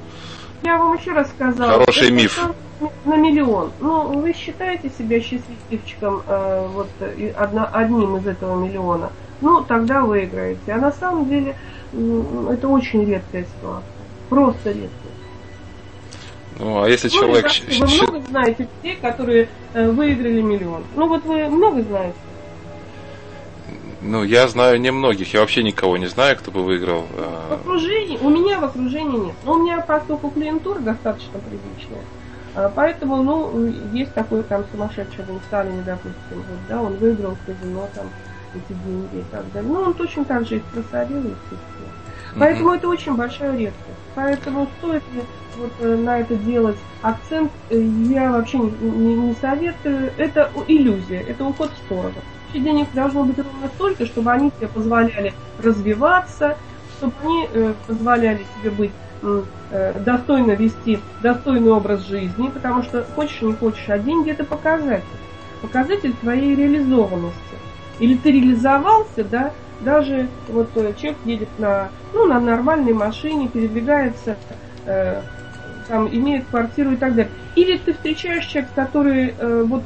Я 0.66 0.80
вам 0.80 0.98
еще 0.98 1.12
раз 1.12 1.30
сказала. 1.30 1.86
Хороший 1.86 2.10
миф. 2.10 2.40
На 3.06 3.16
миллион. 3.16 3.72
Ну, 3.80 4.20
вы 4.20 4.34
считаете 4.34 4.90
себя 4.90 5.22
счастливчиком 5.22 6.24
э, 6.28 6.68
вот 6.74 6.90
одна, 7.38 7.66
одним 7.68 8.18
из 8.18 8.28
этого 8.28 8.62
миллиона? 8.62 9.12
Ну, 9.42 9.64
тогда 9.64 10.02
выиграете. 10.02 10.74
А 10.74 10.78
на 10.78 10.92
самом 10.92 11.30
деле 11.30 11.56
это 11.94 12.68
очень 12.68 13.06
редкая 13.06 13.46
ситуация. 13.46 13.88
Просто 14.30 14.70
редкая. 14.70 14.90
Ну, 16.60 16.82
а 16.82 16.90
если 16.90 17.10
ну, 17.10 17.14
человек... 17.14 17.46
Вы 17.80 17.86
много 17.86 18.28
знаете 18.28 18.68
людей, 18.84 18.98
которые 19.00 19.48
э, 19.74 19.90
выиграли 19.92 20.42
миллион. 20.42 20.84
Ну, 20.96 21.08
вот 21.08 21.24
вы 21.26 21.48
много 21.48 21.84
знаете. 21.84 22.16
Ну, 24.08 24.24
я 24.24 24.48
знаю 24.48 24.80
немногих, 24.80 25.34
я 25.34 25.40
вообще 25.40 25.64
никого 25.64 25.98
не 25.98 26.06
знаю, 26.06 26.38
кто 26.38 26.52
бы 26.52 26.64
выиграл. 26.64 27.08
В 27.50 27.54
окружении, 27.54 28.20
у 28.22 28.30
меня 28.30 28.60
в 28.60 28.66
окружении 28.66 29.18
нет. 29.18 29.36
Но 29.44 29.54
у 29.54 29.64
меня 29.64 29.82
поскольку 29.82 30.30
клиентура 30.30 30.78
достаточно 30.78 31.40
приличная, 31.40 32.70
поэтому, 32.76 33.24
ну, 33.24 33.74
есть 33.94 34.14
такой 34.14 34.44
там 34.44 34.64
сумасшедший 34.72 35.26
в 35.26 35.44
Сталине, 35.48 35.82
допустим, 35.84 36.14
вот, 36.32 36.60
да, 36.70 36.84
он 36.84 36.98
выиграл 36.98 37.36
в 37.36 37.46
казино 37.48 37.90
там 37.96 38.06
эти 38.54 38.78
деньги 38.86 39.22
и 39.22 39.24
так 39.32 39.52
далее. 39.52 39.72
Ну, 39.72 39.82
он 39.82 39.94
точно 39.96 40.24
так 40.24 40.48
же 40.48 40.58
их 40.58 40.64
просорил, 40.66 41.18
естественно. 41.18 41.90
Поэтому 42.38 42.74
mm-hmm. 42.74 42.78
это 42.78 42.88
очень 42.90 43.16
большая 43.16 43.58
редкость. 43.58 44.00
Поэтому 44.14 44.68
стоит 44.78 45.04
ли 45.14 45.24
вот 45.58 45.72
э, 45.80 45.96
на 45.96 46.20
это 46.20 46.36
делать 46.36 46.78
акцент, 47.02 47.52
э, 47.70 47.82
я 47.82 48.32
вообще 48.32 48.60
не, 48.60 48.72
не, 48.82 49.16
не 49.16 49.36
советую. 49.36 50.12
Это 50.18 50.52
иллюзия, 50.68 51.22
это 51.22 51.44
уход 51.46 51.72
в 51.72 51.78
сторону 51.86 52.22
денег 52.60 52.88
должно 52.94 53.24
быть 53.24 53.38
ровно 53.38 53.68
столько, 53.76 54.06
чтобы 54.06 54.32
они 54.32 54.52
тебе 54.52 54.68
позволяли 54.68 55.34
развиваться, 55.62 56.58
чтобы 56.98 57.14
они 57.24 57.48
э, 57.54 57.74
позволяли 57.88 58.46
тебе 58.60 58.72
быть 58.72 58.92
э, 59.22 59.94
достойно 60.06 60.52
вести 60.52 61.00
достойный 61.22 61.72
образ 61.72 62.06
жизни, 62.06 62.50
потому 62.50 62.84
что 62.84 63.04
хочешь 63.16 63.42
не 63.42 63.54
хочешь, 63.54 63.90
а 63.90 64.00
деньги 64.00 64.32
это 64.32 64.44
показатель. 64.44 65.04
Показатель 65.62 66.14
твоей 66.14 66.56
реализованности. 66.56 67.36
Или 68.00 68.16
ты 68.16 68.32
реализовался, 68.32 69.24
да, 69.24 69.52
даже 69.82 70.28
вот 70.48 70.70
э, 70.76 70.94
человек 70.98 71.18
едет 71.26 71.50
на, 71.58 71.90
ну, 72.14 72.26
на 72.26 72.40
нормальной 72.40 72.94
машине, 72.94 73.48
передвигается 73.48 74.38
там, 75.88 76.08
имеет 76.08 76.46
квартиру 76.48 76.92
и 76.92 76.96
так 76.96 77.16
далее. 77.16 77.32
Или 77.56 77.78
ты 77.78 77.94
встречаешь 77.94 78.46
человека, 78.46 78.74
который 78.76 79.34
э, 79.38 79.64
вот 79.66 79.84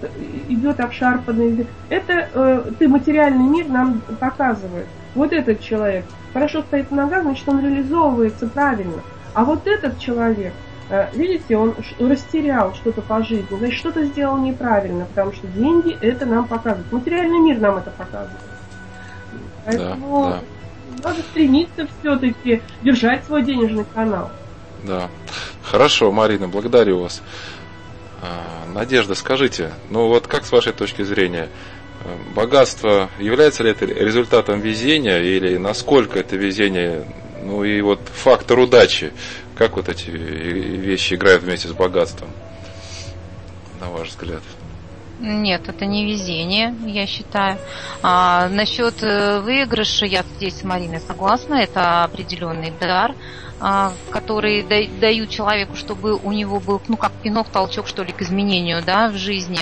идет 0.47 0.80
обшарпанный. 0.80 1.68
Это 1.89 2.30
э, 2.34 2.72
ты 2.78 2.88
материальный 2.88 3.45
мир 3.45 3.68
нам 3.68 4.02
показывает. 4.20 4.88
Вот 5.16 5.34
этот 5.34 5.62
человек 5.62 6.06
хорошо 6.34 6.62
стоит 6.62 6.91
на 6.91 7.04
ногах, 7.04 7.24
значит 7.24 7.47
он 7.47 7.62
реализовывается 7.62 8.47
правильно. 8.47 9.02
А 9.34 9.43
вот 9.43 9.68
этот 9.68 10.00
человек, 10.00 10.54
э, 10.89 11.08
видите, 11.14 11.58
он 11.58 11.76
растерял 12.00 12.74
что-то 12.74 13.02
по 13.02 13.24
жизни, 13.24 13.58
значит 13.58 13.78
что-то 13.78 14.06
сделал 14.06 14.38
неправильно, 14.38 15.06
потому 15.06 15.34
что 15.34 15.47
деньги 15.47 15.97
это 16.02 16.26
нам 16.26 16.47
показывают. 16.47 16.91
Материальный 16.91 17.39
мир 17.39 17.60
нам 17.60 17.78
это 17.78 17.91
показывает. 17.91 18.39
Поэтому 19.66 20.30
да, 20.30 20.39
да. 20.97 21.10
надо 21.10 21.22
стремиться 21.22 21.88
все-таки 22.00 22.62
держать 22.82 23.24
свой 23.26 23.43
денежный 23.43 23.86
канал. 23.93 24.32
Да. 24.84 25.09
Хорошо, 25.63 26.11
Марина, 26.11 26.47
благодарю 26.47 26.99
вас. 26.99 27.21
А, 28.21 28.65
Надежда, 28.73 29.15
скажите, 29.15 29.73
ну 29.89 30.07
вот 30.07 30.27
как 30.27 30.45
с 30.45 30.51
вашей 30.51 30.73
точки 30.73 31.03
зрения, 31.03 31.49
э, 32.03 32.34
богатство 32.36 33.09
является 33.19 33.63
ли 33.63 33.71
это 33.71 33.86
результатом 33.86 34.59
везения 34.59 35.19
или 35.19 35.57
насколько 35.57 36.19
это 36.19 36.36
везение, 36.36 37.05
ну 37.43 37.63
и 37.63 37.82
вот 37.82 37.99
фактор 38.13 38.59
удачи, 38.59 39.13
как 39.57 39.75
вот 39.77 39.89
эти 39.89 40.09
вещи 40.09 41.13
играют 41.13 41.43
вместе 41.43 41.67
с 41.67 41.71
богатством, 41.71 42.30
на 43.80 43.89
ваш 43.89 44.09
взгляд? 44.09 44.41
Нет, 45.20 45.67
это 45.67 45.86
не 45.86 46.05
везение, 46.05 46.74
я 46.86 47.05
считаю. 47.05 47.57
А, 48.01 48.47
насчет 48.47 49.03
э, 49.03 49.41
выигрыша 49.41 50.05
я 50.05 50.24
здесь 50.38 50.59
с 50.59 50.63
Мариной 50.63 51.01
согласна, 51.01 51.55
это 51.55 52.03
определенный 52.03 52.72
дар. 52.80 53.13
А, 53.61 53.91
которые 54.09 54.63
дают 54.63 55.30
человеку, 55.30 55.76
чтобы 55.76 56.15
у 56.15 56.32
него 56.32 56.61
был, 56.61 56.82
ну, 56.88 56.95
как 56.95 57.11
пинок, 57.11 57.49
толчок, 57.49 57.88
что 57.88 58.03
ли, 58.03 58.13
к 58.13 58.22
изменению, 58.22 58.82
да, 58.82 59.09
в 59.09 59.17
жизни. 59.17 59.59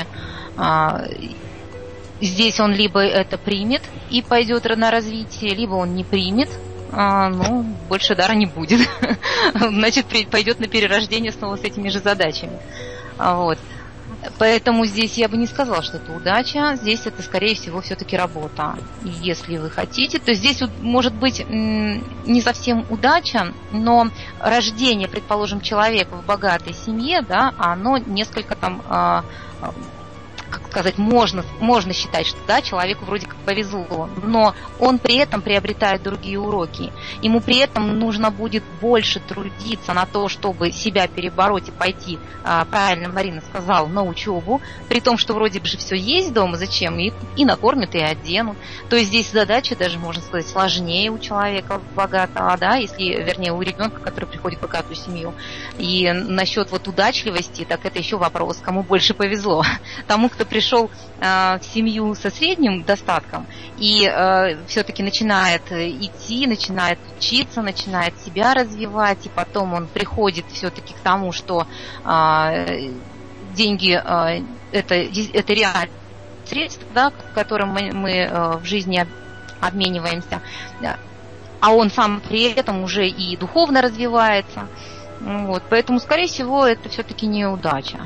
А, 0.55 1.05
здесь 2.21 2.59
он 2.59 2.73
либо 2.73 2.99
это 2.99 3.39
примет 3.39 3.81
и 4.11 4.21
пойдет 4.21 4.65
на 4.65 4.91
развитие, 4.91 5.55
либо 5.55 5.73
он 5.73 5.95
не 5.95 6.03
примет, 6.03 6.49
а, 6.91 7.29
ну, 7.29 7.63
больше 7.89 8.15
дара 8.15 8.33
не 8.33 8.45
будет. 8.45 8.87
Значит, 9.55 10.05
пойдет 10.29 10.59
на 10.59 10.67
перерождение 10.67 11.31
снова 11.31 11.57
с 11.57 11.61
этими 11.61 11.89
же 11.89 11.97
задачами. 11.97 12.59
Вот. 13.17 13.57
Поэтому 14.39 14.85
здесь 14.85 15.17
я 15.17 15.27
бы 15.29 15.37
не 15.37 15.47
сказала, 15.47 15.81
что 15.81 15.97
это 15.97 16.11
удача. 16.11 16.75
Здесь 16.75 17.05
это, 17.05 17.21
скорее 17.21 17.55
всего, 17.55 17.81
все-таки 17.81 18.17
работа. 18.17 18.75
И 19.03 19.09
если 19.09 19.57
вы 19.57 19.69
хотите, 19.69 20.19
то 20.19 20.33
здесь 20.33 20.61
может 20.81 21.13
быть 21.13 21.45
не 21.47 22.41
совсем 22.41 22.85
удача, 22.89 23.53
но 23.71 24.07
рождение, 24.39 25.07
предположим, 25.07 25.61
человека 25.61 26.15
в 26.15 26.25
богатой 26.25 26.73
семье, 26.73 27.21
да, 27.21 27.53
оно 27.57 27.97
несколько 27.97 28.55
там 28.55 28.81
а, 28.89 29.23
как 30.49 30.67
сказать, 30.67 30.97
можно, 30.97 31.43
можно 31.59 31.93
считать, 31.93 32.27
что 32.27 32.37
да, 32.47 32.61
человеку 32.61 33.05
вроде 33.05 33.27
как 33.27 33.37
повезло, 33.37 34.09
но 34.23 34.53
он 34.79 34.99
при 34.99 35.17
этом 35.17 35.41
приобретает 35.41 36.03
другие 36.03 36.39
уроки. 36.39 36.91
Ему 37.21 37.41
при 37.41 37.57
этом 37.57 37.99
нужно 37.99 38.31
будет 38.31 38.63
больше 38.81 39.19
трудиться 39.19 39.93
на 39.93 40.05
то, 40.05 40.29
чтобы 40.29 40.71
себя 40.71 41.07
перебороть 41.07 41.69
и 41.69 41.71
пойти, 41.71 42.19
а, 42.43 42.65
правильно 42.65 43.09
Марина 43.09 43.41
сказала, 43.41 43.87
на 43.87 44.03
учебу, 44.03 44.61
при 44.89 44.99
том, 44.99 45.17
что 45.17 45.33
вроде 45.33 45.59
бы 45.59 45.65
же 45.65 45.77
все 45.77 45.95
есть 45.95 46.33
дома, 46.33 46.57
зачем? 46.57 46.99
И, 46.99 47.11
и 47.35 47.45
накормят, 47.45 47.95
и 47.95 47.99
оденут. 47.99 48.57
То 48.89 48.95
есть 48.95 49.09
здесь 49.09 49.31
задача 49.31 49.75
даже, 49.75 49.97
можно 49.97 50.21
сказать, 50.21 50.47
сложнее 50.47 51.11
у 51.11 51.19
человека 51.19 51.81
богатого, 51.95 52.57
да, 52.57 52.75
если, 52.75 53.03
вернее, 53.03 53.53
у 53.53 53.61
ребенка, 53.61 53.99
который 53.99 54.25
приходит 54.25 54.59
в 54.59 54.61
богатую 54.61 54.95
семью. 54.95 55.33
И 55.77 56.11
насчет 56.11 56.71
вот 56.71 56.87
удачливости, 56.87 57.65
так 57.65 57.85
это 57.85 57.99
еще 57.99 58.17
вопрос, 58.17 58.59
кому 58.61 58.83
больше 58.83 59.13
повезло. 59.13 59.63
Тому, 60.07 60.29
кто 60.37 60.45
пришел 60.45 60.91
э, 61.19 61.57
в 61.59 61.63
семью 61.73 62.13
со 62.13 62.29
средним 62.29 62.83
достатком 62.83 63.47
и 63.79 64.05
э, 64.07 64.55
все-таки 64.67 65.01
начинает 65.01 65.63
идти, 65.71 66.45
начинает 66.45 66.99
учиться, 67.17 67.63
начинает 67.63 68.13
себя 68.23 68.53
развивать, 68.53 69.25
и 69.25 69.29
потом 69.29 69.73
он 69.73 69.87
приходит 69.87 70.45
все-таки 70.53 70.93
к 70.93 70.99
тому, 70.99 71.31
что 71.31 71.65
э, 72.05 72.91
деньги 73.55 73.99
э, 73.99 74.43
это, 74.71 74.93
это 74.93 75.53
реально 75.53 75.89
средства, 76.45 76.87
да, 76.93 77.11
которым 77.33 77.69
мы, 77.69 77.91
мы 77.91 78.11
э, 78.11 78.57
в 78.57 78.65
жизни 78.65 79.05
обмениваемся, 79.59 80.39
а 81.59 81.71
он 81.73 81.89
сам 81.89 82.21
при 82.21 82.43
этом 82.51 82.83
уже 82.83 83.07
и 83.07 83.35
духовно 83.37 83.81
развивается. 83.81 84.67
Вот, 85.19 85.63
поэтому, 85.69 85.99
скорее 85.99 86.27
всего, 86.27 86.65
это 86.65 86.89
все-таки 86.89 87.25
неудача. 87.25 87.99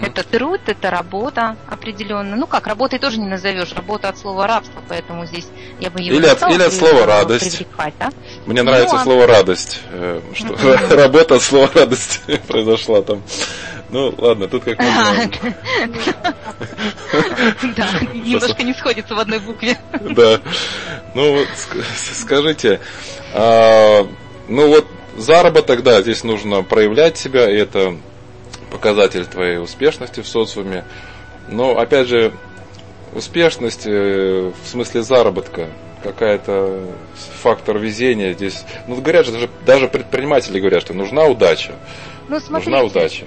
это 0.00 0.24
труд, 0.24 0.60
это 0.66 0.90
работа 0.90 1.56
определенная. 1.68 2.36
Ну 2.36 2.46
как, 2.46 2.66
работой 2.66 2.98
тоже 2.98 3.18
не 3.18 3.28
назовешь. 3.28 3.72
Работа 3.74 4.08
от 4.08 4.18
слова 4.18 4.46
рабство, 4.46 4.80
поэтому 4.88 5.26
здесь 5.26 5.46
я 5.78 5.90
бы 5.90 6.00
его 6.00 6.16
или 6.16 6.26
от, 6.26 6.42
или 6.50 6.62
от 6.62 6.72
слова 6.72 7.04
радость. 7.06 7.66
Да? 7.98 8.10
Мне 8.46 8.62
ну, 8.62 8.70
нравится 8.70 8.96
а... 8.96 9.04
слово 9.04 9.26
радость. 9.26 9.80
Э, 9.90 10.20
что 10.34 10.56
работа 10.96 11.34
от 11.34 11.42
слова 11.42 11.70
радость 11.74 12.22
произошла 12.48 13.02
там. 13.02 13.22
Ну, 13.90 14.14
ладно, 14.16 14.48
тут 14.48 14.64
как 14.64 14.78
Да, 17.76 17.88
немножко 18.14 18.62
не 18.62 18.72
сходится 18.72 19.14
в 19.14 19.18
одной 19.18 19.38
букве. 19.38 19.76
Да. 20.00 20.40
Ну, 21.14 21.34
вот 21.34 21.48
скажите, 22.16 22.80
а, 23.34 24.06
ну 24.48 24.68
вот 24.68 24.86
заработок, 25.16 25.82
да, 25.82 26.00
здесь 26.02 26.24
нужно 26.24 26.62
проявлять 26.62 27.16
себя, 27.18 27.50
и 27.50 27.56
это 27.56 27.96
показатель 28.70 29.26
твоей 29.26 29.58
успешности 29.58 30.20
в 30.20 30.28
социуме. 30.28 30.84
Но, 31.48 31.78
опять 31.78 32.08
же, 32.08 32.32
успешность 33.14 33.86
э, 33.86 34.52
в 34.64 34.68
смысле 34.68 35.02
заработка, 35.02 35.68
какая-то 36.02 36.80
фактор 37.42 37.78
везения 37.78 38.32
здесь. 38.32 38.64
Ну, 38.88 38.96
говорят 38.96 39.26
же, 39.26 39.32
даже, 39.32 39.50
даже 39.64 39.88
предприниматели 39.88 40.58
говорят, 40.58 40.82
что 40.82 40.94
нужна 40.94 41.24
удача. 41.24 41.72
Ну, 42.28 42.40
смотрите, 42.40 42.70
нужна 42.70 42.84
удача. 42.84 43.26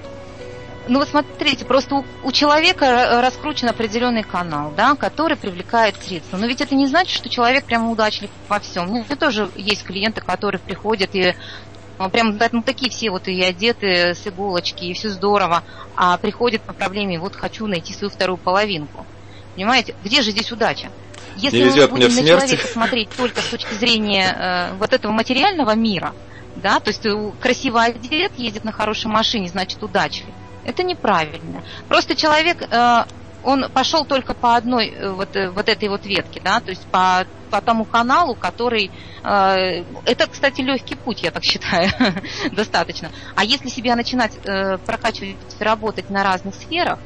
Ну 0.88 1.00
вот 1.00 1.08
смотрите, 1.08 1.64
просто 1.64 1.96
у, 1.96 2.04
у 2.22 2.30
человека 2.30 3.20
раскручен 3.20 3.68
определенный 3.68 4.22
канал, 4.22 4.72
да, 4.76 4.94
который 4.94 5.36
привлекает 5.36 5.96
средства. 6.00 6.36
Но 6.36 6.46
ведь 6.46 6.60
это 6.60 6.76
не 6.76 6.86
значит, 6.86 7.16
что 7.16 7.28
человек 7.28 7.64
прямо 7.64 7.90
удачлив 7.90 8.30
во 8.48 8.60
всем. 8.60 8.88
У 8.90 8.94
меня 8.94 9.04
тоже 9.18 9.50
есть 9.56 9.84
клиенты, 9.84 10.20
которые 10.20 10.60
приходят 10.60 11.10
и 11.14 11.34
ну, 11.74 11.75
прям 12.10 12.38
ну, 12.52 12.62
такие 12.62 12.90
все 12.90 13.10
вот 13.10 13.28
и 13.28 13.42
одеты 13.42 14.14
с 14.14 14.26
иголочки, 14.26 14.84
и 14.84 14.92
все 14.92 15.08
здорово, 15.08 15.62
а 15.96 16.16
приходят 16.18 16.62
по 16.62 16.72
проблеме, 16.72 17.18
вот 17.18 17.34
хочу 17.34 17.66
найти 17.66 17.92
свою 17.92 18.10
вторую 18.10 18.36
половинку. 18.36 19.06
Понимаете, 19.54 19.94
где 20.04 20.22
же 20.22 20.30
здесь 20.30 20.52
удача? 20.52 20.90
Если 21.36 21.62
мы 21.62 21.88
будем 21.88 22.14
на 22.14 22.22
человека 22.22 22.66
смотреть 22.66 23.10
только 23.16 23.40
с 23.40 23.46
точки 23.46 23.74
зрения 23.74 24.34
э, 24.38 24.74
вот 24.78 24.92
этого 24.92 25.12
материального 25.12 25.74
мира, 25.74 26.14
да, 26.56 26.80
то 26.80 26.90
есть 26.90 27.06
красиво 27.40 27.82
одет, 27.82 28.32
ездит 28.38 28.64
на 28.64 28.72
хорошей 28.72 29.08
машине, 29.08 29.48
значит 29.48 29.82
удачлив 29.82 30.34
это 30.66 30.82
неправильно. 30.82 31.62
Просто 31.88 32.14
человек, 32.16 32.62
э, 32.62 33.04
он 33.46 33.70
пошел 33.70 34.04
только 34.04 34.34
по 34.34 34.56
одной 34.56 34.88
э, 34.88 35.08
вот, 35.10 35.36
э, 35.36 35.50
вот 35.50 35.68
этой 35.68 35.88
вот 35.88 36.04
ветке, 36.04 36.40
да, 36.44 36.58
то 36.60 36.70
есть 36.70 36.84
по, 36.88 37.24
по 37.50 37.60
тому 37.60 37.84
каналу, 37.84 38.34
который... 38.34 38.90
Это, 39.22 40.26
кстати, 40.30 40.60
легкий 40.60 40.94
путь, 40.94 41.22
я 41.22 41.30
так 41.32 41.42
считаю, 41.42 41.90
достаточно. 42.52 43.10
А 43.34 43.44
если 43.44 43.68
себя 43.68 43.96
начинать 43.96 44.32
прокачивать, 44.84 45.36
работать 45.58 46.10
на 46.10 46.22
разных 46.22 46.54
сферах, 46.54 46.98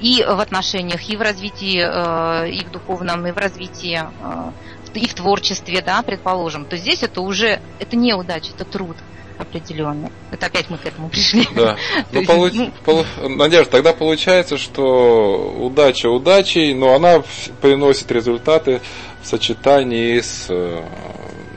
и 0.00 0.24
в 0.24 0.40
отношениях, 0.40 1.08
и 1.08 1.16
в 1.16 1.20
развитии, 1.20 1.78
и 1.78 2.64
в 2.64 2.70
духовном, 2.72 3.26
и 3.26 3.30
в 3.30 3.36
развитии, 3.36 4.00
и 4.98 5.06
в 5.06 5.14
творчестве, 5.14 5.82
да, 5.82 6.02
предположим, 6.02 6.64
то 6.64 6.76
здесь 6.76 7.02
это 7.02 7.20
уже, 7.20 7.60
это 7.78 7.96
не 7.96 8.14
удача, 8.14 8.50
это 8.54 8.64
труд 8.64 8.96
определенный. 9.40 10.10
Это 10.30 10.46
опять 10.46 10.68
мы 10.68 10.76
к 10.76 10.86
этому 10.86 11.08
пришли. 11.08 11.46
Да. 11.54 11.76
Ну, 12.12 12.24
получ... 12.24 12.52
ну... 12.54 12.70
Полу... 12.84 13.04
Надежда, 13.28 13.70
тогда 13.70 13.92
получается, 13.92 14.58
что 14.58 15.54
удача 15.58 16.08
удачей, 16.08 16.74
но 16.74 16.94
она 16.94 17.22
приносит 17.60 18.10
результаты 18.12 18.80
в 19.22 19.26
сочетании 19.26 20.20
с 20.20 20.46
э, 20.48 20.82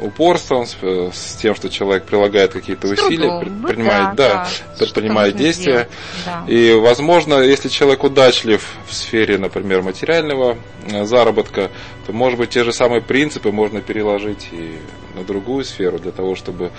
упорством, 0.03 0.65
с, 0.65 0.77
э, 0.81 1.09
с 1.13 1.35
тем, 1.35 1.55
что 1.55 1.69
человек 1.69 2.05
прилагает 2.05 2.51
какие-то 2.51 2.87
усилия, 2.87 3.39
предпринимает, 3.39 4.15
да, 4.15 4.29
да, 4.29 4.47
да 4.77 4.85
предпринимает 4.85 5.35
действия. 5.35 5.87
Да. 6.25 6.43
И, 6.47 6.73
возможно, 6.73 7.35
если 7.35 7.69
человек 7.69 8.03
удачлив 8.03 8.75
в 8.87 8.93
сфере, 8.93 9.37
например, 9.37 9.81
материального 9.81 10.57
э, 10.85 11.05
заработка, 11.05 11.71
то, 12.05 12.13
может 12.13 12.37
быть, 12.37 12.49
те 12.49 12.63
же 12.63 12.73
самые 12.73 13.01
принципы 13.01 13.51
можно 13.51 13.81
переложить 13.81 14.49
и 14.51 14.77
на 15.15 15.23
другую 15.23 15.63
сферу 15.63 15.99
для 15.99 16.11
того, 16.11 16.35
чтобы 16.35 16.71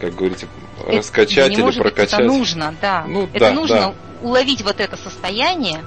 как 0.00 0.14
говорите, 0.16 0.48
раскачать 0.86 1.52
это, 1.52 1.52
или 1.52 1.62
может 1.62 1.82
прокачать. 1.82 2.18
Быть, 2.18 2.26
это 2.26 2.36
нужно, 2.38 2.74
да. 2.80 3.04
Ну, 3.06 3.28
это 3.32 3.38
да, 3.38 3.52
нужно 3.52 3.76
да. 3.76 3.94
уловить 4.22 4.62
вот 4.62 4.80
это 4.80 4.96
состояние, 4.96 5.84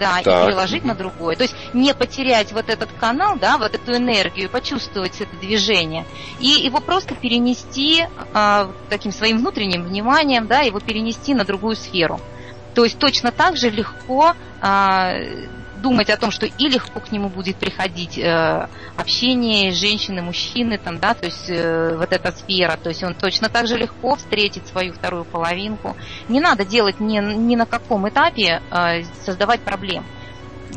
да, 0.00 0.20
так. 0.22 0.44
и 0.44 0.46
переложить 0.46 0.84
на 0.84 0.94
другое. 0.94 1.36
То 1.36 1.44
есть 1.44 1.54
не 1.74 1.94
потерять 1.94 2.52
вот 2.52 2.68
этот 2.68 2.90
канал, 2.98 3.36
да, 3.38 3.58
вот 3.58 3.74
эту 3.74 3.94
энергию, 3.94 4.50
почувствовать 4.50 5.20
это 5.20 5.36
движение. 5.36 6.06
И 6.40 6.48
его 6.48 6.80
просто 6.80 7.14
перенести 7.14 8.04
э, 8.34 8.66
таким 8.88 9.12
своим 9.12 9.38
внутренним 9.38 9.84
вниманием, 9.84 10.46
да, 10.46 10.60
его 10.60 10.80
перенести 10.80 11.34
на 11.34 11.44
другую 11.44 11.76
сферу. 11.76 12.20
То 12.74 12.84
есть 12.84 12.98
точно 12.98 13.30
так 13.30 13.56
же 13.56 13.68
легко 13.68 14.34
э, 14.62 15.46
думать 15.80 16.10
о 16.10 16.16
том, 16.16 16.30
что 16.30 16.46
и 16.46 16.68
легко 16.68 17.00
к 17.00 17.12
нему 17.12 17.28
будет 17.28 17.56
приходить 17.56 18.18
э, 18.18 18.68
общение 18.96 19.72
женщины, 19.72 20.22
мужчины, 20.22 20.78
там, 20.78 20.98
да, 20.98 21.14
то 21.14 21.26
есть 21.26 21.48
э, 21.48 21.96
вот 21.96 22.12
эта 22.12 22.32
сфера, 22.32 22.78
то 22.82 22.88
есть 22.88 23.02
он 23.02 23.14
точно 23.14 23.48
так 23.48 23.66
же 23.66 23.76
легко 23.76 24.16
встретит 24.16 24.66
свою 24.66 24.92
вторую 24.92 25.24
половинку. 25.24 25.96
Не 26.28 26.40
надо 26.40 26.64
делать 26.64 27.00
ни, 27.00 27.18
ни 27.18 27.56
на 27.56 27.66
каком 27.66 28.08
этапе 28.08 28.62
э, 28.70 29.02
создавать 29.24 29.60
проблем. 29.60 30.04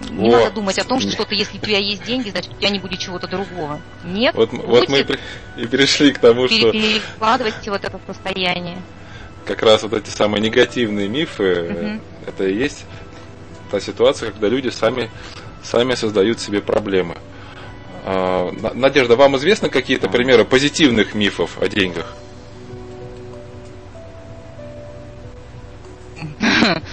Не 0.09 0.29
О. 0.29 0.37
надо 0.39 0.51
думать 0.51 0.77
о 0.79 0.83
том, 0.83 0.99
что 0.99 1.11
что-то, 1.11 1.35
если 1.35 1.57
у 1.57 1.61
тебя 1.61 1.77
есть 1.77 2.03
деньги, 2.03 2.29
значит 2.29 2.51
у 2.51 2.55
тебя 2.55 2.69
не 2.69 2.79
будет 2.79 2.99
чего-то 2.99 3.27
другого. 3.27 3.79
Нет. 4.03 4.33
Вот, 4.35 4.51
вот 4.51 4.89
мы 4.89 5.05
и 5.57 5.67
перешли 5.67 6.11
к 6.11 6.19
тому, 6.19 6.47
что... 6.47 6.71
Перекладывайте 6.71 7.71
вот 7.71 7.83
это 7.83 7.99
состояние. 8.07 8.77
Как 9.45 9.61
раз 9.61 9.83
вот 9.83 9.93
эти 9.93 10.09
самые 10.09 10.41
негативные 10.41 11.07
мифы, 11.09 11.63
угу. 11.63 12.01
это 12.27 12.45
и 12.47 12.55
есть 12.55 12.85
та 13.74 13.80
ситуация, 13.80 14.30
когда 14.30 14.49
люди 14.49 14.69
сами, 14.69 15.09
сами 15.63 15.95
создают 15.95 16.39
себе 16.39 16.61
проблемы. 16.61 17.15
А, 18.05 18.51
Надежда, 18.76 19.15
вам 19.15 19.36
известны 19.38 19.69
какие-то 19.69 20.09
примеры 20.09 20.45
позитивных 20.45 21.15
мифов 21.15 21.57
о 21.59 21.67
деньгах? 21.67 22.05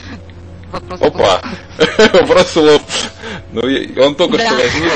Вопрос 0.72 1.02
Опа! 1.02 1.42
Вопрос 2.14 2.46
слов. 2.48 2.80
Ну, 3.52 3.60
он 4.02 4.14
только 4.14 4.38
да. 4.38 4.46
что 4.46 4.56
возник. 4.56 4.92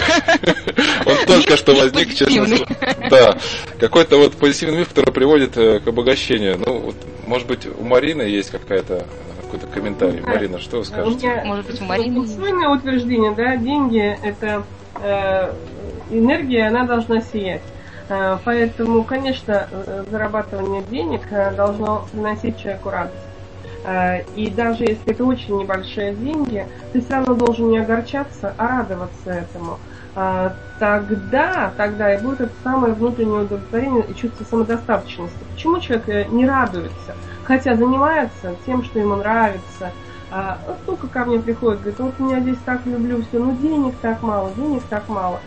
Он 1.07 1.27
только 1.27 1.57
что 1.59 1.75
возник, 1.75 2.15
честно. 2.15 2.67
Да. 3.11 3.37
Какой-то 3.79 4.17
вот 4.17 4.37
позитивный 4.37 4.79
миф, 4.79 4.89
который 4.89 5.13
приводит 5.13 5.57
э, 5.57 5.81
к 5.81 5.89
обогащению. 5.89 6.57
Ну, 6.65 6.79
вот, 6.79 6.97
может 7.27 7.47
быть, 7.49 7.67
у 7.67 7.83
Марины 7.83 8.23
есть 8.23 8.51
какая-то 8.51 9.07
какой-то 9.55 9.67
комментарий. 9.73 10.21
Да. 10.21 10.33
Марина, 10.33 10.59
что 10.59 10.79
вы 10.79 10.85
скажете? 10.85 11.29
Меня, 11.29 11.45
Может 11.45 11.67
быть, 11.67 11.81
у 11.81 11.85
Марины? 11.85 12.27
Свойное 12.27 12.69
утверждение, 12.69 13.35
да, 13.35 13.57
деньги 13.57 14.19
это 14.23 14.65
э, 15.01 15.53
энергия, 16.11 16.67
она 16.69 16.85
должна 16.85 17.21
сиять. 17.21 17.63
Э, 18.09 18.39
поэтому, 18.45 19.05
конечно, 19.05 19.69
э, 19.71 20.05
зарабатывание 20.11 20.83
денег 20.83 21.23
э, 21.31 21.55
должно 21.55 22.07
приносить 22.13 22.59
человеку 22.59 22.91
радость. 22.91 23.17
И 24.35 24.49
даже 24.49 24.85
если 24.85 25.13
это 25.13 25.25
очень 25.27 25.59
небольшие 25.59 26.15
деньги, 26.15 26.67
ты 26.95 27.03
все 27.03 27.17
равно 27.17 27.35
должен 27.35 27.69
не 27.69 27.77
огорчаться, 27.77 28.55
а 28.57 28.79
радоваться 28.79 29.31
этому. 29.31 29.79
Тогда, 30.79 31.73
тогда 31.77 32.15
и 32.15 32.21
будет 32.21 32.43
это 32.43 32.53
самое 32.63 32.95
внутреннее 32.95 33.43
удовлетворение 33.43 34.05
и 34.07 34.15
чувство 34.15 34.45
самодостаточности. 34.45 35.39
Почему 35.55 35.81
человек 35.81 36.31
не 36.31 36.47
радуется? 36.47 37.15
хотя 37.45 37.77
занимается 37.77 38.57
тем, 38.67 38.83
что 38.85 38.99
ему 38.99 39.17
нравится, 39.17 39.93
А, 40.31 40.59
столько 40.83 41.07
ко 41.07 41.27
мне 41.27 41.39
приходит, 41.39 41.81
говорит, 41.81 42.01
вот 42.01 42.19
меня 42.19 42.41
здесь 42.41 42.57
так 42.65 42.85
люблю 42.87 43.23
все, 43.23 43.39
ну 43.39 43.57
денег 43.57 43.95
так 44.01 44.21
мало, 44.23 44.51
денег 44.57 44.83
так 44.91 45.09
мало. 45.09 45.39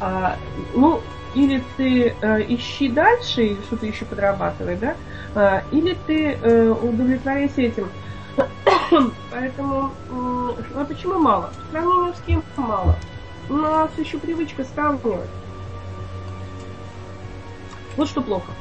А, 0.00 0.36
ну, 0.74 1.00
или 1.34 1.62
ты 1.78 2.14
э, 2.20 2.42
ищи 2.48 2.90
дальше, 2.90 3.42
или 3.42 3.62
что-то 3.62 3.86
еще 3.86 4.04
подрабатывай, 4.04 4.76
да, 4.76 4.96
а, 5.34 5.62
или 5.70 5.96
ты 6.06 6.32
э, 6.32 6.70
удовлетворяйся 6.72 7.62
этим. 7.62 7.88
Поэтому, 9.30 9.92
э, 10.10 10.62
а 10.74 10.84
почему 10.84 11.18
мало? 11.20 11.50
В 11.68 11.70
сравнении 11.70 12.12
с 12.12 12.20
кем 12.26 12.42
мало? 12.58 12.96
У 13.48 13.54
нас 13.54 13.90
еще 13.98 14.18
привычка 14.18 14.64
сравнивать. 14.64 15.28
Вот 17.96 18.08
что 18.08 18.22
плохо. 18.22 18.52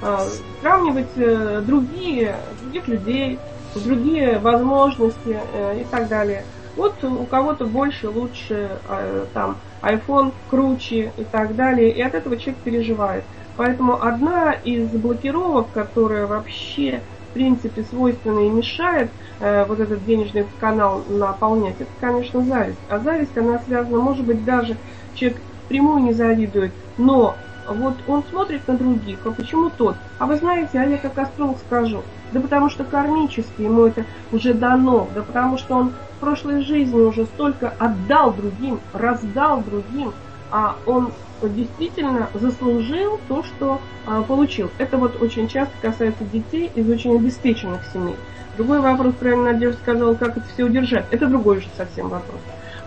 А, 0.00 0.24
сравнивать 0.60 1.16
э, 1.16 1.62
другие, 1.66 2.36
других 2.62 2.88
людей, 2.88 3.38
другие 3.74 4.38
возможности 4.38 5.40
э, 5.52 5.80
и 5.80 5.84
так 5.84 6.08
далее. 6.08 6.44
Вот 6.76 7.02
у 7.02 7.24
кого-то 7.24 7.66
больше, 7.66 8.08
лучше, 8.08 8.78
э, 8.88 9.26
там, 9.34 9.56
iPhone 9.82 10.32
круче 10.48 11.12
и 11.16 11.24
так 11.24 11.56
далее, 11.56 11.90
и 11.90 12.00
от 12.00 12.14
этого 12.14 12.36
человек 12.36 12.62
переживает. 12.62 13.24
Поэтому 13.56 14.00
одна 14.00 14.52
из 14.52 14.88
блокировок, 14.90 15.72
которая 15.72 16.26
вообще 16.26 17.02
принципе 17.38 17.84
свойственна 17.84 18.40
и 18.40 18.50
мешает 18.50 19.10
э, 19.38 19.64
вот 19.64 19.78
этот 19.78 20.04
денежный 20.04 20.44
канал 20.58 21.04
наполнять, 21.08 21.76
это, 21.78 21.90
конечно, 22.00 22.42
зависть. 22.42 22.80
А 22.90 22.98
зависть, 22.98 23.38
она 23.38 23.60
связана, 23.60 23.98
может 23.98 24.26
быть, 24.26 24.44
даже 24.44 24.76
человек 25.14 25.38
прямую 25.68 26.02
не 26.02 26.12
завидует, 26.12 26.72
но 26.96 27.36
вот 27.68 27.94
он 28.08 28.24
смотрит 28.24 28.66
на 28.66 28.76
других, 28.76 29.20
а 29.24 29.30
почему 29.30 29.70
тот? 29.70 29.94
А 30.18 30.26
вы 30.26 30.34
знаете, 30.34 30.80
а 30.80 30.84
я 30.84 30.96
как 30.98 31.16
астролог 31.16 31.58
скажу, 31.58 32.02
да 32.32 32.40
потому 32.40 32.70
что 32.70 32.82
кармически 32.82 33.62
ему 33.62 33.84
это 33.84 34.04
уже 34.32 34.52
дано, 34.52 35.06
да 35.14 35.22
потому 35.22 35.58
что 35.58 35.76
он 35.76 35.90
в 35.90 36.20
прошлой 36.20 36.62
жизни 36.62 36.98
уже 36.98 37.24
столько 37.26 37.72
отдал 37.78 38.32
другим, 38.32 38.80
раздал 38.92 39.62
другим, 39.62 40.12
а 40.50 40.74
он 40.86 41.12
действительно 41.42 42.28
заслужил 42.34 43.20
то, 43.28 43.42
что 43.42 43.80
а, 44.06 44.22
получил. 44.22 44.70
Это 44.78 44.96
вот 44.96 45.20
очень 45.22 45.48
часто 45.48 45.74
касается 45.80 46.24
детей 46.24 46.70
из 46.74 46.88
очень 46.88 47.16
обеспеченных 47.16 47.82
семей. 47.92 48.16
Другой 48.56 48.80
вопрос, 48.80 49.14
правильно 49.14 49.52
Надежда 49.52 49.78
сказала, 49.80 50.14
как 50.14 50.36
это 50.36 50.46
все 50.52 50.64
удержать. 50.64 51.04
Это 51.10 51.26
другой 51.26 51.60
же 51.60 51.68
совсем 51.76 52.08
вопрос. 52.08 52.40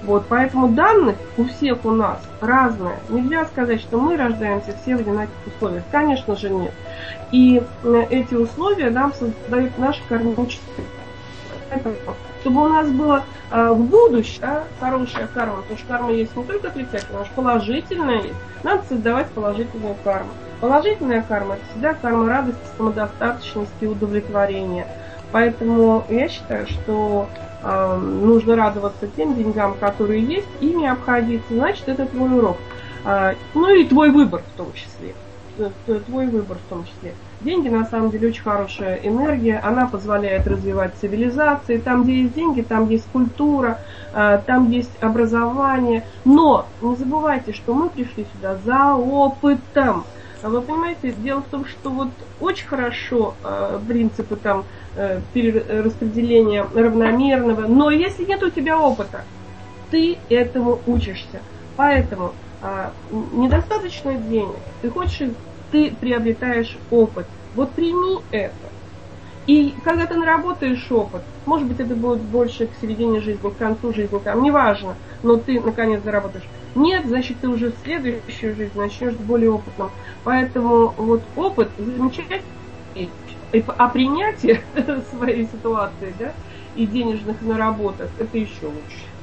Вот, 0.04 0.26
поэтому 0.28 0.70
данных 0.70 1.16
у 1.38 1.46
всех 1.46 1.86
у 1.86 1.92
нас 1.92 2.20
разные. 2.42 3.00
Нельзя 3.10 3.46
сказать, 3.46 3.82
что 3.82 4.00
мы 4.00 4.18
рождаемся 4.18 4.76
все 4.82 4.98
в 4.98 5.02
одинаковых 5.02 5.48
условиях. 5.48 5.84
Конечно 5.92 6.36
же 6.36 6.50
нет. 6.50 6.74
И 7.32 7.62
э, 7.84 8.06
эти 8.10 8.34
условия 8.34 8.90
нам 8.90 9.14
создают 9.14 9.78
наши 9.78 10.02
кармические. 10.10 10.86
Чтобы 12.42 12.66
у 12.66 12.68
нас 12.70 12.90
было 12.90 13.24
э, 13.52 13.70
в 13.72 13.86
будущем 13.86 14.42
да, 14.42 14.64
хорошая 14.80 15.28
карма, 15.28 15.58
потому 15.62 15.78
что 15.78 15.88
карма 15.88 16.12
есть 16.12 16.36
не 16.36 16.44
только 16.44 16.70
отрицательная, 16.70 17.22
а 17.22 17.26
положительная 17.36 18.22
есть. 18.22 18.36
Надо 18.64 18.84
создавать 18.90 19.28
положительную 19.30 19.96
карму. 20.04 20.32
Положительная 20.60 21.22
карма– 21.22 21.56
это 21.56 21.64
всегда 21.72 21.94
карма 21.94 22.28
радости, 22.28 22.60
самодостаточности 22.78 23.86
удовлетворения. 23.86 24.88
Поэтому 25.32 26.04
я 26.10 26.28
считаю, 26.30 26.68
что 26.68 27.30
э, 27.62 27.98
нужно 27.98 28.56
радоваться 28.56 29.08
тем 29.16 29.36
деньгам, 29.36 29.76
которые 29.80 30.24
есть, 30.24 30.48
ими 30.60 30.88
обходиться. 30.88 31.54
Значит, 31.54 31.88
это 31.90 32.08
твой 32.08 32.36
урок. 32.36 32.58
Э, 33.06 33.36
ну 33.54 33.74
и 33.74 33.86
твой 33.86 34.10
выбор 34.10 34.42
в 34.54 34.58
том 34.58 34.74
числе. 34.74 35.14
Твой 36.08 36.26
выбор 36.28 36.58
в 36.58 36.70
том 36.70 36.86
числе. 36.86 37.14
Деньги 37.44 37.70
на 37.70 37.86
самом 37.86 38.12
деле 38.12 38.30
очень 38.30 38.44
хорошая 38.44 39.00
энергия, 39.04 39.60
она 39.60 39.88
позволяет 39.88 40.48
развивать 40.48 40.94
цивилизации. 41.02 41.78
Там, 41.78 42.04
где 42.04 42.22
есть 42.22 42.36
деньги, 42.36 42.62
там 42.62 42.90
есть 42.90 43.06
культура, 43.12 43.80
там 44.14 44.70
есть 44.70 44.92
образование. 45.02 46.04
Но 46.24 46.68
не 46.82 46.96
забывайте, 46.96 47.54
что 47.54 47.74
мы 47.74 47.90
пришли 47.90 48.26
сюда 48.34 48.58
за 48.64 48.94
опытом. 48.94 50.04
А 50.44 50.50
вы 50.50 50.62
понимаете, 50.62 51.12
дело 51.12 51.42
в 51.42 51.46
том, 51.46 51.66
что 51.66 51.90
вот 51.90 52.10
очень 52.40 52.68
хорошо 52.68 53.36
принципы 53.88 54.36
там 54.36 54.66
Э, 54.94 55.22
распределения 55.34 56.68
равномерного. 56.74 57.62
Но 57.62 57.92
если 57.92 58.26
нет 58.26 58.44
у 58.44 58.50
тебя 58.50 58.78
опыта, 58.78 59.24
ты 59.90 60.18
этому 60.30 60.80
учишься. 60.86 61.40
Поэтому 61.78 62.34
а, 62.62 62.92
недостаточно 63.32 64.14
денег. 64.16 64.58
Ты 64.82 64.90
хочешь, 64.90 65.30
ты 65.72 65.96
приобретаешь 65.96 66.78
опыт. 66.90 67.26
Вот 67.56 67.74
прими 67.74 68.20
это. 68.32 68.72
И 69.48 69.72
когда 69.84 70.06
ты 70.06 70.16
наработаешь 70.16 70.92
опыт, 70.92 71.24
может 71.46 71.68
быть, 71.68 71.80
это 71.80 71.96
будет 71.96 72.22
больше 72.22 72.68
к 72.68 72.76
середине 72.76 73.20
жизни, 73.22 73.50
к 73.50 73.58
концу 73.58 73.92
жизни, 73.94 74.20
там, 74.20 74.44
неважно, 74.44 74.96
но 75.24 75.38
ты 75.38 75.60
наконец 75.60 76.04
заработаешь. 76.04 76.48
Нет, 76.76 77.08
значит, 77.08 77.42
ты 77.42 77.50
уже 77.50 77.72
в 77.72 77.76
следующую 77.84 78.56
жизнь 78.56 78.78
начнешь 78.78 79.16
более 79.16 79.52
опытным. 79.52 79.90
Поэтому 80.24 80.94
вот 80.96 81.24
опыт 81.36 81.70
замечательный 81.78 82.44
а 83.78 83.90
принятие 83.90 84.62
своей 85.10 85.46
ситуации, 85.46 86.14
да, 86.18 86.34
и 86.76 86.86
денежных 86.86 87.42
наработок, 87.42 88.10
это 88.18 88.38
еще 88.38 88.68
лучше. 88.68 89.21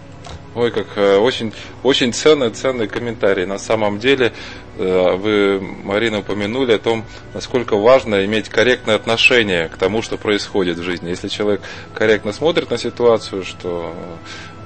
Ой, 0.55 0.71
как 0.71 0.87
э, 0.97 1.17
очень, 1.19 1.53
очень 1.83 2.13
ценный, 2.13 2.51
ценный 2.51 2.89
комментарий. 2.89 3.45
На 3.45 3.59
самом 3.59 3.99
деле, 3.99 4.33
э, 4.79 5.17
вы, 5.17 5.61
Марина, 5.61 6.21
упомянули 6.21 6.73
о 6.73 6.79
том, 6.79 7.05
насколько 7.35 7.77
важно 7.77 8.25
иметь 8.25 8.49
корректное 8.49 8.97
отношение 8.97 9.69
к 9.69 9.77
тому, 9.77 10.01
что 10.01 10.17
происходит 10.17 10.79
в 10.79 10.83
жизни. 10.83 11.11
Если 11.11 11.29
человек 11.29 11.61
корректно 11.95 12.33
смотрит 12.33 12.71
на 12.71 12.79
ситуацию, 12.79 13.45
что 13.45 13.95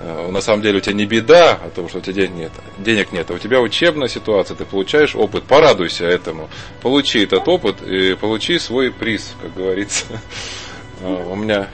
э, 0.00 0.30
на 0.30 0.40
самом 0.40 0.62
деле 0.62 0.78
у 0.78 0.80
тебя 0.80 0.94
не 0.94 1.04
беда 1.04 1.58
о 1.62 1.68
том, 1.68 1.88
что 1.88 1.98
у 1.98 2.00
тебя 2.00 2.14
денег 2.14 2.34
нет, 2.36 2.52
денег 2.78 3.12
нет, 3.12 3.30
а 3.30 3.34
у 3.34 3.38
тебя 3.38 3.60
учебная 3.60 4.08
ситуация, 4.08 4.56
ты 4.56 4.64
получаешь 4.64 5.16
опыт, 5.16 5.42
порадуйся 5.44 6.04
этому, 6.06 6.48
получи 6.80 7.24
этот 7.24 7.46
опыт 7.48 7.82
и 7.82 8.14
получи 8.14 8.60
свой 8.60 8.92
приз, 8.92 9.34
как 9.42 9.52
говорится. 9.54 10.04
У 11.02 11.34
меня 11.34 11.68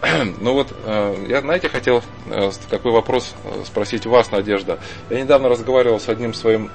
ну 0.40 0.52
вот, 0.52 0.72
э, 0.84 1.26
я, 1.28 1.40
знаете, 1.40 1.68
хотел 1.68 2.02
э, 2.26 2.50
какой 2.70 2.92
вопрос 2.92 3.34
э, 3.44 3.64
спросить 3.66 4.06
вас, 4.06 4.30
Надежда. 4.30 4.78
Я 5.10 5.20
недавно 5.20 5.48
разговаривал 5.48 5.98
с 6.00 6.08
одним 6.08 6.34
своим 6.34 6.70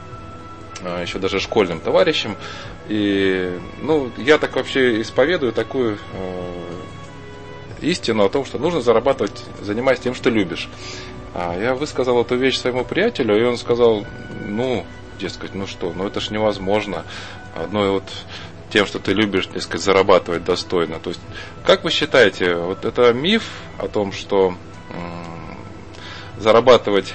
еще 1.01 1.17
даже 1.17 1.39
школьным 1.39 1.79
товарищем, 1.79 2.35
и, 2.89 3.57
ну, 3.81 4.11
я 4.17 4.37
так 4.37 4.57
вообще 4.57 5.01
исповедую 5.01 5.53
такую 5.53 5.97
истину 7.79 8.25
о 8.25 8.29
том, 8.29 8.43
что 8.43 8.57
нужно 8.57 8.81
зарабатывать, 8.81 9.45
занимаясь 9.61 9.99
тем, 9.99 10.13
что 10.13 10.29
любишь. 10.29 10.67
А 11.33 11.57
я 11.57 11.73
высказал 11.73 12.19
эту 12.19 12.35
вещь 12.35 12.57
своему 12.57 12.83
приятелю, 12.83 13.39
и 13.39 13.45
он 13.45 13.57
сказал, 13.57 14.05
ну, 14.45 14.85
дескать, 15.19 15.55
ну 15.55 15.67
что, 15.67 15.93
ну 15.95 16.05
это 16.05 16.19
ж 16.19 16.31
невозможно. 16.31 17.05
Одной 17.55 17.91
вот 17.91 18.03
тем, 18.73 18.87
что 18.87 18.97
ты 18.97 19.13
любишь, 19.13 19.45
так 19.45 19.61
сказать, 19.61 19.85
зарабатывать 19.85 20.43
достойно. 20.43 20.99
То 20.99 21.11
есть, 21.11 21.21
как 21.63 21.83
вы 21.83 21.91
считаете, 21.91 22.55
вот 22.55 22.85
это 22.85 23.13
миф 23.13 23.43
о 23.77 23.87
том, 23.87 24.11
что 24.11 24.55
зарабатывать 26.39 27.13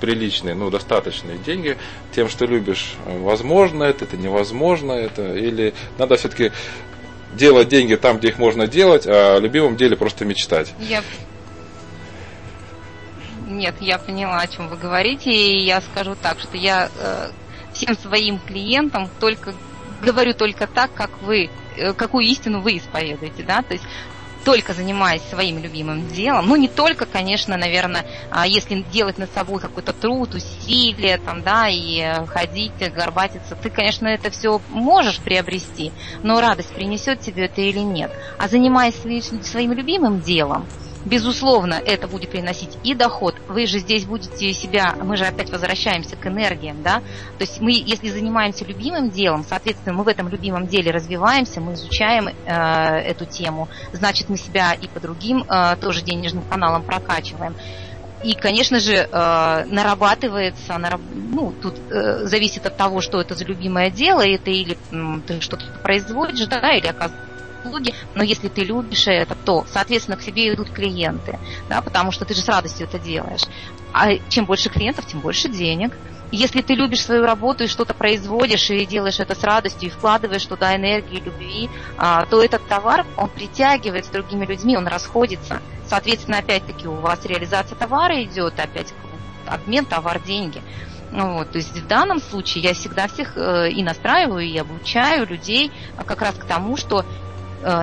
приличные, 0.00 0.54
ну, 0.54 0.70
достаточные 0.70 1.36
деньги 1.36 1.76
тем, 2.14 2.30
что 2.30 2.46
любишь, 2.46 2.94
возможно 3.04 3.84
это, 3.84 4.06
это 4.06 4.16
невозможно 4.16 4.92
это, 4.92 5.34
или 5.34 5.74
надо 5.98 6.16
все-таки 6.16 6.50
делать 7.34 7.68
деньги 7.68 7.94
там, 7.96 8.16
где 8.16 8.28
их 8.28 8.38
можно 8.38 8.66
делать, 8.66 9.06
а 9.06 9.36
о 9.36 9.40
любимом 9.40 9.76
деле 9.76 9.96
просто 9.96 10.24
мечтать? 10.24 10.72
Я... 10.80 11.02
Нет, 13.46 13.74
я 13.80 13.98
поняла, 13.98 14.40
о 14.40 14.46
чем 14.46 14.68
вы 14.68 14.76
говорите, 14.76 15.30
и 15.30 15.62
я 15.64 15.82
скажу 15.82 16.16
так, 16.20 16.40
что 16.40 16.56
я 16.56 16.90
э, 16.98 17.28
всем 17.74 17.96
своим 17.98 18.38
клиентам 18.38 19.10
только 19.20 19.52
говорю 20.04 20.34
только 20.34 20.66
так, 20.66 20.92
как 20.94 21.10
вы, 21.22 21.50
э, 21.76 21.92
какую 21.92 22.24
истину 22.26 22.60
вы 22.60 22.78
исповедуете, 22.78 23.42
да, 23.42 23.62
то 23.62 23.74
есть 23.74 23.84
только 24.44 24.74
занимаясь 24.74 25.22
своим 25.22 25.58
любимым 25.58 26.06
делом, 26.08 26.48
ну 26.48 26.56
не 26.56 26.68
только, 26.68 27.06
конечно, 27.06 27.56
наверное, 27.56 28.04
а 28.30 28.46
если 28.46 28.84
делать 28.92 29.16
над 29.18 29.32
собой 29.32 29.58
какой-то 29.58 29.92
труд, 29.92 30.34
усилия, 30.34 31.18
там, 31.18 31.42
да, 31.42 31.66
и 31.68 32.26
ходить, 32.26 32.72
горбатиться, 32.94 33.56
ты, 33.56 33.70
конечно, 33.70 34.06
это 34.06 34.30
все 34.30 34.60
можешь 34.68 35.18
приобрести, 35.18 35.92
но 36.22 36.40
радость 36.40 36.74
принесет 36.74 37.20
тебе 37.20 37.46
это 37.46 37.62
или 37.62 37.78
нет. 37.78 38.12
А 38.38 38.48
занимаясь 38.48 38.96
своим 39.46 39.72
любимым 39.72 40.20
делом, 40.20 40.66
безусловно, 41.04 41.74
это 41.74 42.06
будет 42.06 42.30
приносить 42.30 42.76
и 42.84 42.94
доход. 42.94 43.33
Вы 43.54 43.68
же 43.68 43.78
здесь 43.78 44.04
будете 44.04 44.52
себя, 44.52 44.96
мы 45.00 45.16
же 45.16 45.24
опять 45.24 45.48
возвращаемся 45.48 46.16
к 46.16 46.26
энергиям, 46.26 46.82
да? 46.82 46.96
То 47.38 47.44
есть 47.44 47.60
мы, 47.60 47.70
если 47.70 48.08
занимаемся 48.08 48.64
любимым 48.64 49.10
делом, 49.10 49.44
соответственно, 49.48 49.94
мы 49.94 50.02
в 50.02 50.08
этом 50.08 50.26
любимом 50.28 50.66
деле 50.66 50.90
развиваемся, 50.90 51.60
мы 51.60 51.74
изучаем 51.74 52.26
э, 52.26 52.52
эту 52.52 53.26
тему, 53.26 53.68
значит, 53.92 54.28
мы 54.28 54.38
себя 54.38 54.72
и 54.72 54.88
по 54.88 54.98
другим 54.98 55.44
э, 55.44 55.76
тоже 55.76 56.02
денежным 56.02 56.42
каналам 56.42 56.82
прокачиваем. 56.82 57.54
И, 58.24 58.34
конечно 58.34 58.80
же, 58.80 58.94
э, 58.94 59.64
нарабатывается, 59.66 60.76
ну, 61.14 61.52
тут 61.62 61.76
э, 61.92 62.24
зависит 62.26 62.66
от 62.66 62.76
того, 62.76 63.00
что 63.02 63.20
это 63.20 63.36
за 63.36 63.44
любимое 63.44 63.88
дело, 63.88 64.26
это 64.26 64.50
или 64.50 64.76
ты 65.28 65.40
что-то 65.40 65.64
производишь, 65.84 66.46
да, 66.46 66.74
или 66.74 66.88
оказывается 66.88 67.33
услуги, 67.64 67.94
но 68.14 68.22
если 68.22 68.48
ты 68.48 68.62
любишь 68.62 69.06
это, 69.06 69.34
то, 69.34 69.64
соответственно, 69.72 70.16
к 70.16 70.22
тебе 70.22 70.52
идут 70.52 70.70
клиенты, 70.70 71.38
да, 71.68 71.80
потому 71.80 72.12
что 72.12 72.24
ты 72.24 72.34
же 72.34 72.40
с 72.40 72.48
радостью 72.48 72.86
это 72.86 72.98
делаешь. 72.98 73.42
А 73.92 74.14
чем 74.28 74.44
больше 74.44 74.68
клиентов, 74.68 75.06
тем 75.06 75.20
больше 75.20 75.48
денег. 75.48 75.92
Если 76.32 76.62
ты 76.62 76.74
любишь 76.74 77.02
свою 77.02 77.24
работу 77.24 77.64
и 77.64 77.68
что-то 77.68 77.94
производишь, 77.94 78.68
и 78.70 78.84
делаешь 78.86 79.20
это 79.20 79.36
с 79.36 79.44
радостью, 79.44 79.88
и 79.88 79.92
вкладываешь 79.92 80.44
туда 80.44 80.74
энергию, 80.74 81.22
любви, 81.22 81.70
а, 81.96 82.26
то 82.26 82.42
этот 82.42 82.66
товар, 82.66 83.06
он 83.16 83.28
притягивает 83.28 84.04
с 84.04 84.08
другими 84.08 84.44
людьми, 84.44 84.76
он 84.76 84.88
расходится. 84.88 85.60
Соответственно, 85.86 86.38
опять-таки, 86.38 86.88
у 86.88 86.94
вас 86.94 87.24
реализация 87.24 87.76
товара 87.76 88.20
идет, 88.24 88.58
опять 88.58 88.92
обмен 89.46 89.84
товар-деньги. 89.84 90.60
Ну 91.12 91.34
вот, 91.34 91.52
то 91.52 91.58
есть 91.58 91.78
в 91.78 91.86
данном 91.86 92.20
случае 92.20 92.64
я 92.64 92.74
всегда 92.74 93.06
всех 93.06 93.36
э, 93.36 93.70
и 93.70 93.84
настраиваю, 93.84 94.44
и 94.44 94.56
обучаю 94.58 95.28
людей 95.28 95.70
как 96.06 96.20
раз 96.22 96.34
к 96.34 96.44
тому, 96.44 96.76
что 96.76 97.04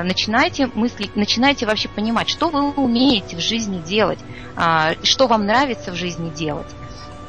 начинайте 0.03 0.67
мыслить, 0.67 1.15
начинайте 1.15 1.65
вообще 1.65 1.89
понимать, 1.89 2.29
что 2.29 2.49
вы 2.49 2.71
умеете 2.71 3.35
в 3.35 3.39
жизни 3.39 3.79
делать, 3.79 4.19
э, 4.55 4.95
что 5.03 5.27
вам 5.27 5.45
нравится 5.45 5.91
в 5.91 5.95
жизни 5.95 6.29
делать. 6.29 6.67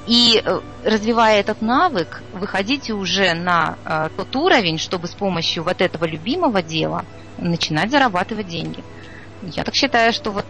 И 0.06 0.42
э, 0.44 0.60
развивая 0.84 1.38
этот 1.38 1.62
навык, 1.62 2.22
выходите 2.32 2.92
уже 2.92 3.34
на 3.34 3.76
э, 3.84 4.08
тот 4.16 4.34
уровень, 4.34 4.78
чтобы 4.78 5.06
с 5.06 5.14
помощью 5.14 5.62
вот 5.62 5.80
этого 5.80 6.04
любимого 6.04 6.62
дела 6.62 7.04
начинать 7.38 7.90
зарабатывать 7.90 8.48
деньги. 8.48 8.82
Я 9.42 9.64
так 9.64 9.74
считаю, 9.74 10.12
что 10.12 10.30
вот 10.30 10.46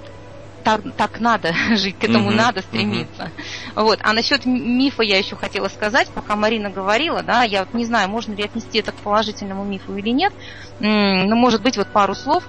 так, 0.62 0.80
так 0.96 1.20
надо 1.20 1.52
жить, 1.76 1.98
к 1.98 2.04
этому 2.04 2.30
uh-huh, 2.30 2.36
надо 2.36 2.62
стремиться. 2.62 3.30
Uh-huh. 3.74 3.82
Вот. 3.84 3.98
А 4.02 4.12
насчет 4.12 4.46
мифа 4.46 5.02
я 5.02 5.18
еще 5.18 5.36
хотела 5.36 5.68
сказать, 5.68 6.08
пока 6.08 6.36
Марина 6.36 6.70
говорила, 6.70 7.22
да, 7.22 7.42
я 7.42 7.60
вот 7.60 7.74
не 7.74 7.84
знаю, 7.84 8.08
можно 8.08 8.32
ли 8.32 8.42
отнести 8.44 8.78
это 8.78 8.92
к 8.92 8.96
положительному 8.96 9.64
мифу 9.64 9.96
или 9.96 10.10
нет, 10.10 10.32
но 10.80 11.36
может 11.36 11.62
быть 11.62 11.76
вот 11.76 11.88
пару 11.88 12.14
слов 12.14 12.44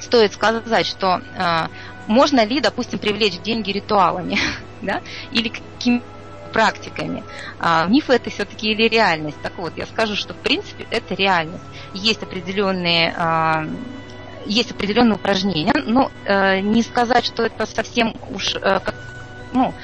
стоит 0.00 0.32
сказать, 0.32 0.86
что 0.86 1.22
э, 1.36 1.68
можно 2.06 2.44
ли, 2.44 2.60
допустим, 2.60 2.98
привлечь 2.98 3.40
деньги 3.40 3.70
ритуалами, 3.70 4.38
да, 4.82 5.00
или 5.30 5.48
какими 5.48 6.02
практиками. 6.52 7.24
А, 7.58 7.86
мифы 7.86 8.12
это 8.12 8.28
все-таки 8.28 8.70
или 8.70 8.86
реальность? 8.86 9.38
Так 9.42 9.56
вот, 9.56 9.72
я 9.76 9.86
скажу, 9.86 10.16
что 10.16 10.34
в 10.34 10.36
принципе 10.36 10.86
это 10.90 11.14
реальность. 11.14 11.64
Есть 11.94 12.22
определенные 12.22 13.14
а, 13.16 13.66
есть 14.46 14.70
определенные 14.70 15.14
упражнения, 15.16 15.74
но 15.84 16.10
э, 16.24 16.60
не 16.60 16.82
сказать, 16.82 17.24
что 17.24 17.44
это 17.44 17.66
совсем 17.66 18.14
уж 18.30 18.54
э, 18.56 18.80
ну, 19.52 19.74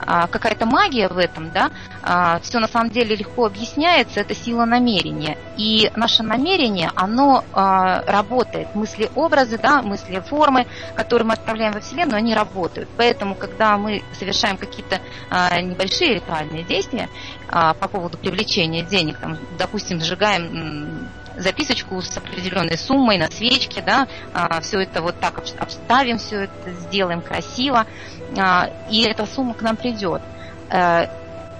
э, 0.00 0.26
какая-то 0.30 0.66
магия 0.66 1.08
в 1.08 1.18
этом, 1.18 1.50
да, 1.50 1.70
э, 2.02 2.40
все 2.42 2.58
на 2.58 2.68
самом 2.68 2.90
деле 2.90 3.14
легко 3.16 3.46
объясняется, 3.46 4.20
это 4.20 4.34
сила 4.34 4.64
намерения. 4.64 5.36
И 5.56 5.90
наше 5.96 6.22
намерение, 6.22 6.90
оно 6.94 7.44
э, 7.52 8.10
работает. 8.10 8.74
Мысли, 8.74 9.10
образы, 9.14 9.58
да, 9.58 9.82
мысли, 9.82 10.20
формы, 10.20 10.66
которые 10.96 11.26
мы 11.26 11.34
отправляем 11.34 11.72
во 11.72 11.80
Вселенную, 11.80 12.18
они 12.18 12.34
работают. 12.34 12.88
Поэтому, 12.96 13.34
когда 13.34 13.76
мы 13.76 14.02
совершаем 14.18 14.56
какие-то 14.56 15.00
небольшие 15.60 16.14
ритуальные 16.14 16.64
действия 16.64 17.08
по 17.48 17.88
поводу 17.88 18.18
привлечения 18.18 18.82
денег, 18.82 19.18
там, 19.18 19.36
допустим, 19.58 20.00
сжигаем 20.00 21.08
записочку 21.38 22.00
с 22.02 22.16
определенной 22.16 22.76
суммой 22.76 23.18
на 23.18 23.30
свечке, 23.30 23.82
да, 23.82 24.06
а, 24.34 24.60
все 24.60 24.80
это 24.80 25.02
вот 25.02 25.18
так 25.20 25.38
обставим, 25.58 26.18
все 26.18 26.42
это 26.42 26.70
сделаем 26.72 27.20
красиво, 27.20 27.86
а, 28.36 28.70
и 28.90 29.02
эта 29.02 29.26
сумма 29.26 29.54
к 29.54 29.62
нам 29.62 29.76
придет. 29.76 30.22
Э, 30.70 31.06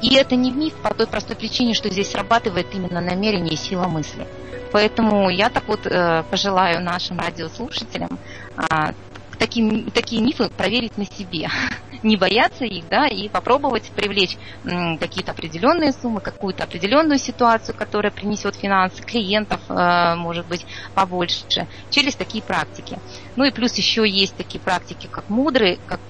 и 0.00 0.14
это 0.14 0.36
не 0.36 0.50
миф 0.50 0.74
по 0.74 0.94
той 0.94 1.06
простой 1.06 1.36
причине, 1.36 1.74
что 1.74 1.88
здесь 1.90 2.10
срабатывает 2.10 2.66
именно 2.72 3.00
намерение 3.00 3.54
и 3.54 3.56
сила 3.56 3.86
мысли. 3.88 4.26
Поэтому 4.70 5.30
я 5.30 5.48
так 5.48 5.66
вот 5.66 5.86
э, 5.86 6.22
пожелаю 6.30 6.82
нашим 6.82 7.18
радиослушателям 7.18 8.18
а, 8.56 8.92
такие, 9.38 9.84
такие 9.90 10.22
мифы 10.22 10.48
проверить 10.50 10.96
на 10.98 11.04
себе. 11.04 11.48
Не 12.02 12.16
бояться 12.16 12.64
их, 12.64 12.88
да, 12.88 13.06
и 13.06 13.28
попробовать 13.28 13.90
привлечь 13.90 14.36
какие-то 14.62 15.32
определенные 15.32 15.92
суммы, 15.92 16.20
какую-то 16.20 16.64
определенную 16.64 17.18
ситуацию, 17.18 17.74
которая 17.76 18.12
принесет 18.12 18.54
финансы, 18.54 19.02
клиентов, 19.02 19.60
э, 19.68 20.14
может 20.14 20.46
быть, 20.46 20.64
побольше, 20.94 21.44
через 21.90 22.14
такие 22.14 22.42
практики. 22.42 22.98
Ну 23.36 23.44
и 23.44 23.50
плюс 23.50 23.74
еще 23.74 24.08
есть 24.08 24.36
такие 24.36 24.60
практики, 24.60 25.08
как 25.10 25.28
мудрые, 25.28 25.78
как 25.86 26.00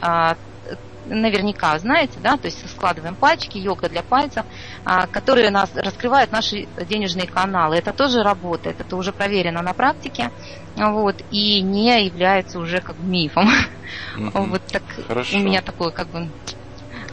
а, 0.00 0.36
наверняка 1.14 1.78
знаете, 1.78 2.18
да, 2.22 2.36
то 2.36 2.46
есть 2.46 2.68
складываем 2.70 3.14
пальчики, 3.14 3.58
йога 3.58 3.88
для 3.88 4.02
пальцев, 4.02 4.44
а, 4.84 5.06
которые 5.06 5.50
нас 5.50 5.70
раскрывают 5.74 6.32
наши 6.32 6.66
денежные 6.88 7.26
каналы. 7.26 7.76
Это 7.76 7.92
тоже 7.92 8.22
работает, 8.22 8.80
это 8.80 8.96
уже 8.96 9.12
проверено 9.12 9.62
на 9.62 9.72
практике, 9.74 10.30
вот, 10.76 11.16
и 11.30 11.60
не 11.60 12.04
является 12.04 12.58
уже 12.58 12.80
как 12.80 12.98
мифом. 12.98 13.48
Mm-hmm. 14.16 14.30
Вот 14.50 14.62
так 14.66 14.82
Хорошо. 15.06 15.36
у 15.36 15.40
меня 15.40 15.60
такое 15.62 15.90
как 15.90 16.08
бы 16.08 16.28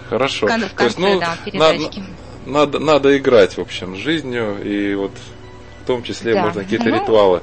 Хорошо. 0.09 0.45
В 0.45 0.49
конце, 0.49 0.69
То 0.69 0.83
есть, 0.85 0.97
ну, 0.97 1.19
да, 1.19 1.37
надо, 1.53 1.89
надо, 2.45 2.79
надо 2.79 3.17
играть, 3.17 3.57
в 3.57 3.61
общем, 3.61 3.95
жизнью 3.95 4.61
и 4.63 4.95
вот 4.95 5.11
том 5.87 6.03
числе 6.03 6.33
да. 6.33 6.43
можно 6.43 6.63
какие-то 6.63 6.89
ну... 6.89 6.95
ритуалы. 6.95 7.41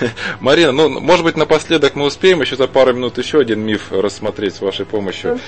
Марина, 0.40 0.72
ну, 0.72 1.00
может 1.00 1.24
быть, 1.24 1.36
напоследок 1.36 1.94
мы 1.94 2.06
успеем 2.06 2.40
еще 2.40 2.56
за 2.56 2.66
пару 2.66 2.92
минут 2.92 3.18
еще 3.18 3.38
один 3.38 3.60
миф 3.60 3.92
рассмотреть 3.92 4.56
с 4.56 4.60
вашей 4.60 4.86
помощью. 4.86 5.38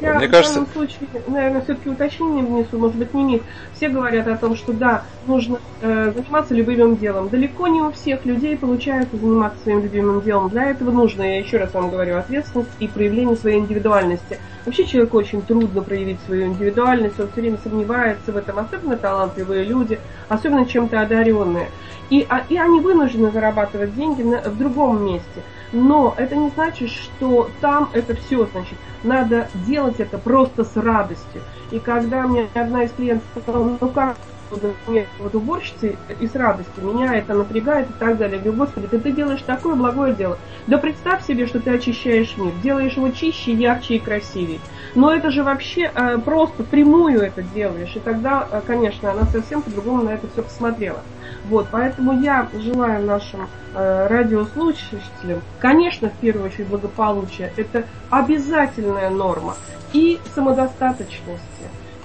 Я 0.00 0.14
Мне 0.14 0.28
в 0.28 0.30
кажется... 0.30 0.54
данном 0.54 0.72
случае, 0.72 1.08
наверное, 1.26 1.62
все-таки 1.62 1.88
уточнение 1.88 2.44
внесу, 2.44 2.78
может 2.78 2.96
быть, 2.96 3.12
не 3.14 3.24
миф. 3.24 3.42
Все 3.74 3.88
говорят 3.88 4.28
о 4.28 4.36
том, 4.36 4.56
что 4.56 4.72
да, 4.72 5.04
нужно 5.26 5.58
э, 5.80 6.12
заниматься 6.14 6.54
любимым 6.54 6.96
делом. 6.96 7.28
Далеко 7.28 7.66
не 7.68 7.80
у 7.80 7.90
всех 7.90 8.24
людей 8.24 8.56
получается 8.56 9.16
заниматься 9.16 9.60
своим 9.62 9.82
любимым 9.82 10.20
делом. 10.20 10.50
Для 10.50 10.70
этого 10.70 10.90
нужно, 10.90 11.22
я 11.22 11.38
еще 11.38 11.56
раз 11.56 11.72
вам 11.74 11.90
говорю, 11.90 12.18
ответственность 12.18 12.70
и 12.78 12.86
проявление 12.86 13.36
своей 13.36 13.58
индивидуальности. 13.58 14.38
Вообще 14.64 14.86
человеку 14.86 15.18
очень 15.18 15.42
трудно 15.42 15.82
проявить 15.82 16.20
свою 16.24 16.46
индивидуальность, 16.46 17.20
он 17.20 17.28
все 17.28 17.42
время 17.42 17.58
сомневается 17.62 18.32
в 18.32 18.36
этом, 18.36 18.58
особенно 18.58 18.96
талантливые 18.96 19.64
люди, 19.64 20.00
особенно 20.28 20.64
чем-то 20.64 21.00
одаренные. 21.00 21.68
И, 22.08 22.26
а, 22.28 22.44
и 22.48 22.56
они 22.56 22.80
вынуждены 22.80 23.30
зарабатывать 23.30 23.94
деньги 23.94 24.22
на, 24.22 24.40
в 24.40 24.56
другом 24.56 25.04
месте. 25.04 25.42
Но 25.72 26.14
это 26.16 26.36
не 26.36 26.50
значит, 26.50 26.88
что 26.88 27.50
там 27.60 27.90
это 27.92 28.14
все, 28.14 28.46
значит, 28.52 28.78
надо 29.02 29.48
делать 29.66 30.00
это 30.00 30.16
просто 30.16 30.64
с 30.64 30.76
радостью. 30.76 31.42
И 31.70 31.78
когда 31.78 32.22
мне 32.22 32.48
одна 32.54 32.84
из 32.84 32.92
клиентов 32.92 33.26
сказала, 33.42 33.76
ну 33.80 33.88
как 33.88 34.16
вот 34.50 35.34
уборщицы 35.34 35.96
и 36.20 36.26
с 36.26 36.34
радостью, 36.34 36.84
меня 36.84 37.14
это 37.14 37.34
напрягает 37.34 37.90
и 37.90 37.92
так 37.98 38.18
далее. 38.18 38.36
Я 38.36 38.42
говорю, 38.42 38.58
Господи, 38.58 38.86
ты, 38.86 38.98
ты 38.98 39.12
делаешь 39.12 39.42
такое 39.46 39.74
благое 39.74 40.14
дело. 40.14 40.38
Да 40.66 40.78
представь 40.78 41.26
себе, 41.26 41.46
что 41.46 41.60
ты 41.60 41.70
очищаешь 41.70 42.36
мир, 42.36 42.52
делаешь 42.62 42.94
его 42.94 43.10
чище, 43.10 43.52
ярче 43.52 43.96
и 43.96 43.98
красивее. 43.98 44.60
Но 44.94 45.12
это 45.12 45.30
же 45.30 45.42
вообще 45.42 45.90
э, 45.94 46.18
просто 46.18 46.62
прямую 46.62 47.20
это 47.20 47.42
делаешь. 47.42 47.94
И 47.96 48.00
тогда, 48.00 48.46
э, 48.50 48.60
конечно, 48.66 49.10
она 49.10 49.24
совсем 49.26 49.62
по-другому 49.62 50.04
на 50.04 50.10
это 50.10 50.28
все 50.32 50.42
посмотрела. 50.42 51.00
Вот, 51.48 51.66
поэтому 51.70 52.20
я 52.20 52.48
желаю 52.54 53.04
нашим 53.04 53.48
э, 53.74 54.06
радиослушателям, 54.08 55.42
конечно, 55.58 56.08
в 56.08 56.14
первую 56.14 56.46
очередь 56.46 56.68
благополучия. 56.68 57.52
Это 57.56 57.84
обязательная 58.10 59.10
норма 59.10 59.56
и 59.92 60.20
самодостаточности. 60.34 61.53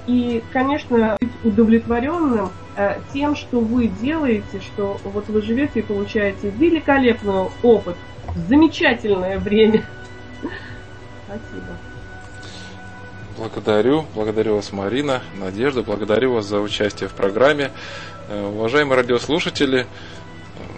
И, 0.09 0.43
конечно, 0.51 1.17
быть 1.21 1.29
удовлетворенным 1.43 2.51
э, 2.75 2.99
тем, 3.13 3.35
что 3.35 3.59
вы 3.59 3.85
делаете, 3.85 4.59
что 4.59 4.99
вот 5.03 5.27
вы 5.27 5.43
живете 5.43 5.81
и 5.81 5.83
получаете 5.83 6.49
великолепный 6.49 7.51
опыт, 7.61 7.95
замечательное 8.47 9.37
время. 9.37 9.85
Спасибо. 11.27 11.77
Благодарю, 13.37 14.05
благодарю 14.15 14.55
вас, 14.55 14.71
Марина, 14.71 15.21
Надежда, 15.39 15.83
благодарю 15.83 16.33
вас 16.33 16.45
за 16.47 16.59
участие 16.59 17.07
в 17.07 17.13
программе. 17.13 17.69
Э, 18.29 18.47
уважаемые 18.47 18.97
радиослушатели, 18.97 19.85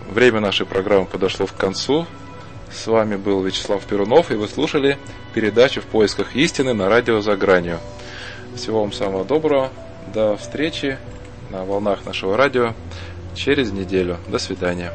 время 0.10 0.42
нашей 0.42 0.66
программы 0.66 1.06
подошло 1.06 1.46
к 1.46 1.56
концу. 1.56 2.06
С 2.70 2.86
вами 2.86 3.16
был 3.16 3.42
Вячеслав 3.42 3.82
Перунов, 3.86 4.30
и 4.30 4.36
вы 4.36 4.50
слушали 4.50 4.98
передачу 5.34 5.80
«В 5.80 5.86
поисках 5.86 6.36
истины» 6.36 6.74
на 6.74 6.90
радио 6.90 7.22
«За 7.22 7.38
гранью». 7.38 7.80
Всего 8.56 8.82
вам 8.82 8.92
самого 8.92 9.26
доброго. 9.26 9.70
До 10.14 10.38
встречи 10.38 10.98
на 11.50 11.64
волнах 11.64 12.06
нашего 12.06 12.38
радио 12.38 12.74
через 13.36 13.72
неделю. 13.72 14.18
До 14.28 14.40
свидания. 14.40 14.92